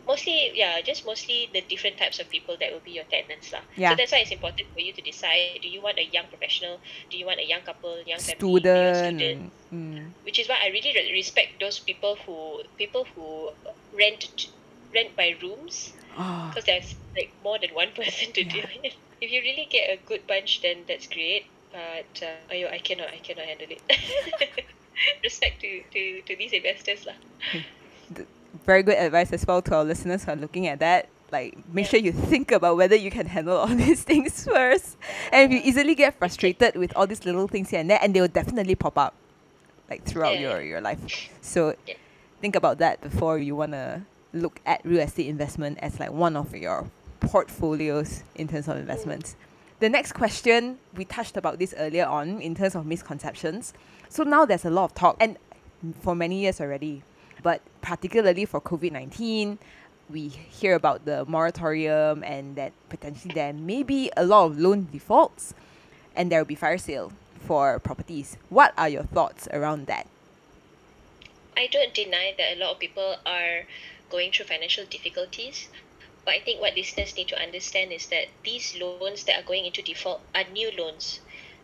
Mostly, 0.07 0.51
yeah, 0.55 0.79
just 0.81 1.05
mostly 1.05 1.49
the 1.51 1.61
different 1.61 1.97
types 1.97 2.19
of 2.19 2.29
people 2.29 2.55
that 2.59 2.71
will 2.71 2.79
be 2.79 2.91
your 2.91 3.03
tenants. 3.11 3.51
Lah. 3.51 3.59
Yeah. 3.75 3.91
So 3.91 3.95
that's 3.99 4.11
why 4.11 4.23
it's 4.23 4.31
important 4.31 4.71
for 4.73 4.79
you 4.79 4.93
to 4.93 5.01
decide 5.01 5.59
do 5.61 5.67
you 5.67 5.81
want 5.81 5.99
a 5.99 6.07
young 6.07 6.31
professional? 6.31 6.79
Do 7.11 7.17
you 7.17 7.25
want 7.25 7.39
a 7.39 7.47
young 7.47 7.61
couple, 7.61 7.99
young 8.07 8.19
family? 8.19 8.39
Do 8.39 8.47
you 8.47 8.53
want 8.53 8.95
Student. 8.95 9.51
student? 9.51 9.51
Mm. 9.73 10.03
Which 10.23 10.39
is 10.39 10.47
why 10.47 10.63
I 10.63 10.71
really 10.71 10.95
re- 10.95 11.11
respect 11.11 11.59
those 11.59 11.79
people 11.79 12.15
who 12.23 12.63
people 12.79 13.05
who 13.15 13.51
rent 13.91 14.47
rent 14.95 15.11
by 15.19 15.35
rooms 15.43 15.91
because 16.15 16.63
there's 16.63 16.95
like 17.15 17.35
more 17.43 17.59
than 17.59 17.75
one 17.75 17.91
person 17.99 18.31
to 18.31 18.43
deal 18.43 18.63
with. 18.63 18.95
If 19.19 19.31
you 19.31 19.41
really 19.41 19.67
get 19.69 19.91
a 19.91 19.97
good 20.07 20.25
bunch, 20.27 20.61
then 20.61 20.87
that's 20.87 21.07
great. 21.07 21.45
But 21.71 22.23
uh, 22.23 22.53
ayo, 22.53 22.71
I 22.71 22.79
cannot, 22.79 23.09
I 23.09 23.17
cannot 23.17 23.45
handle 23.45 23.67
it. 23.69 23.81
Respect 25.23 25.61
to, 25.61 25.83
to, 25.93 26.21
to 26.21 26.35
these 26.35 26.53
investors 26.53 27.05
lah. 27.05 27.17
Very 28.65 28.83
good 28.83 28.97
advice 28.97 29.31
as 29.33 29.45
well 29.45 29.61
to 29.63 29.75
our 29.75 29.83
listeners 29.83 30.23
who 30.23 30.31
are 30.31 30.35
looking 30.35 30.67
at 30.67 30.79
that. 30.79 31.09
Like, 31.31 31.57
make 31.73 31.87
sure 31.87 31.99
you 31.99 32.13
think 32.13 32.51
about 32.51 32.77
whether 32.77 32.95
you 32.95 33.11
can 33.11 33.25
handle 33.25 33.57
all 33.57 33.67
these 33.85 34.03
things 34.03 34.45
first. 34.45 34.97
And 35.31 35.51
if 35.51 35.57
you 35.57 35.69
easily 35.69 35.95
get 35.95 36.17
frustrated 36.17 36.75
with 36.77 36.95
all 36.95 37.05
these 37.05 37.25
little 37.25 37.47
things 37.47 37.69
here 37.69 37.79
and 37.79 37.89
there, 37.89 37.99
and 38.01 38.13
they 38.13 38.21
will 38.21 38.27
definitely 38.27 38.75
pop 38.75 38.97
up, 38.97 39.13
like 39.89 40.03
throughout 40.05 40.39
your 40.39 40.61
your 40.61 40.81
life. 40.81 41.29
So, 41.41 41.75
think 42.41 42.55
about 42.55 42.77
that 42.79 43.01
before 43.01 43.39
you 43.39 43.55
wanna 43.55 44.05
look 44.33 44.59
at 44.65 44.81
real 44.85 45.01
estate 45.01 45.27
investment 45.27 45.79
as 45.81 45.99
like 45.99 46.11
one 46.11 46.35
of 46.35 46.55
your 46.55 46.89
portfolios 47.19 48.23
in 48.35 48.47
terms 48.47 48.67
of 48.67 48.77
investments. 48.77 49.35
The 49.79 49.89
next 49.89 50.13
question 50.13 50.79
we 50.95 51.05
touched 51.05 51.37
about 51.37 51.59
this 51.59 51.73
earlier 51.77 52.05
on 52.05 52.41
in 52.41 52.55
terms 52.55 52.75
of 52.75 52.85
misconceptions. 52.85 53.73
So 54.09 54.23
now 54.23 54.45
there's 54.45 54.65
a 54.65 54.69
lot 54.69 54.85
of 54.85 54.93
talk, 54.95 55.17
and 55.19 55.37
for 56.01 56.15
many 56.15 56.39
years 56.41 56.59
already, 56.59 57.03
but 57.43 57.61
particularly 57.87 58.43
for 58.43 58.59
COVID 58.59 58.91
19, 58.91 59.57
we 60.09 60.27
hear 60.27 60.75
about 60.75 61.05
the 61.05 61.23
moratorium 61.25 62.21
and 62.21 62.57
that 62.57 62.73
potentially 62.89 63.33
there 63.33 63.53
may 63.53 63.81
be 63.81 64.11
a 64.17 64.25
lot 64.25 64.45
of 64.45 64.59
loan 64.59 64.89
defaults 64.91 65.53
and 66.13 66.29
there 66.29 66.39
will 66.39 66.51
be 66.51 66.55
fire 66.55 66.77
sale 66.77 67.13
for 67.39 67.79
properties. 67.79 68.37
What 68.49 68.73
are 68.77 68.89
your 68.89 69.03
thoughts 69.03 69.47
around 69.53 69.87
that? 69.87 70.05
I 71.55 71.67
don't 71.67 71.93
deny 71.93 72.35
that 72.37 72.57
a 72.57 72.59
lot 72.59 72.73
of 72.73 72.79
people 72.79 73.15
are 73.25 73.63
going 74.09 74.31
through 74.33 74.47
financial 74.47 74.83
difficulties. 74.85 75.69
But 76.25 76.33
I 76.35 76.39
think 76.41 76.59
what 76.59 76.75
listeners 76.75 77.15
need 77.15 77.29
to 77.29 77.41
understand 77.41 77.93
is 77.93 78.07
that 78.07 78.27
these 78.43 78.75
loans 78.75 79.23
that 79.23 79.39
are 79.39 79.47
going 79.47 79.65
into 79.65 79.81
default 79.81 80.19
are 80.35 80.43
new 80.51 80.71
loans. 80.77 81.21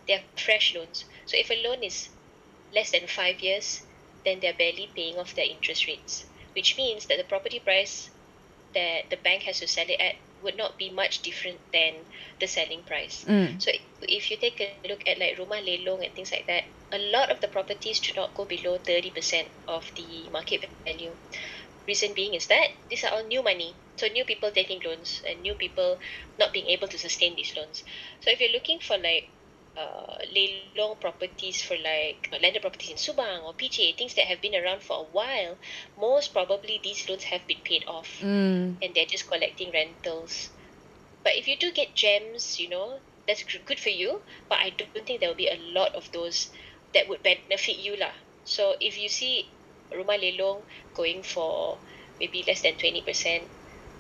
They're 0.08 0.24
fresh 0.38 0.74
loans. 0.74 1.04
So 1.26 1.36
if 1.38 1.52
a 1.52 1.62
loan 1.68 1.84
is 1.84 2.08
less 2.74 2.92
than 2.92 3.08
five 3.08 3.42
years, 3.42 3.84
then 4.26 4.40
they're 4.40 4.54
barely 4.58 4.92
paying 4.96 5.18
off 5.18 5.36
their 5.36 5.46
interest 5.46 5.88
rates, 5.88 6.26
which 6.56 6.78
means 6.78 7.06
that 7.08 7.18
the 7.18 7.24
property 7.24 7.60
price 7.60 8.10
that 8.74 9.10
the 9.10 9.18
bank 9.18 9.44
has 9.44 9.60
to 9.60 9.68
sell 9.68 9.86
it 9.88 10.00
at 10.00 10.16
would 10.42 10.58
not 10.58 10.78
be 10.78 10.90
much 10.90 11.22
different 11.22 11.60
than 11.72 11.94
the 12.40 12.48
selling 12.48 12.84
price. 12.84 13.24
Mm. 13.28 13.62
So 13.62 13.72
if 14.02 14.30
you 14.32 14.38
take 14.38 14.60
a 14.62 14.70
look 14.88 14.88
at 15.08 15.20
like 15.20 15.38
rumah 15.38 15.64
lelong 15.64 16.04
and 16.04 16.14
things 16.16 16.32
like 16.32 16.48
that, 16.48 16.64
a 16.92 17.00
lot 17.12 17.32
of 17.32 17.40
the 17.42 17.48
properties 17.48 18.00
do 18.00 18.14
not 18.16 18.36
go 18.36 18.46
below 18.46 18.78
30% 18.78 19.48
of 19.68 19.86
the 19.96 20.30
market 20.32 20.64
value. 20.86 21.16
Reason 21.88 22.14
being 22.14 22.34
is 22.34 22.48
that 22.48 22.68
these 22.90 23.04
are 23.04 23.12
all 23.12 23.26
new 23.28 23.44
money. 23.44 23.76
So 23.98 24.08
new 24.08 24.26
people 24.26 24.52
taking 24.52 24.82
loans 24.84 25.22
and 25.28 25.42
new 25.42 25.56
people 25.56 25.98
not 26.38 26.54
being 26.54 26.68
able 26.68 26.88
to 26.88 26.98
sustain 26.98 27.36
these 27.36 27.54
loans. 27.56 27.84
So 28.22 28.32
if 28.32 28.40
you're 28.40 28.52
looking 28.52 28.80
for 28.80 28.98
like 28.98 29.26
uh, 29.78 30.18
lelong 30.36 31.00
properties 31.00 31.62
for 31.62 31.76
like 31.78 32.30
uh, 32.34 32.38
landed 32.42 32.62
properties 32.62 32.92
in 32.92 32.98
Subang 32.98 33.44
or 33.44 33.54
PJ, 33.54 33.98
things 33.98 34.14
that 34.16 34.26
have 34.28 34.42
been 34.42 34.56
around 34.56 34.82
for 34.84 34.98
a 35.00 35.04
while, 35.04 35.58
most 35.98 36.34
probably 36.34 36.80
these 36.84 37.08
loans 37.10 37.24
have 37.26 37.46
been 37.48 37.62
paid 37.64 37.84
off 37.88 38.20
Mm. 38.22 38.78
and 38.82 38.96
they're 38.96 39.06
just 39.06 39.28
collecting 39.28 39.72
rentals. 39.72 40.50
But 41.24 41.36
if 41.36 41.48
you 41.48 41.58
do 41.58 41.72
get 41.72 41.96
gems, 41.96 42.60
you 42.60 42.70
know, 42.70 43.00
that's 43.28 43.44
good 43.66 43.80
for 43.80 43.90
you. 43.90 44.22
But 44.50 44.60
I 44.60 44.70
don't 44.72 45.06
think 45.06 45.20
there 45.20 45.30
will 45.30 45.36
be 45.36 45.48
a 45.50 45.58
lot 45.74 45.96
of 45.96 46.12
those 46.12 46.50
that 46.94 47.08
would 47.10 47.24
benefit 47.24 47.78
you 47.78 47.96
lah. 47.98 48.14
So 48.44 48.76
if 48.80 48.98
you 48.98 49.10
see 49.10 49.50
rumah 49.92 50.20
lelong 50.20 50.66
going 50.94 51.24
for 51.24 51.82
maybe 52.20 52.44
less 52.48 52.62
than 52.62 52.76
twenty 52.76 53.02
percent, 53.02 53.50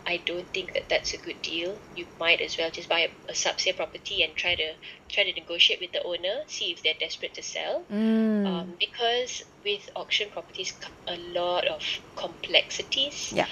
I 0.05 0.17
don't 0.17 0.51
think 0.53 0.73
that 0.73 0.89
that's 0.89 1.13
a 1.13 1.17
good 1.17 1.41
deal. 1.41 1.81
You 1.95 2.07
might 2.19 2.41
as 2.41 2.57
well 2.57 2.71
just 2.71 2.89
buy 2.89 3.01
a, 3.07 3.31
a 3.31 3.35
sub 3.35 3.59
sale 3.59 3.73
property 3.73 4.21
and 4.23 4.35
try 4.35 4.55
to 4.55 4.75
try 5.13 5.23
to 5.23 5.33
negotiate 5.33 5.79
with 5.79 5.91
the 5.91 6.03
owner, 6.03 6.41
see 6.47 6.71
if 6.71 6.83
they're 6.83 6.99
desperate 6.99 7.33
to 7.35 7.43
sell. 7.43 7.83
Mm. 7.91 8.47
Um, 8.47 8.73
because 8.79 9.43
with 9.63 9.89
auction 9.95 10.29
properties, 10.31 10.73
a 11.07 11.17
lot 11.33 11.67
of 11.67 11.83
complexities. 12.15 13.31
Yeah. 13.31 13.47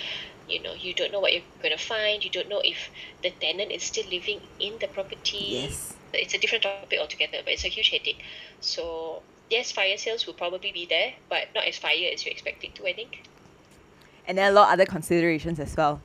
You 0.49 0.61
know, 0.61 0.73
you 0.73 0.93
don't 0.93 1.11
know 1.11 1.19
what 1.19 1.31
you're 1.33 1.43
going 1.61 1.77
to 1.77 1.83
find. 1.83 2.25
You 2.25 2.31
don't 2.31 2.49
know 2.49 2.61
if 2.63 2.89
the 3.23 3.29
tenant 3.29 3.71
is 3.71 3.83
still 3.83 4.05
living 4.09 4.41
in 4.59 4.73
the 4.79 4.87
property. 4.87 5.61
yes. 5.61 5.93
It's 6.13 6.33
a 6.33 6.37
different 6.37 6.63
topic 6.63 6.99
altogether, 6.99 7.37
but 7.45 7.53
it's 7.53 7.63
a 7.63 7.69
huge 7.69 7.89
headache. 7.89 8.21
So 8.59 9.21
yes, 9.49 9.71
fire 9.71 9.97
sales 9.97 10.25
will 10.27 10.33
probably 10.33 10.71
be 10.73 10.85
there, 10.85 11.13
but 11.29 11.47
not 11.55 11.65
as 11.65 11.77
fire 11.77 12.09
as 12.11 12.25
you 12.25 12.31
expect 12.31 12.63
it 12.65 12.75
to. 12.75 12.87
I 12.87 12.93
think. 12.93 13.23
And 14.27 14.37
then 14.37 14.51
a 14.51 14.53
lot 14.53 14.67
of 14.67 14.73
other 14.73 14.85
considerations 14.85 15.59
as 15.59 15.75
well. 15.77 16.01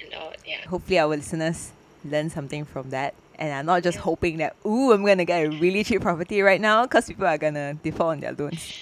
A 0.00 0.16
lot, 0.16 0.36
yeah. 0.46 0.66
Hopefully, 0.66 0.98
our 0.98 1.08
listeners 1.08 1.72
learn 2.04 2.30
something 2.30 2.64
from 2.64 2.90
that. 2.90 3.14
And 3.38 3.52
I'm 3.52 3.66
not 3.66 3.82
just 3.82 3.98
hoping 3.98 4.38
that, 4.38 4.56
ooh, 4.66 4.92
I'm 4.92 5.04
going 5.04 5.18
to 5.18 5.24
get 5.24 5.44
a 5.46 5.50
really 5.50 5.84
cheap 5.84 6.02
property 6.02 6.40
right 6.42 6.60
now 6.60 6.84
because 6.84 7.06
people 7.06 7.26
are 7.26 7.38
going 7.38 7.54
to 7.54 7.74
default 7.82 8.12
on 8.12 8.20
their 8.20 8.32
loans. 8.32 8.72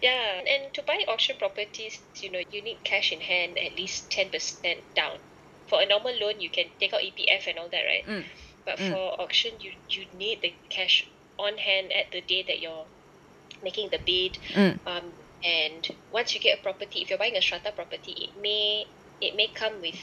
Yeah, 0.00 0.40
and 0.48 0.72
to 0.74 0.82
buy 0.82 1.04
auction 1.08 1.36
properties, 1.38 2.00
you 2.16 2.30
know, 2.30 2.40
you 2.52 2.62
need 2.62 2.78
cash 2.84 3.10
in 3.12 3.20
hand 3.20 3.58
at 3.58 3.76
least 3.76 4.10
ten 4.10 4.30
percent 4.30 4.78
down. 4.94 5.18
For 5.66 5.82
a 5.82 5.86
normal 5.86 6.14
loan, 6.20 6.40
you 6.40 6.50
can 6.50 6.66
take 6.78 6.94
out 6.94 7.00
EPF 7.00 7.48
and 7.48 7.58
all 7.58 7.68
that, 7.68 7.82
right? 7.84 8.06
Mm. 8.06 8.24
But 8.64 8.78
Mm. 8.78 8.92
for 8.92 9.20
auction, 9.20 9.52
you 9.60 9.72
you 9.90 10.06
need 10.16 10.40
the 10.40 10.54
cash 10.70 11.04
on 11.38 11.58
hand 11.58 11.92
at 11.92 12.12
the 12.12 12.20
day 12.20 12.42
that 12.46 12.60
you're 12.60 12.86
making 13.62 13.88
the 13.90 13.98
bid. 13.98 14.38
Mm. 14.54 14.78
Um, 14.86 15.12
and 15.42 15.88
once 16.12 16.34
you 16.34 16.40
get 16.40 16.60
a 16.60 16.62
property, 16.62 17.00
if 17.02 17.10
you're 17.10 17.18
buying 17.18 17.36
a 17.36 17.42
strata 17.42 17.72
property, 17.72 18.12
it 18.12 18.40
may 18.40 18.86
it 19.20 19.36
may 19.36 19.48
come 19.48 19.80
with 19.80 19.96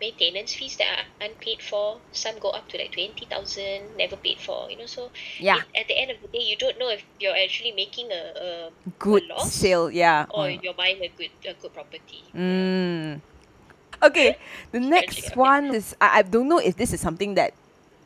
maintenance 0.00 0.54
fees 0.54 0.76
that 0.78 0.86
are 0.98 1.26
unpaid 1.26 1.62
for. 1.62 1.98
Some 2.12 2.38
go 2.38 2.50
up 2.50 2.68
to 2.68 2.78
like 2.78 2.92
twenty 2.92 3.26
thousand, 3.26 3.96
never 3.96 4.16
paid 4.16 4.38
for. 4.38 4.70
You 4.70 4.78
know, 4.78 4.86
so 4.86 5.10
Yeah. 5.38 5.58
it- 5.58 5.80
at 5.82 5.88
the 5.88 5.96
end 5.98 6.10
of 6.10 6.20
the 6.22 6.28
day, 6.28 6.44
you 6.44 6.56
don't 6.56 6.78
know 6.78 6.88
if 6.90 7.04
you're 7.20 7.36
actually 7.36 7.72
making 7.72 8.10
a, 8.10 8.22
a 8.36 8.70
Good 8.98 9.24
loss 9.28 9.52
sale. 9.52 9.90
Yeah. 9.90 10.26
or 10.30 10.44
Oh. 10.44 10.46
you're 10.48 10.74
buying 10.74 11.00
a 11.02 11.08
good 11.08 11.30
a 11.46 11.54
good 11.54 11.72
property. 11.72 12.24
Mm. 12.34 13.20
Okay, 14.02 14.36
the 14.72 14.80
next 14.80 15.36
one 15.36 15.72
is 15.74 15.94
I, 16.00 16.18
I 16.18 16.22
don't 16.22 16.48
know 16.48 16.58
if 16.58 16.76
this 16.76 16.92
is 16.92 16.98
something 17.00 17.34
that 17.38 17.54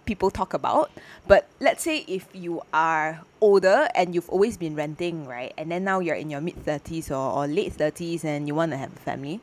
people 0.05 0.31
talk 0.31 0.53
about, 0.53 0.91
but 1.27 1.49
let's 1.59 1.83
say 1.83 2.05
if 2.07 2.29
you 2.35 2.61
are 2.75 3.23
older 3.41 3.89
and 3.95 4.15
you've 4.15 4.29
always 4.29 4.59
been 4.59 4.77
renting, 4.77 5.25
right? 5.27 5.55
And 5.57 5.71
then 5.73 5.85
now 5.85 6.01
you're 6.01 6.15
in 6.15 6.29
your 6.29 6.43
mid 6.43 6.61
30s 6.67 7.11
or, 7.11 7.17
or 7.17 7.47
late 7.49 7.73
30s 7.73 8.25
and 8.25 8.47
you 8.47 8.55
want 8.55 8.73
to 8.73 8.77
have 8.77 8.93
a 8.93 9.01
family, 9.01 9.41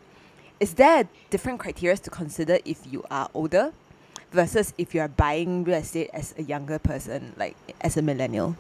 is 0.64 0.76
there 0.76 1.09
different 1.30 1.59
criteria 1.59 1.97
to 1.97 2.09
consider 2.09 2.57
if 2.64 2.80
you 2.89 3.03
are 3.11 3.30
older 3.34 3.74
versus 4.32 4.74
if 4.78 4.95
you 4.95 5.01
are 5.01 5.09
buying 5.09 5.66
real 5.66 5.76
estate 5.76 6.09
as 6.14 6.34
a 6.38 6.43
younger 6.43 6.80
person, 6.80 7.34
like 7.36 7.57
as 7.82 7.97
a 7.97 8.01
millennial? 8.01 8.55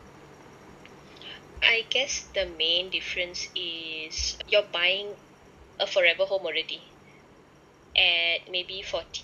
I 1.61 1.85
guess 1.89 2.27
the 2.35 2.45
main 2.57 2.89
difference 2.89 3.47
is 3.55 4.37
you're 4.49 4.67
buying 4.73 5.15
a 5.79 5.87
forever 5.87 6.25
home 6.25 6.41
already. 6.41 6.81
At 7.95 8.51
maybe 8.51 8.81
40, 8.81 9.23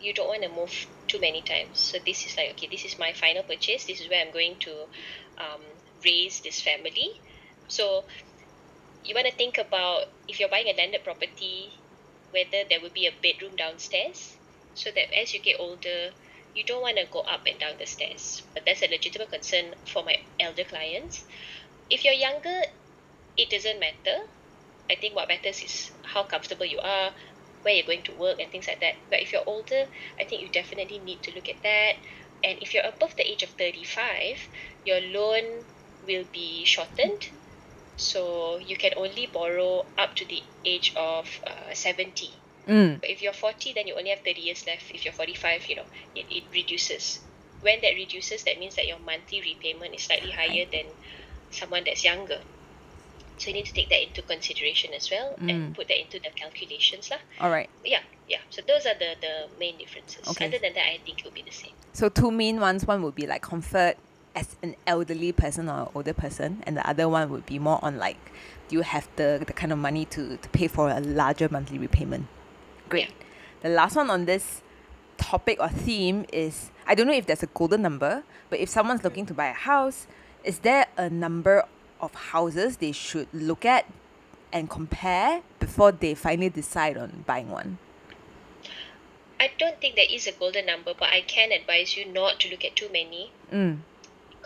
you 0.00 0.14
don't 0.14 0.28
want 0.28 0.44
to 0.44 0.48
move 0.48 0.86
too 1.08 1.20
many 1.20 1.42
times. 1.42 1.80
So 1.80 1.98
this 2.06 2.24
is 2.24 2.36
like, 2.36 2.50
okay, 2.52 2.68
this 2.70 2.84
is 2.84 3.00
my 3.00 3.14
final 3.14 3.42
purchase. 3.42 3.84
This 3.84 4.00
is 4.00 4.08
where 4.08 4.24
I'm 4.24 4.32
going 4.32 4.54
to 4.60 4.70
um, 5.38 5.62
raise 6.04 6.38
this 6.38 6.60
family. 6.60 7.20
So 7.66 8.04
you 9.04 9.12
want 9.12 9.26
to 9.26 9.34
think 9.34 9.58
about 9.58 10.04
if 10.28 10.38
you're 10.38 10.48
buying 10.48 10.68
a 10.68 10.76
landed 10.76 11.02
property, 11.02 11.72
whether 12.36 12.68
there 12.68 12.80
will 12.82 12.92
be 12.92 13.06
a 13.06 13.16
bedroom 13.22 13.56
downstairs, 13.56 14.36
so 14.74 14.90
that 14.94 15.08
as 15.16 15.32
you 15.32 15.40
get 15.40 15.56
older, 15.58 16.12
you 16.54 16.64
don't 16.64 16.82
want 16.82 16.98
to 16.98 17.06
go 17.10 17.20
up 17.20 17.40
and 17.46 17.58
down 17.58 17.72
the 17.78 17.86
stairs. 17.86 18.42
But 18.52 18.64
that's 18.66 18.82
a 18.82 18.88
legitimate 18.88 19.30
concern 19.30 19.72
for 19.86 20.04
my 20.04 20.16
elder 20.38 20.64
clients. 20.64 21.24
If 21.88 22.04
you're 22.04 22.12
younger, 22.14 22.60
it 23.36 23.48
doesn't 23.48 23.80
matter. 23.80 24.28
I 24.90 24.96
think 25.00 25.16
what 25.16 25.28
matters 25.28 25.62
is 25.62 25.90
how 26.02 26.24
comfortable 26.24 26.66
you 26.66 26.80
are, 26.80 27.10
where 27.62 27.74
you're 27.74 27.86
going 27.86 28.04
to 28.04 28.12
work, 28.12 28.38
and 28.38 28.50
things 28.50 28.68
like 28.68 28.80
that. 28.80 28.94
But 29.10 29.20
if 29.20 29.32
you're 29.32 29.46
older, 29.46 29.84
I 30.20 30.24
think 30.24 30.42
you 30.42 30.50
definitely 30.50 30.98
need 30.98 31.22
to 31.24 31.34
look 31.34 31.48
at 31.48 31.62
that. 31.62 31.94
And 32.44 32.58
if 32.60 32.74
you're 32.74 32.84
above 32.84 33.16
the 33.16 33.28
age 33.28 33.42
of 33.42 33.50
35, 33.50 34.48
your 34.84 35.00
loan 35.00 35.64
will 36.06 36.24
be 36.32 36.64
shortened. 36.64 37.22
So 37.96 38.58
you 38.58 38.76
can 38.76 38.92
only 38.96 39.26
borrow 39.26 39.86
up 39.96 40.14
to 40.16 40.24
the 40.28 40.42
age 40.64 40.92
of 40.96 41.28
uh, 41.46 41.72
70. 41.72 42.30
Mm. 42.68 43.00
But 43.00 43.10
if 43.10 43.22
you're 43.22 43.32
40, 43.32 43.72
then 43.74 43.86
you 43.86 43.94
only 43.96 44.10
have 44.10 44.20
30 44.20 44.40
years 44.40 44.66
left. 44.66 44.90
If 44.92 45.04
you're 45.04 45.14
45, 45.14 45.66
you 45.68 45.76
know, 45.76 45.84
it, 46.14 46.26
it 46.30 46.44
reduces. 46.52 47.20
When 47.62 47.80
that 47.80 47.94
reduces, 47.94 48.42
that 48.44 48.58
means 48.58 48.74
that 48.76 48.86
your 48.86 48.98
monthly 48.98 49.40
repayment 49.40 49.94
is 49.94 50.02
slightly 50.02 50.30
higher 50.30 50.66
than 50.70 50.86
someone 51.50 51.84
that's 51.84 52.04
younger. 52.04 52.40
So 53.38 53.48
you 53.48 53.54
need 53.54 53.66
to 53.66 53.72
take 53.72 53.88
that 53.90 54.02
into 54.02 54.22
consideration 54.22 54.92
as 54.94 55.10
well 55.10 55.34
Mm. 55.40 55.50
and 55.50 55.74
put 55.74 55.88
that 55.88 56.00
into 56.00 56.18
the 56.18 56.30
calculations. 56.34 57.10
Lah. 57.10 57.18
All 57.40 57.50
right. 57.50 57.68
Yeah, 57.84 58.00
yeah. 58.28 58.38
So 58.50 58.62
those 58.66 58.84
are 58.86 58.94
the, 58.98 59.14
the 59.20 59.48
main 59.60 59.76
differences. 59.78 60.26
Okay. 60.28 60.46
Other 60.46 60.58
than 60.58 60.72
that, 60.74 60.86
I 60.86 60.98
think 61.04 61.20
it 61.20 61.24
will 61.24 61.32
be 61.32 61.42
the 61.42 61.50
same. 61.52 61.72
So 61.92 62.08
two 62.08 62.30
main 62.30 62.60
ones. 62.60 62.86
One 62.86 63.02
would 63.02 63.14
be 63.14 63.26
like 63.26 63.42
comfort 63.42 63.96
as 64.36 64.54
an 64.62 64.76
elderly 64.86 65.32
person 65.32 65.68
or 65.68 65.90
older 65.94 66.12
person, 66.12 66.62
and 66.66 66.76
the 66.76 66.86
other 66.86 67.08
one 67.08 67.30
would 67.30 67.46
be 67.46 67.58
more 67.58 67.80
on 67.82 67.96
like, 67.96 68.18
do 68.68 68.76
you 68.76 68.82
have 68.82 69.08
the, 69.16 69.42
the 69.44 69.52
kind 69.52 69.72
of 69.72 69.78
money 69.78 70.04
to, 70.04 70.36
to 70.36 70.48
pay 70.50 70.68
for 70.68 70.90
a 70.90 71.00
larger 71.00 71.48
monthly 71.50 71.78
repayment? 71.78 72.26
Great. 72.88 73.10
The 73.62 73.70
last 73.70 73.96
one 73.96 74.10
on 74.10 74.26
this 74.26 74.62
topic 75.16 75.58
or 75.58 75.68
theme 75.68 76.26
is 76.32 76.70
I 76.86 76.94
don't 76.94 77.06
know 77.06 77.14
if 77.14 77.26
there's 77.26 77.42
a 77.42 77.46
golden 77.48 77.82
number, 77.82 78.22
but 78.50 78.60
if 78.60 78.68
someone's 78.68 79.02
looking 79.02 79.24
to 79.26 79.34
buy 79.34 79.46
a 79.46 79.54
house, 79.54 80.06
is 80.44 80.60
there 80.60 80.86
a 80.96 81.08
number 81.08 81.64
of 82.00 82.14
houses 82.14 82.76
they 82.76 82.92
should 82.92 83.26
look 83.32 83.64
at 83.64 83.86
and 84.52 84.68
compare 84.68 85.40
before 85.58 85.90
they 85.90 86.14
finally 86.14 86.50
decide 86.50 86.96
on 86.96 87.24
buying 87.26 87.50
one? 87.50 87.78
I 89.40 89.50
don't 89.58 89.80
think 89.80 89.96
there 89.96 90.06
is 90.08 90.26
a 90.26 90.32
golden 90.32 90.66
number, 90.66 90.92
but 90.98 91.08
I 91.08 91.22
can 91.22 91.52
advise 91.52 91.96
you 91.96 92.10
not 92.10 92.40
to 92.40 92.50
look 92.50 92.64
at 92.64 92.76
too 92.76 92.88
many 92.92 93.32
Mm. 93.52 93.78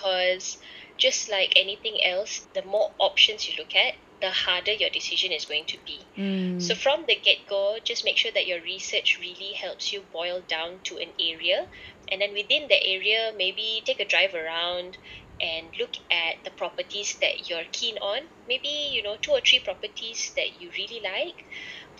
Because 0.01 0.57
just 0.97 1.31
like 1.31 1.53
anything 1.57 1.99
else, 2.05 2.47
the 2.55 2.63
more 2.63 2.91
options 2.99 3.49
you 3.49 3.55
look 3.59 3.75
at, 3.75 3.95
the 4.21 4.31
harder 4.31 4.73
your 4.73 4.91
decision 4.91 5.33
is 5.33 5.47
going 5.47 5.65
to 5.65 5.79
be. 5.87 5.99
Mm. 6.17 6.61
So 6.61 6.75
from 6.75 7.05
the 7.09 7.17
get 7.17 7.39
go, 7.49 7.79
just 7.83 8.05
make 8.05 8.19
sure 8.19 8.33
that 8.33 8.47
your 8.47 8.61
research 8.61 9.19
really 9.19 9.55
helps 9.55 9.93
you 9.93 10.03
boil 10.13 10.43
down 10.47 10.81
to 10.85 10.99
an 10.99 11.09
area. 11.19 11.67
And 12.13 12.21
then 12.21 12.35
within 12.35 12.69
the 12.69 12.83
area, 12.87 13.33
maybe 13.37 13.83
take 13.85 14.01
a 14.01 14.05
drive 14.05 14.35
around 14.35 14.99
and 15.41 15.69
look 15.79 15.97
at 16.11 16.45
the 16.45 16.51
properties 16.51 17.17
that 17.23 17.49
you're 17.49 17.65
keen 17.73 17.97
on. 17.99 18.21
Maybe, 18.47 18.91
you 18.93 19.03
know, 19.03 19.17
two 19.23 19.33
or 19.33 19.41
three 19.41 19.61
properties 19.61 20.33
that 20.37 20.61
you 20.61 20.71
really 20.77 21.01
like. 21.03 21.47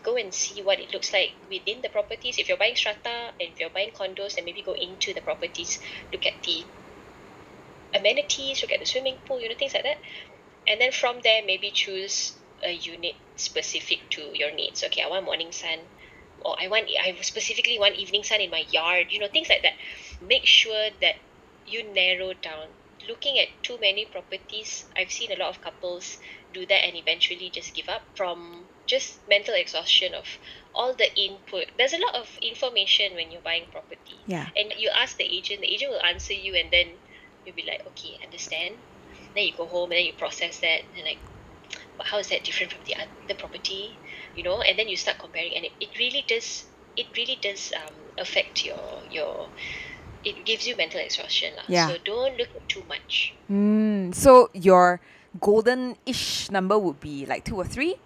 Go 0.03 0.17
and 0.17 0.33
see 0.33 0.63
what 0.63 0.79
it 0.79 0.93
looks 0.93 1.13
like 1.13 1.33
within 1.49 1.81
the 1.81 1.89
properties. 1.89 2.39
If 2.39 2.49
you're 2.49 2.59
buying 2.59 2.77
strata 2.77 3.33
and 3.41 3.49
if 3.53 3.61
you're 3.61 3.71
buying 3.71 3.93
condos, 3.93 4.37
then 4.37 4.45
maybe 4.45 4.63
go 4.63 4.73
into 4.73 5.15
the 5.15 5.21
properties, 5.23 5.79
look 6.13 6.27
at 6.27 6.35
the 6.45 6.65
amenities, 7.95 8.63
look 8.63 8.73
at 8.73 8.81
the 8.81 8.87
swimming 8.87 9.17
pool, 9.27 9.41
you 9.41 9.49
know, 9.49 9.55
things 9.55 9.75
like 9.75 9.85
that. 9.85 9.99
And 10.67 10.81
then 10.81 10.93
from 10.93 11.21
there, 11.23 11.43
maybe 11.45 11.71
choose 11.71 12.33
a 12.63 12.73
unit 12.73 13.15
specific 13.37 14.01
to 14.11 14.31
your 14.35 14.53
needs. 14.53 14.85
Okay, 14.85 15.03
I 15.03 15.09
want 15.09 15.25
morning 15.25 15.53
sun, 15.53 15.79
or 16.45 16.57
I 16.61 16.69
want 16.69 16.89
I 17.01 17.17
specifically 17.23 17.79
want 17.79 17.97
evening 17.97 18.23
sun 18.23 18.41
in 18.41 18.51
my 18.51 18.65
yard. 18.71 19.07
You 19.11 19.21
know, 19.21 19.29
things 19.29 19.49
like 19.49 19.63
that. 19.63 19.75
Make 20.21 20.47
sure 20.47 20.91
that 21.01 21.17
you 21.67 21.85
narrow 21.93 22.35
down. 22.35 22.69
Looking 23.09 23.39
at 23.39 23.49
too 23.63 23.79
many 23.81 24.05
properties, 24.05 24.85
I've 24.95 25.11
seen 25.11 25.33
a 25.33 25.37
lot 25.37 25.49
of 25.49 25.63
couples 25.63 26.19
do 26.53 26.67
that 26.67 26.85
and 26.85 26.97
eventually 26.97 27.49
just 27.49 27.75
give 27.75 27.89
up 27.89 28.03
from 28.15 28.65
just 28.87 29.27
mental 29.29 29.55
exhaustion 29.55 30.15
of 30.15 30.27
all 30.75 30.93
the 30.95 31.09
input. 31.19 31.67
There's 31.79 31.95
a 31.95 31.99
lot 31.99 32.15
of 32.15 32.29
information 32.43 33.15
when 33.15 33.31
you're 33.31 33.41
buying 33.41 33.65
property 33.73 34.19
yeah. 34.27 34.49
and 34.57 34.75
you 34.77 34.91
ask 34.95 35.17
the 35.17 35.25
agent, 35.25 35.61
the 35.61 35.73
agent 35.73 35.93
will 35.93 36.03
answer 36.03 36.35
you, 36.35 36.55
and 36.55 36.71
then 36.71 36.89
you'll 37.45 37.57
be 37.57 37.65
like, 37.67 37.87
okay, 37.87 38.19
understand. 38.25 38.75
Then 39.35 39.45
you 39.47 39.53
go 39.57 39.67
home 39.67 39.91
and 39.91 39.99
then 39.99 40.07
you 40.07 40.13
process 40.13 40.59
that, 40.61 40.83
and 40.97 41.05
like, 41.05 41.19
but 41.97 42.07
how 42.07 42.19
is 42.19 42.29
that 42.29 42.45
different 42.45 42.73
from 42.73 42.83
the 42.87 42.97
other 42.97 43.35
property? 43.39 43.97
You 44.37 44.43
know, 44.43 44.61
and 44.61 44.79
then 44.79 44.89
you 44.89 44.97
start 44.97 45.19
comparing, 45.19 45.55
and 45.57 45.65
it, 45.65 45.73
it 45.81 45.91
really 45.99 46.25
does, 46.27 46.65
it 46.97 47.07
really 47.17 47.39
does 47.41 47.73
um, 47.77 47.95
affect 48.19 48.65
your 48.65 48.81
your. 49.11 49.49
It 50.23 50.45
gives 50.45 50.69
you 50.69 50.77
mental 50.77 51.01
exhaustion, 51.01 51.57
lah. 51.57 51.65
Yeah. 51.67 51.89
So 51.89 51.97
don't 52.05 52.37
look 52.37 52.53
at 52.55 52.69
too 52.69 52.85
much. 52.87 53.33
Mm, 53.51 54.15
so 54.15 54.51
your 54.53 55.01
golden-ish 55.41 56.51
number 56.51 56.79
would 56.79 57.01
be 57.01 57.25
like 57.25 57.45
two 57.45 57.57
or 57.57 57.65
three, 57.65 57.97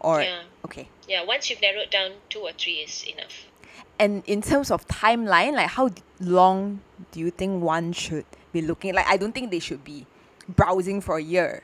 or 0.00 0.22
Yeah. 0.22 0.48
okay. 0.64 0.88
Yeah. 1.06 1.24
Once 1.24 1.50
you've 1.50 1.60
narrowed 1.60 1.90
down, 1.90 2.24
two 2.30 2.40
or 2.40 2.52
three 2.56 2.80
is 2.80 3.04
enough. 3.04 3.52
And 3.98 4.22
in 4.26 4.40
terms 4.40 4.70
of 4.70 4.88
timeline, 4.88 5.52
like 5.52 5.76
how 5.76 5.90
long 6.18 6.80
do 7.12 7.20
you 7.20 7.30
think 7.30 7.62
one 7.62 7.92
should 7.92 8.24
be 8.52 8.62
looking? 8.62 8.94
Like 8.94 9.06
I 9.06 9.16
don't 9.16 9.32
think 9.32 9.50
they 9.50 9.58
should 9.58 9.84
be 9.84 10.06
browsing 10.48 11.00
for 11.00 11.16
a 11.18 11.22
year. 11.22 11.62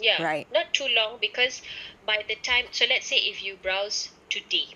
Yeah. 0.00 0.22
Right. 0.22 0.46
Not 0.52 0.72
too 0.72 0.86
long 0.94 1.18
because 1.20 1.62
by 2.06 2.24
the 2.28 2.36
time 2.36 2.66
so 2.70 2.84
let's 2.88 3.06
say 3.06 3.16
if 3.16 3.42
you 3.42 3.56
browse 3.62 4.10
today 4.30 4.74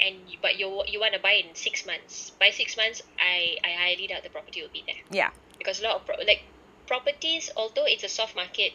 and 0.00 0.16
you, 0.28 0.38
but 0.40 0.58
you 0.58 0.82
you 0.86 1.00
want 1.00 1.14
to 1.14 1.20
buy 1.20 1.42
in 1.42 1.54
six 1.54 1.86
months. 1.86 2.30
By 2.38 2.50
six 2.50 2.76
months, 2.76 3.02
I 3.18 3.58
I 3.64 3.70
highly 3.72 4.06
doubt 4.06 4.22
the 4.22 4.30
property 4.30 4.62
will 4.62 4.72
be 4.72 4.84
there 4.86 5.02
Yeah. 5.10 5.30
because 5.58 5.80
a 5.80 5.84
lot 5.84 5.96
of 5.96 6.06
pro- 6.06 6.24
like 6.24 6.42
properties, 6.86 7.50
although 7.56 7.84
it's 7.86 8.04
a 8.04 8.08
soft 8.08 8.36
market, 8.36 8.72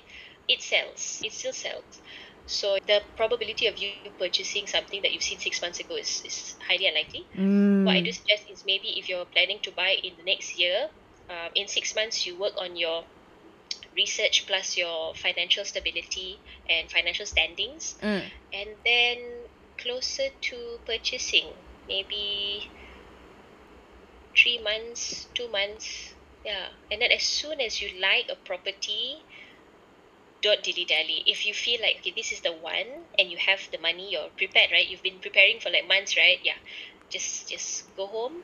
it 0.47 0.61
sells. 0.61 1.21
It 1.23 1.31
still 1.31 1.53
sells. 1.53 2.01
So 2.45 2.77
the 2.86 3.01
probability 3.15 3.67
of 3.67 3.77
you 3.77 3.91
purchasing 4.19 4.67
something 4.67 5.01
that 5.01 5.13
you've 5.13 5.23
seen 5.23 5.39
six 5.39 5.61
months 5.61 5.79
ago 5.79 5.95
is, 5.95 6.21
is 6.25 6.55
highly 6.67 6.88
unlikely. 6.88 7.25
Mm. 7.38 7.86
What 7.86 7.95
I 7.95 8.01
do 8.01 8.11
suggest 8.11 8.49
is 8.51 8.65
maybe 8.65 8.99
if 8.99 9.07
you're 9.07 9.25
planning 9.25 9.59
to 9.63 9.71
buy 9.71 9.95
in 10.03 10.13
the 10.17 10.23
next 10.23 10.59
year, 10.59 10.89
um, 11.34 11.49
in 11.55 11.67
six 11.67 11.95
months 11.95 12.25
you 12.25 12.38
work 12.39 12.53
on 12.57 12.75
your 12.75 13.03
research 13.95 14.45
plus 14.47 14.77
your 14.77 15.13
financial 15.15 15.65
stability 15.65 16.41
and 16.69 16.89
financial 16.91 17.25
standings, 17.25 17.95
Mm. 18.01 18.23
and 18.53 18.69
then 18.86 19.17
closer 19.77 20.29
to 20.49 20.57
purchasing, 20.86 21.49
maybe 21.88 22.71
three 24.38 24.59
months, 24.63 25.27
two 25.36 25.47
months, 25.49 26.13
yeah. 26.45 26.67
And 26.91 27.01
then 27.01 27.11
as 27.11 27.23
soon 27.23 27.61
as 27.61 27.81
you 27.81 27.89
like 28.01 28.27
a 28.29 28.36
property, 28.36 29.25
don't 30.41 30.61
dilly 30.63 30.86
dally. 30.86 31.23
If 31.25 31.45
you 31.45 31.53
feel 31.53 31.79
like 31.81 31.97
okay, 31.99 32.13
this 32.15 32.31
is 32.31 32.41
the 32.41 32.51
one, 32.51 32.89
and 33.17 33.31
you 33.31 33.38
have 33.38 33.61
the 33.71 33.77
money, 33.79 34.11
you're 34.11 34.29
prepared, 34.38 34.71
right? 34.71 34.88
You've 34.88 35.03
been 35.03 35.19
preparing 35.21 35.59
for 35.59 35.69
like 35.69 35.88
months, 35.88 36.17
right? 36.17 36.38
Yeah. 36.43 36.59
Just 37.09 37.47
just 37.49 37.95
go 37.95 38.07
home, 38.07 38.43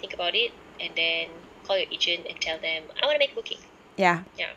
think 0.00 0.12
about 0.14 0.34
it, 0.34 0.52
and 0.78 0.94
then 0.94 1.28
call 1.66 1.78
your 1.78 1.88
agent 1.90 2.26
and 2.28 2.40
tell 2.40 2.58
them 2.58 2.84
I 3.02 3.06
want 3.06 3.16
to 3.16 3.18
make 3.18 3.32
a 3.32 3.34
booking. 3.34 3.58
Yeah. 3.96 4.22
Yeah. 4.38 4.50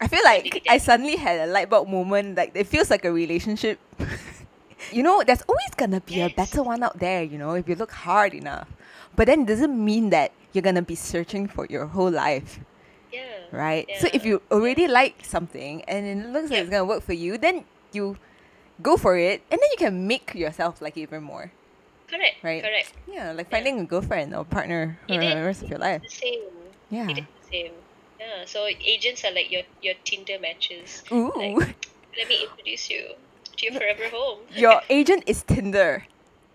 I 0.00 0.08
feel 0.08 0.20
like 0.24 0.62
I 0.68 0.78
suddenly 0.78 1.16
had 1.16 1.48
a 1.48 1.50
light 1.50 1.70
bulb 1.70 1.88
moment. 1.88 2.36
Like 2.36 2.52
it 2.54 2.66
feels 2.66 2.90
like 2.90 3.04
a 3.04 3.12
relationship. 3.12 3.78
you 4.92 5.02
know, 5.02 5.22
there's 5.24 5.42
always 5.48 5.70
gonna 5.76 6.00
be 6.00 6.20
a 6.20 6.28
better 6.30 6.62
one 6.62 6.82
out 6.82 6.98
there. 6.98 7.22
You 7.22 7.38
know, 7.38 7.54
if 7.54 7.68
you 7.68 7.74
look 7.74 7.92
hard 7.92 8.34
enough. 8.34 8.68
But 9.14 9.26
then 9.26 9.42
it 9.42 9.46
doesn't 9.46 9.72
mean 9.72 10.10
that 10.10 10.32
you're 10.52 10.62
gonna 10.62 10.82
be 10.82 10.94
searching 10.94 11.48
for 11.48 11.66
your 11.66 11.86
whole 11.86 12.10
life, 12.10 12.60
Yeah. 13.12 13.24
right? 13.50 13.88
So 13.98 14.08
if 14.12 14.24
you 14.26 14.42
already 14.50 14.86
like 14.86 15.24
something 15.24 15.82
and 15.88 16.04
it 16.06 16.28
looks 16.28 16.50
like 16.50 16.60
it's 16.60 16.70
gonna 16.70 16.84
work 16.84 17.02
for 17.02 17.14
you, 17.14 17.38
then 17.38 17.64
you 17.92 18.18
go 18.82 18.98
for 18.98 19.16
it, 19.16 19.40
and 19.50 19.58
then 19.58 19.68
you 19.72 19.78
can 19.78 20.06
make 20.06 20.34
yourself 20.34 20.82
like 20.82 20.98
even 20.98 21.22
more. 21.22 21.50
Correct. 22.08 22.36
Right. 22.42 22.62
Correct. 22.62 22.92
Yeah, 23.06 23.32
like 23.32 23.46
Yeah. 23.50 23.56
finding 23.56 23.80
a 23.80 23.84
girlfriend 23.84 24.34
or 24.34 24.44
partner 24.44 24.98
for 25.06 25.18
the 25.18 25.42
rest 25.42 25.62
of 25.62 25.70
your 25.70 25.78
life. 25.78 26.02
The 26.02 26.08
same. 26.08 26.42
Yeah. 26.90 27.10
It 27.10 27.18
is 27.18 27.24
the 27.42 27.46
same. 27.50 27.72
Yeah. 28.20 28.44
So 28.46 28.66
agents 28.66 29.24
are 29.24 29.32
like 29.32 29.50
your 29.50 29.62
your 29.82 29.94
Tinder 30.04 30.38
matches. 30.40 31.02
Ooh. 31.12 31.32
Like, 31.34 31.74
let 32.16 32.28
me 32.28 32.46
introduce 32.48 32.88
you 32.90 33.12
to 33.56 33.60
your 33.66 33.74
forever 33.74 34.08
home. 34.10 34.40
your 34.54 34.80
agent 34.88 35.24
is 35.26 35.42
Tinder. 35.42 36.06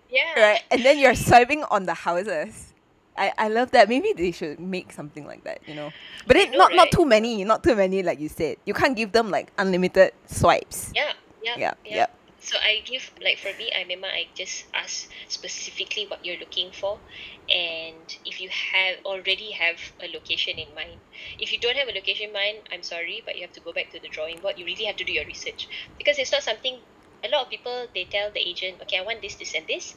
yeah. 0.10 0.34
right? 0.39 0.62
And 0.72 0.84
then 0.84 0.99
you're 0.99 1.16
swiping 1.16 1.64
on 1.72 1.86
the 1.86 1.93
houses. 1.93 2.74
I, 3.18 3.32
I 3.38 3.47
love 3.49 3.72
that. 3.72 3.89
Maybe 3.89 4.14
they 4.16 4.32
should 4.32 4.60
make 4.60 4.91
something 4.91 5.28
like 5.28 5.43
that, 5.43 5.60
you 5.68 5.76
know. 5.76 5.91
But 6.28 6.38
it, 6.38 6.52
know, 6.52 6.58
not 6.68 6.76
not 6.76 6.91
too 6.91 7.06
many, 7.06 7.43
not 7.43 7.62
too 7.64 7.76
many, 7.76 8.02
like 8.04 8.20
you 8.20 8.30
said. 8.30 8.58
You 8.66 8.74
can't 8.74 8.95
give 8.95 9.12
them 9.12 9.30
like 9.30 9.52
unlimited 9.60 10.14
swipes. 10.28 10.91
Yeah. 10.95 11.12
Yeah. 11.43 11.56
Yeah, 11.58 11.74
yeah. 11.86 11.95
yeah. 11.95 12.08
So 12.42 12.58
I 12.60 12.82
give 12.86 13.10
like 13.22 13.39
for 13.39 13.54
me, 13.58 13.72
I 13.76 13.82
remember 13.82 14.08
I 14.08 14.30
just 14.36 14.66
ask 14.74 15.08
specifically 15.30 16.08
what 16.10 16.26
you're 16.26 16.38
looking 16.39 16.72
for, 16.74 17.02
and 17.50 18.10
if 18.26 18.39
you 18.42 18.50
have 18.50 18.98
already 19.06 19.52
have 19.52 19.80
a 20.02 20.08
location 20.14 20.56
in 20.60 20.76
mind. 20.76 21.02
If 21.39 21.52
you 21.54 21.60
don't 21.60 21.78
have 21.78 21.89
a 21.89 21.94
location 21.94 22.28
in 22.28 22.34
mind, 22.34 22.64
I'm 22.72 22.84
sorry, 22.84 23.24
but 23.26 23.36
you 23.38 23.44
have 23.44 23.54
to 23.54 23.62
go 23.62 23.74
back 23.74 23.92
to 23.92 24.00
the 24.02 24.10
drawing 24.10 24.42
board. 24.42 24.56
You 24.58 24.66
really 24.66 24.86
have 24.86 24.98
to 24.98 25.06
do 25.06 25.14
your 25.14 25.26
research 25.26 25.68
because 25.98 26.18
it's 26.20 26.32
not 26.34 26.44
something. 26.44 26.82
A 27.24 27.30
lot 27.30 27.44
of 27.44 27.50
people 27.50 27.88
they 27.94 28.06
tell 28.06 28.32
the 28.32 28.42
agent, 28.42 28.82
okay, 28.84 28.98
I 28.98 29.02
want 29.04 29.22
this, 29.22 29.36
this, 29.38 29.54
and 29.56 29.68
this, 29.68 29.96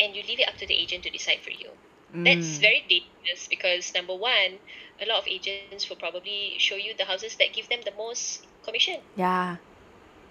and 0.00 0.16
you 0.16 0.22
leave 0.22 0.40
it 0.40 0.48
up 0.48 0.56
to 0.58 0.66
the 0.66 0.74
agent 0.74 1.04
to 1.04 1.10
decide 1.10 1.40
for 1.42 1.50
you. 1.50 1.78
That's 2.24 2.58
Mm. 2.58 2.68
very 2.68 2.82
dangerous 2.88 3.48
because 3.48 3.92
number 3.94 4.14
one, 4.16 4.60
a 5.00 5.06
lot 5.06 5.18
of 5.18 5.28
agents 5.28 5.68
will 5.68 5.76
probably 5.78 6.34
show 6.38 6.56
you 6.56 6.74
the 6.76 6.86
houses 6.86 7.16
that 7.16 7.34
give 7.34 7.50
them 7.50 7.64
the 7.66 7.76
most 7.76 8.32
commission. 8.54 8.92
Yeah. 9.14 9.58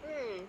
Hmm. 0.03 0.45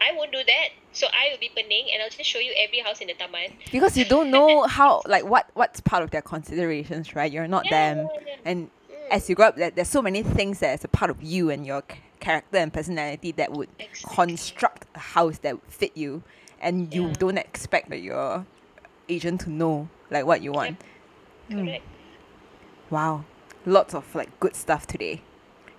I 0.00 0.12
won't 0.16 0.32
do 0.32 0.38
that. 0.44 0.68
So 0.92 1.06
I 1.08 1.30
will 1.32 1.38
be 1.38 1.50
pening 1.56 1.86
and 1.92 2.02
I'll 2.02 2.10
just 2.10 2.28
show 2.28 2.38
you 2.38 2.52
every 2.56 2.78
house 2.80 3.00
in 3.00 3.08
the 3.08 3.14
taman. 3.14 3.52
Because 3.72 3.96
you 3.96 4.04
don't 4.04 4.30
know 4.30 4.62
how 4.64 5.02
like 5.06 5.24
what 5.24 5.48
what's 5.54 5.80
part 5.80 6.02
of 6.02 6.10
their 6.10 6.22
considerations, 6.22 7.14
right? 7.14 7.30
You're 7.30 7.48
not 7.48 7.64
Yeah, 7.66 7.94
them. 7.94 8.10
yeah. 8.26 8.34
And 8.44 8.70
Mm. 8.90 9.08
as 9.10 9.28
you 9.28 9.34
grow 9.34 9.48
up, 9.48 9.56
there, 9.56 9.70
there's 9.70 9.88
so 9.88 10.00
many 10.02 10.22
things 10.22 10.60
that 10.60 10.78
is 10.78 10.84
a 10.84 10.88
part 10.88 11.10
of 11.10 11.22
you 11.22 11.50
and 11.50 11.66
your 11.66 11.82
character 12.20 12.58
and 12.58 12.72
personality 12.72 13.32
that 13.32 13.52
would 13.52 13.68
Exactly. 13.78 14.14
construct 14.14 14.86
a 14.94 14.98
house 14.98 15.38
that 15.38 15.54
would 15.60 15.72
fit 15.72 15.96
you, 15.96 16.22
and 16.60 16.94
you 16.94 17.08
Yeah. 17.08 17.12
don't 17.18 17.38
expect 17.38 17.90
that 17.90 18.00
your 18.00 18.46
agent 19.08 19.42
to 19.42 19.50
know 19.50 19.88
like 20.10 20.24
what 20.26 20.40
you 20.42 20.52
want. 20.52 20.78
Mm. 21.50 21.66
Correct. 21.66 21.84
Wow, 22.90 23.24
lots 23.66 23.94
of 23.94 24.14
like 24.14 24.38
good 24.40 24.54
stuff 24.54 24.86
today. 24.86 25.20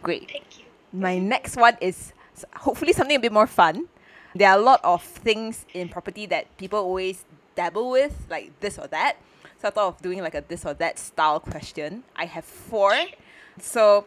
Great. 0.03 0.29
Thank 0.31 0.59
you. 0.59 0.65
My 0.91 1.17
next 1.17 1.55
one 1.57 1.77
is 1.81 2.13
hopefully 2.57 2.93
something 2.93 3.15
a 3.15 3.19
bit 3.19 3.31
more 3.31 3.47
fun. 3.47 3.87
There 4.35 4.49
are 4.49 4.57
a 4.57 4.61
lot 4.61 4.81
of 4.83 5.01
things 5.01 5.65
in 5.73 5.87
property 5.87 6.25
that 6.25 6.57
people 6.57 6.79
always 6.79 7.23
dabble 7.55 7.89
with, 7.89 8.27
like 8.29 8.51
this 8.59 8.77
or 8.77 8.87
that. 8.87 9.15
So 9.61 9.69
I 9.69 9.71
thought 9.71 9.87
of 9.87 10.01
doing 10.01 10.21
like 10.21 10.35
a 10.35 10.43
this 10.45 10.65
or 10.65 10.73
that 10.73 10.99
style 10.99 11.39
question. 11.39 12.03
I 12.17 12.25
have 12.25 12.43
four. 12.43 12.93
So 13.61 14.05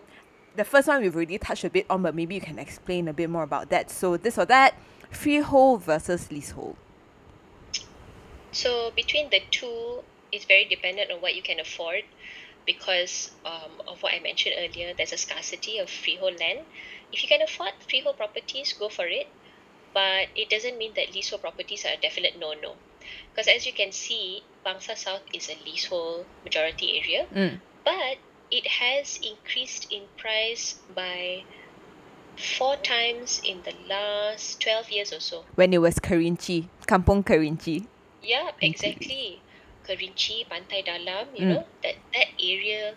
the 0.55 0.64
first 0.64 0.87
one 0.87 1.01
we've 1.01 1.16
already 1.16 1.39
touched 1.39 1.64
a 1.64 1.70
bit 1.70 1.87
on, 1.89 2.03
but 2.03 2.14
maybe 2.14 2.35
you 2.35 2.43
can 2.43 2.59
explain 2.59 3.09
a 3.09 3.14
bit 3.14 3.31
more 3.31 3.43
about 3.43 3.70
that. 3.70 3.91
So 3.91 4.18
this 4.18 4.37
or 4.37 4.45
that, 4.45 4.74
freehold 5.11 5.85
versus 5.85 6.31
leasehold. 6.31 6.76
So 8.53 8.93
between 8.95 9.31
the 9.31 9.41
two, 9.51 10.01
it's 10.31 10.45
very 10.45 10.66
dependent 10.66 11.11
on 11.11 11.20
what 11.20 11.35
you 11.35 11.43
can 11.43 11.59
afford 11.59 12.03
because 12.66 13.31
um, 13.47 13.81
of 13.89 14.03
what 14.03 14.12
I 14.12 14.20
mentioned 14.20 14.57
earlier. 14.59 14.93
There's 14.95 15.14
a 15.14 15.16
scarcity 15.16 15.79
of 15.79 15.89
freehold 15.89 16.39
land. 16.39 16.61
If 17.11 17.22
you 17.22 17.29
can 17.29 17.41
afford 17.41 17.72
freehold 17.89 18.18
properties, 18.18 18.74
go 18.74 18.91
for 18.91 19.07
it. 19.07 19.26
But 19.95 20.28
it 20.36 20.49
doesn't 20.51 20.78
mean 20.78 20.93
that 20.97 21.14
leasehold 21.14 21.43
properties 21.43 21.84
are 21.84 21.95
a 21.97 22.01
definite 22.01 22.39
no-no. 22.39 22.74
Because 23.32 23.49
as 23.49 23.66
you 23.66 23.72
can 23.72 23.93
see, 23.93 24.43
Bangsar 24.64 24.97
South 24.97 25.22
is 25.32 25.49
a 25.49 25.57
leasehold 25.64 26.26
majority 26.45 27.01
area. 27.01 27.26
Mm. 27.34 27.61
but 27.84 28.18
it 28.51 28.66
has 28.66 29.18
increased 29.22 29.93
in 29.93 30.03
price 30.16 30.76
by 30.95 31.45
four 32.36 32.76
times 32.76 33.41
in 33.45 33.61
the 33.64 33.74
last 33.89 34.61
12 34.62 34.91
years 34.91 35.12
or 35.12 35.20
so. 35.20 35.45
When 35.55 35.72
it 35.72 35.78
was 35.78 35.99
Kerinci, 35.99 36.68
Kampung 36.86 37.24
Kerinci. 37.24 37.86
Yeah, 38.22 38.51
exactly. 38.61 39.41
Kerinci, 39.86 40.47
Pantai 40.49 40.84
Dalam, 40.84 41.32
you 41.36 41.45
Mm. 41.45 41.49
know, 41.55 41.64
that, 41.82 41.97
that 42.12 42.28
area 42.41 42.95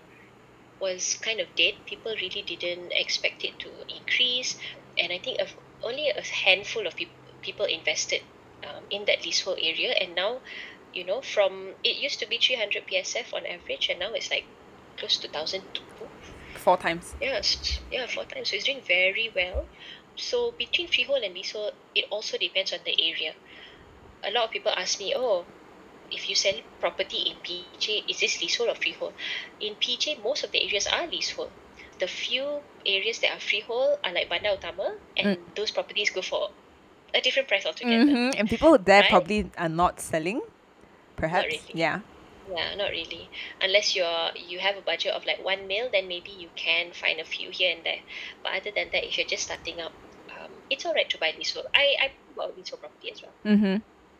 was 0.79 1.15
kind 1.21 1.39
of 1.39 1.47
dead. 1.55 1.75
People 1.85 2.15
really 2.19 2.41
didn't 2.43 2.91
expect 2.91 3.43
it 3.43 3.57
to 3.59 3.69
increase. 3.87 4.57
And 4.97 5.11
I 5.11 5.19
think 5.19 5.39
of 5.39 5.51
only 5.83 6.09
a 6.09 6.21
handful 6.21 6.87
of 6.87 6.95
peop- 6.95 7.09
people 7.41 7.65
invested 7.65 8.21
um, 8.63 8.83
in 8.89 9.05
that 9.05 9.25
leasehold 9.25 9.59
area. 9.61 9.93
And 9.99 10.15
now, 10.15 10.39
you 10.93 11.03
know, 11.03 11.21
from 11.21 11.73
it 11.83 11.97
used 11.97 12.19
to 12.19 12.27
be 12.27 12.37
300 12.37 12.83
PSF 12.87 13.33
on 13.33 13.45
average, 13.45 13.89
and 13.89 13.99
now 13.99 14.13
it's 14.13 14.29
like 14.29 14.45
close 14.97 15.17
to 15.17 15.27
1,002. 15.27 15.81
Four 16.55 16.77
times. 16.77 17.15
Yes, 17.21 17.79
yeah, 17.91 18.05
four 18.07 18.25
times. 18.25 18.49
So 18.49 18.55
it's 18.55 18.65
doing 18.65 18.81
very 18.85 19.31
well. 19.35 19.65
So 20.15 20.51
between 20.51 20.87
freehold 20.87 21.23
and 21.23 21.33
leasehold, 21.33 21.73
it 21.95 22.05
also 22.09 22.37
depends 22.37 22.73
on 22.73 22.79
the 22.85 22.95
area. 23.01 23.33
A 24.23 24.31
lot 24.31 24.45
of 24.45 24.51
people 24.51 24.71
ask 24.75 24.99
me, 24.99 25.13
oh, 25.15 25.45
if 26.11 26.29
you 26.29 26.35
sell 26.35 26.53
property 26.79 27.31
in 27.31 27.37
PJ, 27.37 28.09
is 28.09 28.19
this 28.19 28.41
leasehold 28.41 28.69
or 28.69 28.75
freehold? 28.75 29.13
In 29.59 29.75
PJ, 29.75 30.21
most 30.23 30.43
of 30.43 30.51
the 30.51 30.61
areas 30.63 30.87
are 30.87 31.07
leasehold. 31.07 31.49
The 32.01 32.09
few 32.09 32.65
areas 32.85 33.19
that 33.21 33.29
are 33.37 33.39
freehold 33.39 33.99
are 34.03 34.11
like 34.11 34.25
Bandar 34.27 34.57
Utama, 34.57 34.97
and 35.15 35.37
those 35.55 35.69
properties 35.69 36.09
go 36.09 36.21
for 36.25 36.49
a 37.13 37.21
different 37.21 37.47
price 37.47 37.65
altogether. 37.69 38.09
hmm 38.09 38.31
And 38.37 38.49
people 38.49 38.73
there 38.81 39.01
Right? 39.05 39.13
probably 39.13 39.39
are 39.57 39.69
not 39.69 40.01
selling, 40.01 40.41
perhaps. 41.15 41.45
really. 41.45 41.73
Yeah. 41.77 42.01
Yeah, 42.49 42.73
not 42.75 42.89
really. 42.89 43.29
Unless 43.61 43.95
you're 43.95 44.31
you 44.35 44.57
have 44.59 44.75
a 44.81 44.81
budget 44.81 45.13
of 45.13 45.23
like 45.29 45.39
one 45.45 45.67
mil, 45.69 45.89
then 45.93 46.07
maybe 46.09 46.31
you 46.43 46.49
can 46.57 46.91
find 46.91 47.19
a 47.21 47.23
few 47.23 47.49
here 47.53 47.71
and 47.75 47.85
there. 47.85 48.01
But 48.43 48.57
other 48.59 48.71
than 48.75 48.89
that, 48.91 49.05
if 49.07 49.15
you're 49.17 49.29
just 49.29 49.43
starting 49.45 49.79
up, 49.79 49.93
um, 50.33 50.49
it's 50.73 50.83
alright 50.85 51.09
to 51.13 51.17
buy 51.21 51.31
leasehold. 51.37 51.67
I 51.77 51.85
I 52.01 52.07
bought 52.35 52.57
leasehold 52.57 52.81
property 52.81 53.11
as 53.13 53.21
well. 53.21 53.35
Mm-hmm. 53.45 53.75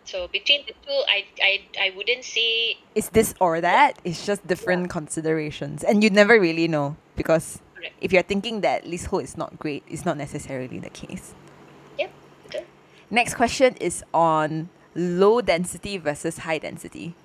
So 0.05 0.27
between 0.29 0.63
the 0.69 0.73
two, 0.85 0.99
I 1.09 1.25
I 1.41 1.51
I 1.81 1.87
wouldn't 1.97 2.23
say 2.23 2.77
It's 2.95 3.09
this 3.09 3.33
or 3.41 3.59
that. 3.59 3.97
It's 4.05 4.21
just 4.29 4.45
different 4.45 4.89
considerations, 4.93 5.83
and 5.83 6.03
you 6.05 6.09
never 6.13 6.39
really 6.39 6.69
know 6.69 6.95
because. 7.17 7.59
If 8.01 8.11
you're 8.13 8.23
thinking 8.23 8.61
that 8.61 8.85
leasehold 8.87 9.23
is 9.23 9.37
not 9.37 9.57
great, 9.59 9.83
it's 9.87 10.05
not 10.05 10.17
necessarily 10.17 10.79
the 10.79 10.89
case. 10.89 11.33
yep. 11.97 12.11
betul. 12.47 12.65
Next 13.09 13.35
question 13.35 13.75
is 13.79 14.03
on 14.13 14.69
low 14.95 15.41
density 15.41 15.97
versus 15.97 16.39
high 16.39 16.57
density. 16.59 17.15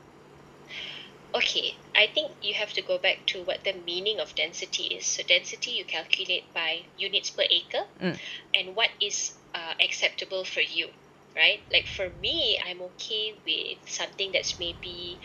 Okay, 1.34 1.76
I 1.94 2.06
think 2.06 2.32
you 2.40 2.54
have 2.54 2.72
to 2.72 2.80
go 2.82 2.96
back 2.96 3.26
to 3.26 3.42
what 3.42 3.62
the 3.64 3.74
meaning 3.84 4.18
of 4.20 4.34
density 4.34 4.84
is. 4.84 5.04
So 5.04 5.22
density 5.22 5.72
you 5.72 5.84
calculate 5.84 6.44
by 6.54 6.82
units 6.96 7.28
per 7.30 7.42
acre, 7.50 7.84
Mm. 8.00 8.16
and 8.54 8.76
what 8.76 8.88
is 9.00 9.34
uh, 9.54 9.74
acceptable 9.80 10.44
for 10.44 10.60
you. 10.62 10.88
right? 11.36 11.60
Like 11.70 11.84
for 11.86 12.08
me, 12.22 12.58
I'm 12.64 12.80
okay 12.96 13.34
with 13.44 13.76
something 13.84 14.32
that's 14.32 14.58
maybe 14.58 15.18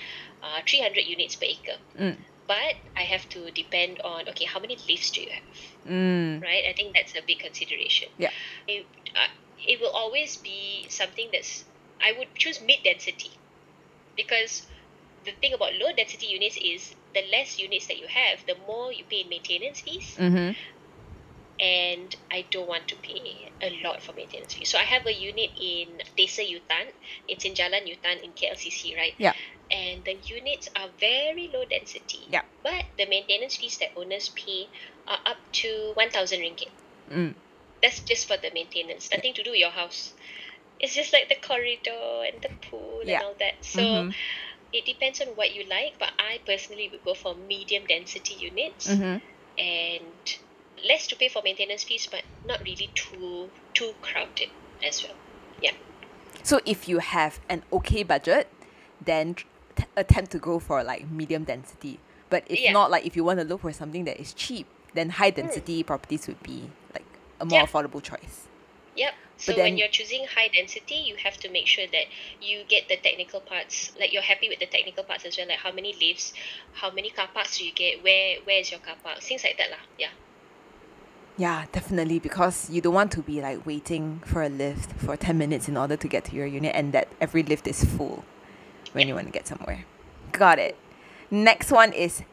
uh, 0.44 0.60
300 0.68 1.08
units 1.08 1.38
per 1.38 1.46
acre. 1.48 1.80
Mm. 1.98 2.18
But 2.52 2.76
I 2.98 3.04
have 3.14 3.26
to 3.36 3.52
depend 3.52 4.02
on 4.04 4.28
okay, 4.30 4.46
how 4.46 4.60
many 4.60 4.76
leaves 4.90 5.10
do 5.12 5.22
you 5.26 5.32
have, 5.38 5.44
Mm. 5.88 6.42
right? 6.44 6.64
I 6.70 6.74
think 6.78 6.96
that's 6.96 7.16
a 7.16 7.24
big 7.32 7.40
consideration. 7.40 8.10
Yeah. 8.18 8.34
It, 8.68 8.88
uh, 9.16 9.32
it 9.72 9.80
will 9.82 9.92
always 10.04 10.38
be 10.38 10.88
something 10.90 11.30
that's 11.32 11.66
I 12.02 12.12
would 12.18 12.30
choose 12.36 12.60
mid 12.62 12.84
density 12.84 13.32
because 14.16 14.68
the 15.26 15.32
thing 15.42 15.54
about 15.54 15.74
low 15.76 15.92
density 15.96 16.28
units 16.28 16.58
is 16.58 16.94
the 17.14 17.24
less 17.32 17.60
units 17.60 17.88
that 17.88 17.98
you 17.98 18.08
have, 18.08 18.46
the 18.48 18.56
more 18.68 18.92
you 18.92 19.06
pay 19.06 19.22
in 19.22 19.30
maintenance 19.30 19.82
fees 19.82 20.16
Mm-hmm. 20.20 20.52
And 21.62 22.10
I 22.32 22.48
don't 22.50 22.68
want 22.68 22.88
to 22.90 22.96
pay 22.98 23.54
a 23.62 23.70
lot 23.86 24.02
for 24.02 24.14
maintenance 24.14 24.56
fees. 24.56 24.72
So 24.72 24.80
I 24.80 24.84
have 24.84 25.06
a 25.06 25.14
unit 25.14 25.52
in 25.62 26.02
Desa 26.18 26.42
Yutan. 26.42 26.90
It's 27.28 27.46
in 27.46 27.54
Jalan 27.54 27.86
Yutan 27.86 28.24
in 28.24 28.34
KLCC, 28.34 28.98
right? 28.98 29.14
Yeah. 29.20 29.34
And 29.70 30.04
the 30.04 30.16
units 30.26 30.68
are 30.76 30.90
very 31.00 31.52
low 31.54 31.64
density. 31.70 32.26
Yeah. 32.30 32.42
But 32.64 32.84
the 32.98 33.06
maintenance 33.06 33.58
fees 33.58 33.78
that 33.78 33.90
owners 33.96 34.30
pay 34.36 34.68
are 35.08 35.20
up 35.26 35.38
to 35.62 35.92
1,000 35.94 36.40
ringgit. 36.42 36.74
Mm. 37.10 37.36
That's 37.84 38.02
just 38.02 38.28
for 38.28 38.38
the 38.38 38.50
maintenance, 38.54 39.10
nothing 39.14 39.34
to 39.36 39.44
do 39.44 39.52
with 39.52 39.60
your 39.60 39.70
house. 39.72 40.14
It's 40.80 40.96
just 40.96 41.14
like 41.14 41.30
the 41.30 41.38
corridor 41.46 42.26
and 42.26 42.42
the 42.42 42.50
pool 42.70 43.02
Yeah. 43.06 43.18
and 43.18 43.24
all 43.24 43.36
that. 43.40 43.64
So 43.64 43.82
Mhm. 43.82 44.14
it 44.74 44.86
depends 44.86 45.22
on 45.22 45.28
what 45.36 45.54
you 45.54 45.64
like, 45.66 45.94
but 46.00 46.12
I 46.18 46.40
personally 46.46 46.90
would 46.92 47.04
go 47.04 47.14
for 47.14 47.36
medium 47.36 47.86
density 47.86 48.34
units 48.34 48.88
Mm-hmm. 48.88 49.18
and 49.58 50.38
less 50.84 51.08
to 51.08 51.16
pay 51.16 51.30
for 51.30 51.42
maintenance 51.44 51.84
fees, 51.84 52.08
but 52.10 52.24
not 52.46 52.60
really 52.62 52.90
too 52.96 53.50
too 53.74 53.94
crowded 54.02 54.50
as 54.84 55.04
well. 55.04 55.16
So 56.44 56.60
if 56.66 56.88
you 56.90 57.00
have 57.00 57.40
an 57.50 57.64
okay 57.72 58.04
budget, 58.04 58.48
then 59.04 59.36
t- 59.36 59.86
attempt 59.96 60.32
to 60.32 60.40
go 60.40 60.60
for 60.60 60.84
like 60.84 61.10
medium 61.10 61.44
density. 61.44 62.00
But 62.30 62.44
if 62.48 62.60
Yeah. 62.60 62.72
not, 62.72 62.90
like 62.90 63.06
if 63.06 63.16
you 63.16 63.24
want 63.24 63.40
to 63.40 63.46
look 63.46 63.62
for 63.62 63.74
something 63.74 64.06
that 64.06 64.20
is 64.20 64.34
cheap, 64.34 64.68
then 64.94 65.10
high 65.12 65.30
density 65.30 65.82
hmm. 65.82 65.88
properties 65.88 66.28
would 66.28 66.42
be 66.42 66.70
like 66.94 67.06
a 67.40 67.46
more 67.46 67.60
Yeah. 67.60 67.66
affordable 67.66 68.02
choice. 68.02 68.48
Yep. 68.96 69.14
So 69.38 69.52
then- 69.54 69.64
when 69.64 69.78
you're 69.78 69.88
choosing 69.90 70.26
high 70.26 70.48
density, 70.48 70.96
you 70.96 71.16
have 71.18 71.38
to 71.38 71.50
make 71.50 71.68
sure 71.68 71.88
that 71.88 72.06
you 72.42 72.64
get 72.64 72.88
the 72.88 72.98
technical 72.98 73.42
parts. 73.42 73.92
Like 74.00 74.14
you're 74.14 74.22
happy 74.22 74.50
with 74.50 74.60
the 74.60 74.68
technical 74.68 75.04
parts 75.04 75.26
as 75.26 75.38
well, 75.38 75.48
like 75.48 75.60
how 75.60 75.72
many 75.72 75.94
lifts, 75.94 76.34
how 76.74 76.92
many 76.92 77.10
car 77.10 77.28
parks 77.34 77.58
do 77.58 77.66
you 77.66 77.72
get, 77.72 78.04
where 78.04 78.40
where 78.42 78.60
is 78.60 78.72
your 78.72 78.80
car 78.80 78.96
park, 79.04 79.20
things 79.20 79.44
like 79.44 79.58
that 79.58 79.70
lah. 79.70 79.84
Yeah. 79.98 80.14
Yeah, 81.38 81.66
definitely 81.72 82.20
because 82.20 82.70
you 82.70 82.82
don't 82.82 82.94
want 82.94 83.12
to 83.14 83.22
be 83.22 83.42
like 83.42 83.66
waiting 83.66 84.22
for 84.26 84.44
a 84.44 84.50
lift 84.50 84.92
for 84.94 85.16
10 85.16 85.38
minutes 85.38 85.68
in 85.68 85.78
order 85.78 85.96
to 85.96 86.08
get 86.08 86.26
to 86.26 86.36
your 86.36 86.46
unit 86.46 86.74
and 86.76 86.94
that 86.94 87.08
every 87.20 87.44
lift 87.44 87.68
is 87.68 87.84
full 87.84 88.24
when 88.92 89.08
you 89.08 89.16
want 89.16 89.28
to 89.28 89.32
get 89.32 89.48
somewhere. 89.48 89.86
Got 90.32 90.60
it. 90.60 90.78
Next 91.30 91.72
one 91.72 91.94
is 91.94 92.24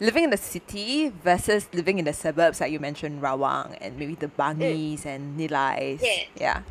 living 0.00 0.24
in 0.24 0.30
the 0.30 0.36
city 0.36 1.08
versus 1.08 1.68
living 1.72 1.98
in 1.98 2.04
the 2.04 2.12
suburbs 2.12 2.60
like 2.60 2.70
you 2.72 2.80
mentioned 2.80 3.22
Rawang 3.22 3.76
and 3.80 3.98
maybe 3.98 4.14
the 4.14 4.28
Bangis 4.28 5.06
and 5.06 5.38
Nilais. 5.38 6.00
Yeah. 6.02 6.24
Yeah. 6.36 6.62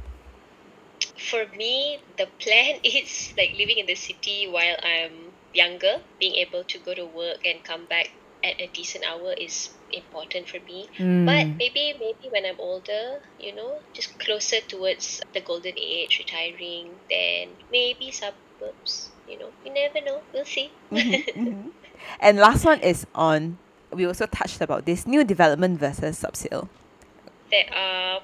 For 1.18 1.46
me, 1.58 2.00
the 2.18 2.28
plan 2.40 2.80
is 2.84 3.34
like 3.38 3.56
living 3.58 3.78
in 3.78 3.86
the 3.86 3.96
city 3.96 4.48
while 4.50 4.76
I'm 4.84 5.34
younger, 5.54 6.02
being 6.20 6.36
able 6.36 6.64
to 6.66 6.78
go 6.80 6.94
to 6.94 7.06
work 7.06 7.46
and 7.46 7.64
come 7.64 7.86
back 7.86 8.12
at 8.44 8.60
a 8.60 8.68
decent 8.74 9.04
hour 9.06 9.34
is 9.34 9.70
important 9.92 10.48
for 10.50 10.60
me. 10.60 10.88
But 11.26 11.48
Mm. 11.48 11.58
maybe 11.60 11.94
maybe 12.00 12.30
when 12.30 12.46
I'm 12.46 12.60
older, 12.60 13.22
you 13.40 13.54
know, 13.56 13.82
just 13.94 14.18
closer 14.20 14.60
towards 14.68 15.22
the 15.34 15.42
golden 15.42 15.74
age, 15.78 16.20
retiring, 16.20 17.00
then 17.10 17.58
maybe 17.72 18.12
suburbs. 18.12 19.12
You 19.28 19.40
know, 19.40 19.52
you 19.66 19.74
never 19.74 20.02
know. 20.06 20.22
We'll 20.34 20.46
see. 20.46 20.72
Mhm, 20.92 21.24
mhm. 21.36 21.72
and 22.20 22.38
last 22.38 22.66
one 22.66 22.80
is 22.82 23.06
on 23.16 23.58
we 23.92 24.06
also 24.06 24.26
touched 24.28 24.62
about 24.62 24.86
this 24.86 25.08
new 25.08 25.24
development 25.24 25.80
versus 25.80 26.20
subsale. 26.22 26.70
there 27.52 27.66
are 27.74 28.22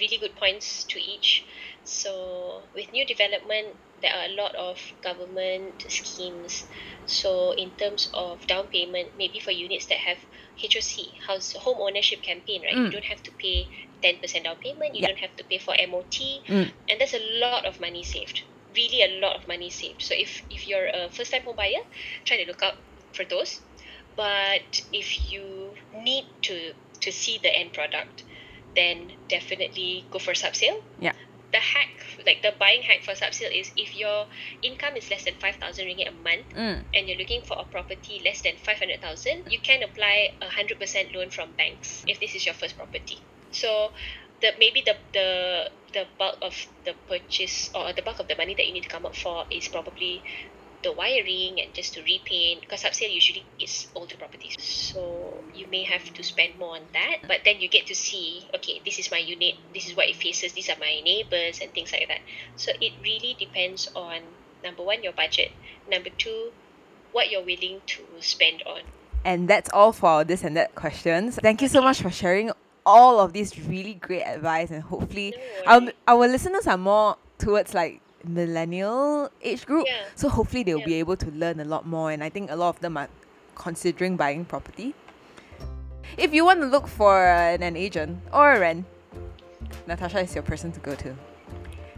really 0.00 0.18
good 0.18 0.34
points 0.36 0.84
to 0.84 1.00
each. 1.00 1.44
So 1.84 2.62
with 2.74 2.92
new 2.92 3.06
development, 3.06 3.76
there 4.02 4.12
are 4.14 4.26
a 4.26 4.34
lot 4.36 4.54
of 4.56 4.78
government 5.02 5.84
schemes. 5.88 6.64
So 7.06 7.52
in 7.52 7.70
terms 7.72 8.08
of 8.14 8.46
down 8.46 8.68
payment, 8.68 9.10
maybe 9.16 9.40
for 9.40 9.50
units 9.52 9.86
that 9.86 9.98
have 9.98 10.18
HOC, 10.62 11.12
house 11.26 11.52
home 11.54 11.78
ownership 11.80 12.22
campaign, 12.22 12.62
right? 12.62 12.76
You 12.76 12.88
Mm. 12.88 12.92
don't 12.92 13.04
have 13.12 13.22
to 13.24 13.32
pay 13.32 13.68
ten 14.02 14.18
percent 14.18 14.44
down 14.44 14.56
payment. 14.56 14.94
You 14.94 15.02
don't 15.06 15.18
have 15.18 15.34
to 15.36 15.44
pay 15.44 15.58
for 15.58 15.74
MOT, 15.78 16.42
Mm. 16.48 16.72
and 16.88 17.00
that's 17.00 17.14
a 17.14 17.24
lot 17.40 17.64
of 17.64 17.80
money 17.80 18.02
saved. 18.02 18.42
Really, 18.74 19.02
a 19.02 19.20
lot 19.20 19.36
of 19.36 19.46
money 19.48 19.70
saved. 19.70 20.02
So 20.02 20.14
if 20.14 20.42
if 20.50 20.66
you're 20.66 20.88
a 20.88 21.08
first 21.10 21.30
time 21.32 21.42
home 21.44 21.56
buyer, 21.56 21.82
try 22.24 22.36
to 22.42 22.46
look 22.46 22.62
out 22.62 22.74
for 23.14 23.24
those. 23.24 23.60
But 24.16 24.80
if 24.92 25.30
you 25.32 25.74
need 25.92 26.26
to 26.42 26.74
to 27.02 27.12
see 27.12 27.38
the 27.38 27.54
end 27.54 27.72
product, 27.72 28.24
then 28.74 29.12
definitely 29.28 30.06
go 30.10 30.18
for 30.18 30.32
subsale. 30.34 30.78
Yeah. 30.98 31.12
The 31.56 31.60
hack, 31.62 31.88
like 32.26 32.42
the 32.42 32.52
buying 32.60 32.82
hack 32.82 33.00
for 33.02 33.12
subsale, 33.12 33.48
is 33.50 33.72
if 33.78 33.96
your 33.96 34.26
income 34.60 34.94
is 35.00 35.10
less 35.10 35.24
than 35.24 35.36
five 35.40 35.56
thousand 35.56 35.86
ringgit 35.86 36.06
a 36.08 36.12
month 36.12 36.52
Mm. 36.52 36.84
and 36.92 37.08
you're 37.08 37.16
looking 37.16 37.40
for 37.48 37.56
a 37.58 37.64
property 37.64 38.20
less 38.22 38.42
than 38.42 38.56
five 38.58 38.78
hundred 38.78 39.00
thousand, 39.00 39.44
you 39.48 39.58
can 39.58 39.82
apply 39.82 40.32
a 40.42 40.50
hundred 40.50 40.78
percent 40.78 41.14
loan 41.14 41.30
from 41.30 41.52
banks 41.56 42.04
if 42.06 42.20
this 42.20 42.34
is 42.34 42.44
your 42.44 42.54
first 42.54 42.76
property. 42.76 43.24
So, 43.52 43.92
the 44.42 44.52
maybe 44.58 44.82
the 44.84 44.96
the 45.14 45.70
the 45.94 46.04
bulk 46.18 46.36
of 46.42 46.52
the 46.84 46.92
purchase 47.08 47.70
or 47.74 47.94
the 47.94 48.02
bulk 48.02 48.20
of 48.20 48.28
the 48.28 48.36
money 48.36 48.54
that 48.54 48.66
you 48.66 48.74
need 48.74 48.82
to 48.84 48.92
come 48.92 49.06
up 49.06 49.16
for 49.16 49.46
is 49.50 49.66
probably 49.68 50.22
the 50.82 50.92
wiring 50.92 51.60
and 51.60 51.72
just 51.74 51.94
to 51.94 52.02
repaint 52.02 52.60
because 52.60 52.82
subsale 52.82 53.12
usually 53.12 53.44
is 53.58 53.88
older 53.94 54.16
properties. 54.16 54.56
So 54.58 55.42
you 55.54 55.66
may 55.68 55.84
have 55.84 56.12
to 56.14 56.22
spend 56.22 56.58
more 56.58 56.76
on 56.76 56.82
that 56.92 57.18
but 57.26 57.40
then 57.44 57.60
you 57.60 57.68
get 57.68 57.86
to 57.86 57.94
see 57.94 58.46
okay 58.54 58.80
this 58.84 58.98
is 58.98 59.10
my 59.10 59.18
unit 59.18 59.54
this 59.74 59.88
is 59.88 59.96
what 59.96 60.08
it 60.08 60.16
faces 60.16 60.52
these 60.52 60.68
are 60.68 60.76
my 60.78 61.00
neighbors 61.04 61.60
and 61.60 61.72
things 61.72 61.92
like 61.92 62.08
that. 62.08 62.20
So 62.56 62.72
it 62.80 62.92
really 63.02 63.36
depends 63.38 63.90
on 63.94 64.20
number 64.64 64.82
one 64.82 65.02
your 65.02 65.12
budget 65.12 65.52
number 65.90 66.10
two 66.10 66.52
what 67.12 67.30
you're 67.30 67.44
willing 67.44 67.80
to 67.86 68.02
spend 68.20 68.62
on. 68.66 68.80
And 69.24 69.48
that's 69.48 69.70
all 69.72 69.92
for 69.92 70.22
this 70.22 70.44
and 70.44 70.56
that 70.56 70.74
questions. 70.74 71.38
Thank 71.42 71.62
you 71.62 71.68
so 71.68 71.80
much 71.82 72.00
for 72.00 72.10
sharing 72.10 72.52
all 72.84 73.18
of 73.18 73.32
these 73.32 73.58
really 73.58 73.94
great 73.94 74.22
advice 74.22 74.70
and 74.70 74.82
hopefully 74.82 75.34
No 75.66 75.72
our, 75.72 75.92
our 76.06 76.28
listeners 76.28 76.66
are 76.68 76.78
more 76.78 77.16
towards 77.38 77.74
like 77.74 78.00
millennial 78.28 79.30
age 79.42 79.66
group. 79.66 79.86
Yeah. 79.86 80.04
So 80.14 80.28
hopefully 80.28 80.62
they'll 80.62 80.80
Yeah. 80.80 80.86
be 80.86 80.94
able 80.94 81.16
to 81.16 81.30
learn 81.30 81.60
a 81.60 81.64
lot 81.64 81.86
more 81.86 82.10
and 82.10 82.22
I 82.22 82.28
think 82.28 82.50
a 82.50 82.56
lot 82.56 82.70
of 82.70 82.80
them 82.80 82.96
are 82.96 83.08
considering 83.54 84.16
buying 84.16 84.44
property. 84.44 84.94
If 86.16 86.32
you 86.32 86.44
want 86.44 86.60
to 86.60 86.66
look 86.66 86.86
for 86.86 87.26
an, 87.26 87.62
an 87.62 87.76
agent 87.76 88.18
or 88.32 88.52
a 88.54 88.60
rent, 88.60 88.84
Natasha 89.86 90.20
is 90.20 90.34
your 90.34 90.42
person 90.42 90.72
to 90.72 90.80
go 90.80 90.94
to. 90.94 91.14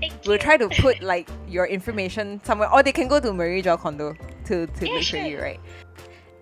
Thank 0.01 0.13
We'll 0.25 0.35
you. 0.37 0.39
try 0.39 0.57
to 0.57 0.69
put 0.69 1.03
like 1.13 1.29
your 1.49 1.67
information 1.67 2.41
somewhere, 2.45 2.73
or 2.73 2.83
they 2.83 2.93
can 2.93 3.09
go 3.09 3.21
to 3.21 3.33
Marie 3.33 3.63
Jo 3.63 3.77
Condo 3.77 4.15
to, 4.47 4.67
to 4.67 4.87
Yeah, 4.87 4.93
look 4.93 5.03
for 5.03 5.03
sure. 5.03 5.23
you, 5.27 5.41
right? 5.41 5.61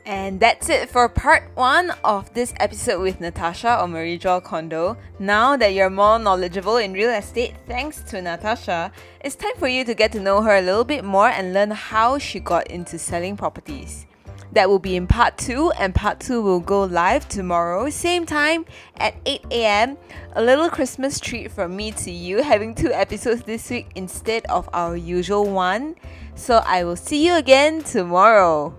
And 0.07 0.38
that's 0.38 0.68
it 0.68 0.88
for 0.88 1.09
part 1.09 1.50
one 1.57 1.90
of 2.04 2.32
this 2.32 2.54
episode 2.61 3.02
with 3.02 3.20
Natasha 3.20 3.80
or 3.80 3.88
Marie 3.88 4.18
Jo 4.18 4.40
Condo. 4.40 4.96
Now 5.18 5.57
that 5.57 5.74
you're 5.74 5.90
more 5.90 6.20
knowledgeable 6.20 6.76
in 6.76 6.92
real 6.92 7.11
estate, 7.11 7.54
thanks 7.66 8.02
to 8.04 8.22
Natasha, 8.22 8.92
it's 9.20 9.34
time 9.34 9.57
for 9.59 9.66
you 9.66 9.84
to 9.84 9.94
get 9.94 10.12
to 10.12 10.20
know 10.20 10.42
her 10.42 10.54
a 10.54 10.62
little 10.62 10.84
bit 10.84 11.04
more 11.04 11.26
and 11.26 11.52
learn 11.52 11.72
how 11.72 12.18
she 12.18 12.38
got 12.38 12.68
into 12.68 13.00
selling 13.00 13.36
properties. 13.36 14.07
That 14.52 14.68
will 14.68 14.78
be 14.78 14.94
in 14.94 15.09
part 15.09 15.38
two, 15.38 15.72
and 15.72 15.92
part 15.92 16.20
two 16.20 16.40
will 16.40 16.61
go 16.61 16.84
live 16.84 17.28
tomorrow, 17.28 17.90
same 17.90 18.26
time 18.26 18.64
at 18.98 19.16
8 19.26 19.40
a.m. 19.50 19.98
A 20.34 20.42
little 20.42 20.70
Christmas 20.70 21.18
treat 21.18 21.50
from 21.50 21.74
me 21.74 21.90
to 21.90 22.12
you, 22.12 22.44
having 22.44 22.76
two 22.76 22.92
episodes 22.92 23.42
this 23.42 23.68
week 23.70 23.88
instead 23.96 24.46
of 24.46 24.68
our 24.72 24.96
usual 24.96 25.50
one. 25.50 25.96
So 26.36 26.62
I 26.64 26.84
will 26.84 26.94
see 26.94 27.26
you 27.26 27.34
again 27.34 27.82
tomorrow. 27.82 28.72